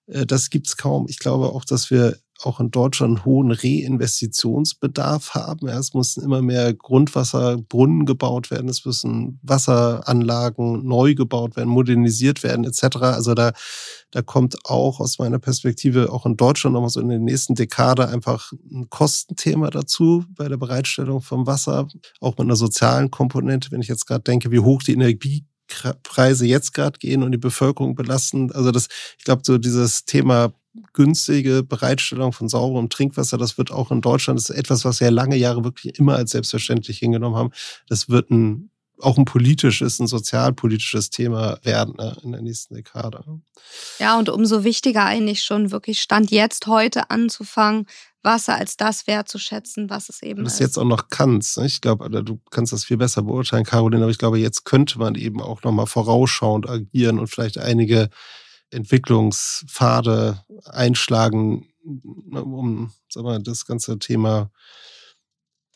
Äh, 0.06 0.26
das 0.26 0.50
gibt's 0.50 0.76
kaum. 0.76 1.06
Ich 1.08 1.20
glaube 1.20 1.50
auch, 1.50 1.64
dass 1.64 1.90
wir 1.92 2.18
auch 2.42 2.60
in 2.60 2.70
Deutschland 2.70 3.24
hohen 3.24 3.52
Reinvestitionsbedarf 3.52 5.34
haben. 5.34 5.68
Es 5.68 5.94
müssen 5.94 6.22
immer 6.24 6.42
mehr 6.42 6.74
Grundwasserbrunnen 6.74 8.06
gebaut 8.06 8.50
werden, 8.50 8.68
es 8.68 8.84
müssen 8.84 9.38
Wasseranlagen 9.42 10.86
neu 10.86 11.14
gebaut 11.14 11.56
werden, 11.56 11.68
modernisiert 11.68 12.42
werden 12.42 12.64
etc. 12.64 12.96
Also 12.96 13.34
da, 13.34 13.52
da 14.10 14.22
kommt 14.22 14.56
auch 14.64 15.00
aus 15.00 15.18
meiner 15.18 15.38
Perspektive 15.38 16.12
auch 16.12 16.26
in 16.26 16.36
Deutschland 16.36 16.74
nochmal 16.74 16.90
so 16.90 17.00
in 17.00 17.08
der 17.08 17.18
nächsten 17.18 17.54
Dekade 17.54 18.08
einfach 18.08 18.52
ein 18.70 18.88
Kostenthema 18.90 19.70
dazu 19.70 20.24
bei 20.36 20.48
der 20.48 20.56
Bereitstellung 20.56 21.20
vom 21.20 21.46
Wasser, 21.46 21.88
auch 22.20 22.32
mit 22.32 22.40
einer 22.40 22.56
sozialen 22.56 23.10
Komponente. 23.10 23.70
Wenn 23.70 23.80
ich 23.80 23.88
jetzt 23.88 24.06
gerade 24.06 24.24
denke, 24.24 24.50
wie 24.50 24.60
hoch 24.60 24.82
die 24.82 24.92
Energie 24.92 25.46
Preise 26.02 26.46
jetzt 26.46 26.74
gerade 26.74 26.98
gehen 26.98 27.22
und 27.22 27.32
die 27.32 27.38
Bevölkerung 27.38 27.94
belasten. 27.94 28.52
Also 28.52 28.70
das, 28.70 28.88
ich 29.18 29.24
glaube, 29.24 29.42
so 29.44 29.56
dieses 29.56 30.04
Thema 30.04 30.52
günstige 30.92 31.62
Bereitstellung 31.62 32.32
von 32.32 32.48
sauberem 32.48 32.88
Trinkwasser, 32.88 33.38
das 33.38 33.58
wird 33.58 33.70
auch 33.70 33.90
in 33.90 34.00
Deutschland, 34.00 34.38
das 34.38 34.50
ist 34.50 34.56
etwas, 34.56 34.84
was 34.84 35.00
wir 35.00 35.10
lange 35.10 35.36
Jahre 35.36 35.64
wirklich 35.64 35.98
immer 35.98 36.16
als 36.16 36.32
selbstverständlich 36.32 36.98
hingenommen 36.98 37.36
haben. 37.36 37.50
Das 37.88 38.08
wird 38.08 38.30
ein 38.30 38.70
auch 39.00 39.18
ein 39.18 39.24
politisches, 39.24 39.98
ein 39.98 40.06
sozialpolitisches 40.06 41.10
Thema 41.10 41.58
werden 41.62 41.94
ne, 41.98 42.16
in 42.22 42.32
der 42.32 42.42
nächsten 42.42 42.74
Dekade. 42.74 43.24
Ja, 43.98 44.18
und 44.18 44.28
umso 44.28 44.64
wichtiger 44.64 45.04
eigentlich 45.04 45.42
schon 45.42 45.70
wirklich 45.70 46.00
Stand 46.00 46.30
jetzt 46.30 46.66
heute 46.66 47.10
anzufangen, 47.10 47.86
Wasser 48.22 48.56
als 48.56 48.76
das 48.76 49.06
wertzuschätzen, 49.06 49.90
was 49.90 50.08
es 50.08 50.22
eben 50.22 50.46
ist. 50.46 50.54
ist. 50.54 50.60
jetzt 50.60 50.78
auch 50.78 50.84
noch 50.84 51.10
kannst. 51.10 51.58
Ne? 51.58 51.66
Ich 51.66 51.80
glaube, 51.80 52.08
du 52.22 52.40
kannst 52.50 52.72
das 52.72 52.84
viel 52.84 52.96
besser 52.96 53.22
beurteilen, 53.22 53.64
Caroline, 53.64 54.02
aber 54.02 54.10
ich 54.10 54.18
glaube, 54.18 54.38
jetzt 54.38 54.64
könnte 54.64 54.98
man 54.98 55.14
eben 55.14 55.42
auch 55.42 55.62
nochmal 55.62 55.86
vorausschauend 55.86 56.68
agieren 56.68 57.18
und 57.18 57.26
vielleicht 57.26 57.58
einige 57.58 58.08
Entwicklungspfade 58.74 60.44
einschlagen, 60.66 61.68
ne, 61.82 62.42
um 62.42 62.92
sag 63.08 63.24
mal, 63.24 63.42
das 63.42 63.66
ganze 63.66 63.98
Thema 63.98 64.50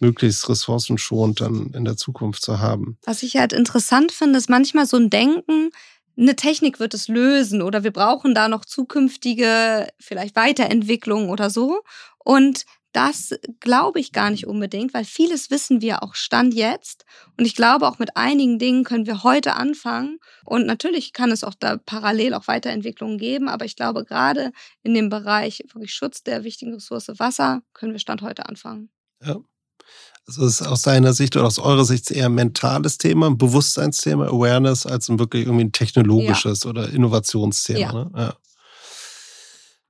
möglichst 0.01 0.49
ressourcenschonend 0.49 1.41
dann 1.41 1.71
in 1.75 1.85
der 1.85 1.97
Zukunft 1.97 2.43
zu 2.43 2.61
haben. 2.61 2.99
Was 3.05 3.23
ich 3.23 3.37
halt 3.37 3.53
interessant 3.53 4.13
finde, 4.13 4.39
ist 4.39 4.49
manchmal 4.49 4.87
so 4.87 4.97
ein 4.97 5.11
Denken, 5.11 5.71
eine 6.17 6.37
Technik 6.37 6.81
wird 6.81 6.95
es 6.95 7.09
lösen 7.09 7.63
oder 7.63 7.85
wir 7.85 7.93
brauchen 7.93 8.35
da 8.35 8.49
noch 8.49 8.65
zukünftige 8.65 9.89
vielleicht 10.01 10.35
Weiterentwicklungen 10.37 11.31
oder 11.31 11.49
so. 11.49 11.81
Und 12.19 12.65
das 12.99 13.33
glaube 13.61 14.01
ich 14.01 14.11
gar 14.11 14.29
nicht 14.29 14.49
unbedingt, 14.49 14.93
weil 14.93 15.05
vieles 15.05 15.53
wissen 15.53 15.81
wir 15.81 16.03
auch 16.03 16.17
Stand 16.17 16.53
jetzt. 16.53 17.05
Und 17.37 17.45
ich 17.45 17.55
glaube, 17.55 17.87
auch 17.87 18.01
mit 18.01 18.17
einigen 18.17 18.59
Dingen 18.59 18.83
können 18.83 19.07
wir 19.07 19.23
heute 19.23 19.55
anfangen. 19.55 20.19
Und 20.45 20.67
natürlich 20.67 21.13
kann 21.13 21.31
es 21.31 21.45
auch 21.45 21.55
da 21.55 21.77
parallel 21.77 22.35
auch 22.35 22.49
Weiterentwicklungen 22.49 23.17
geben. 23.17 23.49
Aber 23.49 23.65
ich 23.65 23.77
glaube, 23.77 24.05
gerade 24.05 24.51
in 24.83 24.95
dem 24.95 25.11
Bereich 25.11 25.63
wirklich 25.73 25.95
Schutz 25.95 26.25
der 26.25 26.43
wichtigen 26.43 26.75
Ressource 26.75 27.09
Wasser 27.21 27.63
können 27.73 27.93
wir 27.93 28.01
Stand 28.01 28.21
heute 28.21 28.47
anfangen. 28.47 28.91
Ja. 29.25 29.37
Also 30.27 30.45
ist 30.45 30.61
aus 30.63 30.83
deiner 30.83 31.13
Sicht 31.13 31.37
oder 31.37 31.47
aus 31.47 31.61
eurer 31.61 31.85
Sicht 31.85 32.11
eher 32.11 32.27
ein 32.27 32.35
mentales 32.35 32.99
Thema, 32.99 33.29
ein 33.29 33.39
Bewusstseinsthema, 33.39 34.27
Awareness, 34.27 34.87
als 34.87 35.09
ein 35.09 35.21
wirklich 35.21 35.47
irgendwie 35.47 35.67
ein 35.67 35.73
technologisches 35.73 36.65
ja. 36.65 36.71
oder 36.71 36.89
Innovationsthema. 36.89 37.81
Ja. 37.81 37.93
Ne? 37.93 38.11
Ja. 38.17 38.37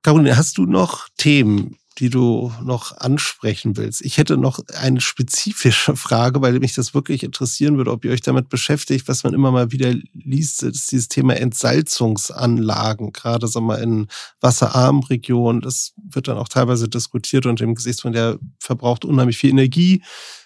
Caroline, 0.03 0.37
hast 0.37 0.59
du 0.59 0.67
noch 0.67 1.09
Themen, 1.17 1.78
die 1.97 2.09
du 2.09 2.53
noch 2.63 2.95
ansprechen 2.97 3.75
willst. 3.75 4.01
Ich 4.01 4.17
hätte 4.17 4.37
noch 4.37 4.59
eine 4.73 5.01
spezifische 5.01 5.95
Frage, 5.95 6.41
weil 6.41 6.59
mich 6.59 6.73
das 6.73 6.93
wirklich 6.93 7.23
interessieren 7.23 7.77
würde, 7.77 7.91
ob 7.91 8.05
ihr 8.05 8.11
euch 8.11 8.21
damit 8.21 8.47
beschäftigt, 8.47 9.07
was 9.07 9.23
man 9.23 9.33
immer 9.33 9.51
mal 9.51 9.71
wieder 9.71 9.93
liest, 10.13 10.63
ist 10.63 10.91
dieses 10.91 11.09
Thema 11.09 11.35
Entsalzungsanlagen, 11.35 13.11
gerade 13.11 13.47
sagen 13.47 13.67
wir 13.67 13.79
in 13.79 14.07
wasserarmen 14.39 15.03
Regionen. 15.03 15.61
Das 15.61 15.93
wird 15.97 16.27
dann 16.27 16.37
auch 16.37 16.47
teilweise 16.47 16.87
diskutiert 16.87 17.45
unter 17.45 17.65
dem 17.65 17.75
Gesichtspunkt, 17.75 18.15
der 18.15 18.39
verbraucht 18.59 19.03
unheimlich 19.03 19.37
viel 19.37 19.49
Energie, 19.49 20.03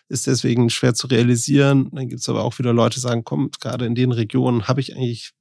ist 0.10 0.28
deswegen 0.28 0.70
schwer 0.70 0.94
zu 0.94 1.08
realisieren. 1.08 1.90
Dann 1.92 2.08
gibt 2.08 2.22
es 2.22 2.30
aber 2.30 2.44
auch 2.44 2.58
wieder 2.58 2.74
Leute, 2.74 2.96
die 2.96 3.02
sagen, 3.02 3.24
komm, 3.24 3.52
gerade 3.60 3.86
in 3.86 3.96
den 3.96 4.12
Regionen 4.12 4.68
habe 4.68 4.82
ich 4.82 4.96
eigentlich 4.96 5.34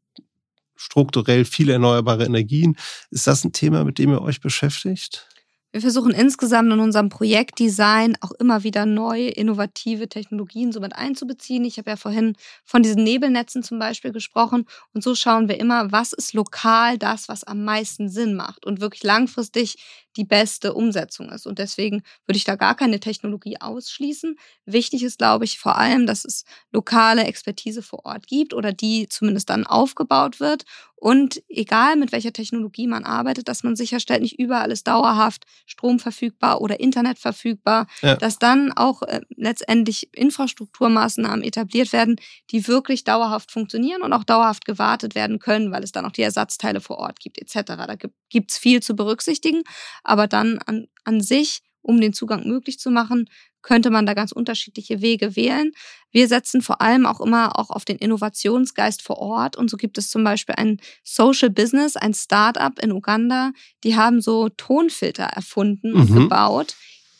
strukturell 0.77 1.45
viele 1.45 1.75
erneuerbare 1.75 2.25
Energien. 2.25 2.77
Ist 3.11 3.27
das 3.27 3.45
ein 3.45 3.53
Thema, 3.53 3.85
mit 3.85 3.99
dem 3.99 4.11
ihr 4.11 4.21
euch 4.21 4.41
beschäftigt? 4.41 5.29
Wir 5.73 5.81
versuchen 5.81 6.13
insgesamt 6.13 6.71
in 6.71 6.81
unserem 6.81 7.09
Projektdesign 7.09 8.19
auch 8.21 8.33
immer 8.33 8.63
wieder 8.63 8.85
neue, 8.85 9.29
innovative 9.29 10.07
Technologien 10.07 10.71
somit 10.71 10.95
einzubeziehen. 10.95 11.65
Ich 11.65 11.79
habe 11.79 11.89
ja 11.89 11.97
vorhin 11.97 12.37
von 12.63 12.83
diesen 12.83 13.03
Nebelnetzen 13.05 13.63
zum 13.63 13.79
Beispiel 13.79 14.13
gesprochen. 14.13 14.67
Und 14.93 15.03
so 15.03 15.15
schauen 15.15 15.49
wir 15.49 15.59
immer, 15.59 15.91
was 15.91 16.13
ist 16.13 16.35
lokal 16.35 16.99
das, 16.99 17.27
was 17.29 17.45
am 17.45 17.65
meisten 17.65 18.11
Sinn 18.11 18.35
macht 18.35 18.67
und 18.67 18.83
wirklich 18.83 19.03
langfristig 19.03 19.77
die 20.17 20.25
beste 20.25 20.75
Umsetzung 20.75 21.31
ist. 21.31 21.47
Und 21.47 21.59
deswegen 21.59 22.03
würde 22.27 22.37
ich 22.37 22.45
da 22.45 22.57
gar 22.57 22.75
keine 22.75 23.01
Technologie 23.01 23.61
ausschließen. 23.61 24.37
Wichtig 24.67 25.03
ist, 25.03 25.19
glaube 25.19 25.45
ich, 25.45 25.59
vor 25.59 25.77
allem, 25.77 26.07
dass 26.07 26.25
es 26.25 26.45
lokale 26.71 27.25
Expertise 27.25 27.83
vor 27.83 28.05
Ort 28.05 28.27
gibt 28.27 28.55
oder 28.55 28.73
die 28.73 29.09
zumindest 29.09 29.51
dann 29.51 29.67
aufgebaut 29.67 30.41
wird. 30.41 30.65
Und 31.03 31.43
egal 31.49 31.97
mit 31.97 32.13
welcher 32.13 32.33
Technologie 32.33 32.87
man 32.87 33.03
arbeitet, 33.03 33.49
dass 33.49 33.65
man 33.65 33.75
sicherstellt, 33.75 34.23
nicht 34.23 34.39
überall 34.39 34.71
ist 34.71 34.87
dauerhaft 34.87 35.47
Strom 35.67 35.99
verfügbar 35.99 36.61
oder 36.61 36.79
Internet 36.79 37.19
verfügbar, 37.19 37.89
ja. 38.03 38.15
dass 38.15 38.39
dann 38.39 38.71
auch 38.71 39.03
äh, 39.03 39.21
letztendlich 39.35 40.11
Infrastrukturmaßnahmen 40.15 41.43
etabliert 41.43 41.93
werden, 41.93 42.21
die 42.53 42.69
wirklich 42.69 43.03
dauerhaft 43.03 43.51
funktionieren 43.51 44.03
und 44.03 44.13
auch 44.13 44.23
dauerhaft 44.23 44.65
gewartet 44.65 45.17
werden 45.17 45.41
können, 45.41 45.73
weil 45.73 45.83
es 45.83 45.91
dann 45.91 46.07
auch 46.07 46.13
die 46.13 46.23
Ersatzteile 46.23 46.81
vor 46.81 46.99
Ort 46.99 47.19
gibt 47.19 47.37
etc. 47.37 47.67
Da 47.67 47.97
gibt 48.29 48.53
es 48.53 48.59
viel 48.59 48.81
zu 48.81 48.95
berücksichtigen. 48.95 49.65
Aber 50.03 50.27
dann 50.27 50.59
an, 50.67 50.89
an 51.05 51.21
sich, 51.21 51.63
um 51.81 52.01
den 52.01 52.13
Zugang 52.13 52.47
möglich 52.47 52.79
zu 52.79 52.91
machen, 52.91 53.29
könnte 53.63 53.91
man 53.91 54.07
da 54.07 54.15
ganz 54.15 54.33
unterschiedliche 54.33 55.01
Wege 55.01 55.37
wählen. 55.37 55.73
Wir 56.11 56.29
setzen 56.29 56.63
vor 56.63 56.81
allem 56.81 57.07
auch 57.07 57.21
immer 57.21 57.59
auch 57.59 57.71
auf 57.71 57.85
den 57.85 57.97
Innovationsgeist 57.97 59.03
vor 59.03 59.19
Ort. 59.19 59.57
Und 59.57 59.71
so 59.71 59.77
gibt 59.77 59.99
es 59.99 60.11
zum 60.11 60.25
Beispiel 60.25 60.57
ein 60.57 60.81
Social 61.05 61.49
Business, 61.49 61.97
ein 61.97 62.13
Startup 62.13 62.79
in 62.81 62.93
Uganda, 62.93 63.53
die 63.85 63.97
haben 63.97 64.21
so 64.21 64.49
Tonfilter 64.49 65.25
erfunden 65.25 65.95
und 65.95 66.11
mhm. 66.11 66.15
gebaut, 66.15 66.75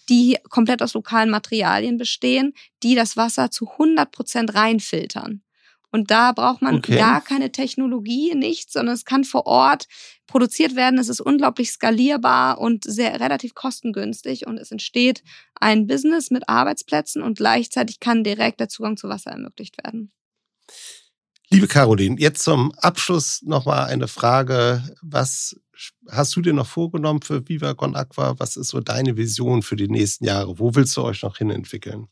die 0.09 0.37
komplett 0.51 0.83
aus 0.83 0.95
lokalen 0.95 1.31
Materialien 1.31 1.97
bestehen, 1.97 2.53
die 2.83 2.95
das 2.95 3.17
Wasser 3.17 3.51
zu 3.51 3.71
100 3.71 4.11
Prozent 4.11 4.55
reinfiltern. 4.55 5.43
Und 5.93 6.11
da 6.11 6.33
braucht 6.33 6.63
man 6.63 6.77
okay. 6.77 6.97
gar 6.97 7.21
keine 7.21 7.53
Technologie, 7.53 8.35
nichts, 8.35 8.73
sondern 8.73 8.95
es 8.95 9.05
kann 9.05 9.25
vor 9.25 9.47
Ort 9.47 9.87
produziert 10.27 10.75
werden. 10.75 10.99
Es 10.99 11.11
ist 11.11 11.21
unglaublich 11.21 11.71
skalierbar 11.71 12.59
und 12.59 12.85
sehr 12.85 13.21
relativ 13.21 13.55
kostengünstig 13.55 14.47
und 14.47 14.59
es 14.59 14.73
entsteht 14.73 15.23
ein 15.55 15.87
Business 15.87 16.31
mit 16.31 16.49
Arbeitsplätzen 16.49 17.23
und 17.23 17.37
gleichzeitig 17.37 18.01
kann 18.01 18.25
direkt 18.25 18.59
der 18.59 18.69
Zugang 18.69 18.97
zu 18.97 19.09
Wasser 19.09 19.33
ermöglicht 19.33 19.77
werden. 19.85 20.11
Liebe 21.51 21.69
Caroline, 21.69 22.19
jetzt 22.19 22.43
zum 22.43 22.73
Abschluss 22.79 23.43
nochmal 23.43 23.89
eine 23.91 24.09
Frage. 24.09 24.83
Was 25.03 25.55
hast 26.09 26.35
du 26.35 26.41
dir 26.41 26.55
noch 26.55 26.67
vorgenommen 26.67 27.21
für 27.21 27.47
Viva 27.47 27.75
Con 27.75 27.95
Aqua? 27.95 28.35
Was 28.39 28.57
ist 28.57 28.69
so 28.69 28.81
deine 28.81 29.19
Vision 29.19 29.61
für 29.61 29.77
die 29.77 29.89
nächsten 29.89 30.25
Jahre? 30.25 30.59
Wo 30.59 30.75
willst 30.75 30.97
du 30.97 31.03
euch 31.03 31.23
noch 31.23 31.37
hin 31.37 31.51
entwickeln? 31.51 32.09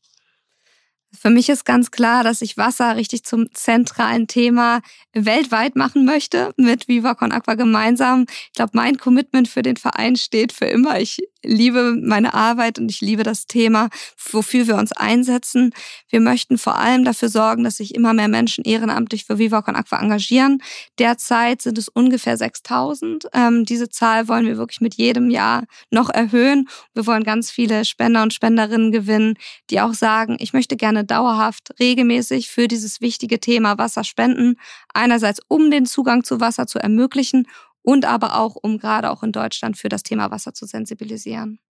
Für 1.13 1.31
mich 1.31 1.49
ist 1.49 1.65
ganz 1.65 1.91
klar, 1.91 2.23
dass 2.23 2.41
ich 2.41 2.57
Wasser 2.57 2.95
richtig 2.95 3.25
zum 3.25 3.53
zentralen 3.53 4.29
Thema 4.29 4.81
weltweit 5.13 5.75
machen 5.75 6.05
möchte 6.05 6.53
mit 6.57 6.87
Viva 6.87 7.15
Con 7.15 7.33
Aqua 7.33 7.55
gemeinsam. 7.55 8.27
Ich 8.47 8.53
glaube, 8.53 8.73
mein 8.75 8.97
Commitment 8.97 9.49
für 9.49 9.63
den 9.63 9.77
Verein 9.77 10.15
steht 10.15 10.53
für 10.53 10.67
immer. 10.67 11.01
Ich 11.01 11.19
liebe 11.43 11.97
meine 12.01 12.35
Arbeit 12.35 12.79
und 12.79 12.91
ich 12.91 13.01
liebe 13.01 13.23
das 13.23 13.47
Thema, 13.47 13.89
wofür 14.31 14.67
wir 14.67 14.77
uns 14.77 14.93
einsetzen. 14.93 15.73
Wir 16.09 16.21
möchten 16.21 16.59
vor 16.59 16.77
allem 16.77 17.05
dafür 17.05 17.29
sorgen, 17.29 17.65
dass 17.65 17.79
sich 17.79 17.95
immer 17.95 18.13
mehr 18.13 18.29
Menschen 18.29 18.65
ehrenamtlich 18.65 19.25
für 19.25 19.39
Viva 19.39 19.63
Con 19.63 19.77
Aqua 19.77 20.01
engagieren. 20.01 20.63
Derzeit 20.99 21.63
sind 21.63 21.79
es 21.79 21.89
ungefähr 21.89 22.37
6000. 22.37 23.27
Ähm, 23.33 23.65
diese 23.65 23.89
Zahl 23.89 24.29
wollen 24.29 24.47
wir 24.47 24.59
wirklich 24.59 24.81
mit 24.81 24.95
jedem 24.95 25.31
Jahr 25.31 25.65
noch 25.91 26.11
erhöhen. 26.11 26.69
Wir 26.95 27.07
wollen 27.07 27.25
ganz 27.25 27.51
viele 27.51 27.85
Spender 27.85 28.23
und 28.23 28.35
Spenderinnen 28.35 28.93
gewinnen, 28.93 29.35
die 29.71 29.81
auch 29.81 29.95
sagen, 29.95 30.37
ich 30.41 30.53
möchte 30.53 30.77
gerne 30.77 31.00
dauerhaft 31.05 31.75
regelmäßig 31.81 32.51
für 32.51 32.69
dieses 32.69 33.01
wichtige 33.01 33.41
Thema 33.41 33.79
Wasser 33.79 34.05
spenden. 34.05 34.57
Einerseits, 34.95 35.41
um 35.49 35.71
den 35.71 35.87
Zugang 35.87 36.25
zu 36.25 36.41
Wasser 36.41 36.67
zu 36.67 36.79
ermöglichen 36.79 37.47
und 37.83 38.05
aber 38.05 38.39
auch, 38.39 38.57
um 38.57 38.79
gerade 38.79 39.11
auch 39.11 39.23
in 39.23 39.33
Deutschland 39.33 39.77
für 39.79 39.89
das 39.89 40.03
Thema 40.03 40.31
Wasser 40.31 40.55
zu 40.55 40.67
sensibilisieren. 40.67 41.61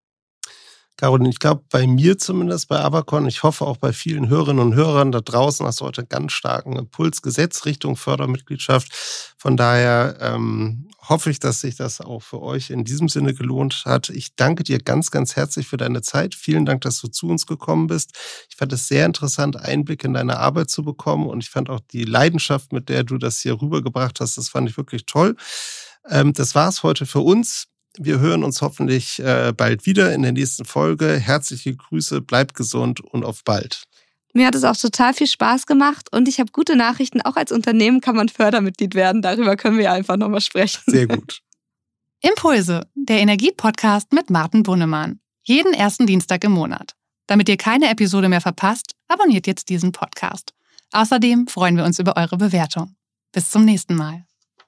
Caroline, 1.01 1.31
ich 1.31 1.39
glaube, 1.39 1.65
bei 1.71 1.87
mir 1.87 2.19
zumindest, 2.19 2.69
bei 2.69 2.79
Avacon, 2.79 3.27
ich 3.27 3.43
hoffe 3.43 3.65
auch 3.65 3.79
bei 3.79 3.95
vielen 3.95 4.29
Hörerinnen 4.29 4.63
und 4.63 4.75
Hörern 4.75 5.13
da 5.13 5.23
draußen 5.23 5.65
hast 5.65 5.81
du 5.81 5.87
heute 5.87 6.03
einen 6.03 6.11
ganz 6.11 6.33
starken 6.33 6.77
Impuls 6.77 7.23
gesetzt 7.23 7.65
Richtung 7.65 7.97
Fördermitgliedschaft. 7.97 8.93
Von 9.39 9.57
daher 9.57 10.19
ähm, 10.21 10.91
hoffe 11.09 11.31
ich, 11.31 11.39
dass 11.39 11.63
sich 11.63 11.77
das 11.77 12.03
auch 12.03 12.21
für 12.21 12.43
euch 12.43 12.69
in 12.69 12.85
diesem 12.85 13.09
Sinne 13.09 13.33
gelohnt 13.33 13.85
hat. 13.87 14.11
Ich 14.11 14.37
danke 14.37 14.63
dir 14.63 14.77
ganz, 14.79 15.11
ganz 15.11 15.37
herzlich 15.37 15.67
für 15.67 15.79
deine 15.79 16.03
Zeit. 16.03 16.35
Vielen 16.35 16.67
Dank, 16.67 16.83
dass 16.83 17.01
du 17.01 17.09
zu 17.09 17.29
uns 17.29 17.47
gekommen 17.47 17.87
bist. 17.87 18.19
Ich 18.51 18.57
fand 18.57 18.71
es 18.75 18.87
sehr 18.87 19.07
interessant, 19.07 19.57
Einblick 19.57 20.05
in 20.05 20.13
deine 20.13 20.37
Arbeit 20.39 20.69
zu 20.69 20.83
bekommen 20.83 21.31
und 21.31 21.43
ich 21.43 21.49
fand 21.49 21.71
auch 21.71 21.81
die 21.93 22.05
Leidenschaft, 22.05 22.75
mit 22.75 22.91
der 22.91 23.05
du 23.05 23.17
das 23.17 23.41
hier 23.41 23.59
rübergebracht 23.59 24.21
hast, 24.21 24.37
das 24.37 24.51
fand 24.51 24.69
ich 24.69 24.77
wirklich 24.77 25.07
toll. 25.07 25.35
Ähm, 26.11 26.35
das 26.35 26.55
war's 26.55 26.83
heute 26.83 27.07
für 27.07 27.21
uns. 27.21 27.69
Wir 27.99 28.21
hören 28.21 28.45
uns 28.45 28.63
hoffentlich 28.63 29.19
äh, 29.19 29.53
bald 29.57 29.87
wieder 29.87 30.13
in 30.15 30.23
der 30.23 30.33
nächsten 30.33 30.65
Folge. 30.65 31.17
Herzliche 31.19 31.75
Grüße, 31.75 32.21
bleibt 32.21 32.55
gesund 32.55 33.01
und 33.01 33.25
auf 33.25 33.43
bald. 33.45 33.85
Mir 34.33 34.47
hat 34.47 34.55
es 34.55 34.65
auch 34.65 34.77
total 34.77 35.13
viel 35.13 35.27
Spaß 35.27 35.67
gemacht 35.67 36.09
und 36.13 36.29
ich 36.29 36.39
habe 36.39 36.53
gute 36.53 36.77
Nachrichten. 36.77 37.21
Auch 37.21 37.37
als 37.37 37.51
Unternehmen 37.51 38.01
kann 38.01 38.15
man 38.15 38.29
Fördermitglied 38.29 38.95
werden. 38.95 39.23
Darüber 39.23 39.57
können 39.57 39.79
wir 39.79 39.91
einfach 39.91 40.17
nochmal 40.17 40.41
sprechen. 40.41 40.81
Sehr 40.87 41.09
gut. 41.09 41.41
Impulse, 42.21 42.87
der 42.95 43.21
Energiepodcast 43.21 44.13
mit 44.13 44.31
Martin 44.31 44.63
Bunnemann. 44.63 45.21
Jeden 45.43 45.73
ersten 45.73 46.07
Dienstag 46.07 46.45
im 46.45 46.53
Monat. 46.53 46.95
Damit 47.27 47.49
ihr 47.49 47.57
keine 47.57 47.89
Episode 47.89 48.29
mehr 48.29 48.41
verpasst, 48.41 48.95
abonniert 49.09 49.47
jetzt 49.47 49.69
diesen 49.69 49.93
Podcast. 49.93 50.53
Außerdem 50.93 51.47
freuen 51.49 51.77
wir 51.77 51.85
uns 51.85 51.99
über 51.99 52.17
eure 52.17 52.37
Bewertung. 52.37 52.95
Bis 53.33 53.51
zum 53.51 53.65
nächsten 53.65 53.95
Mal. 53.95 54.27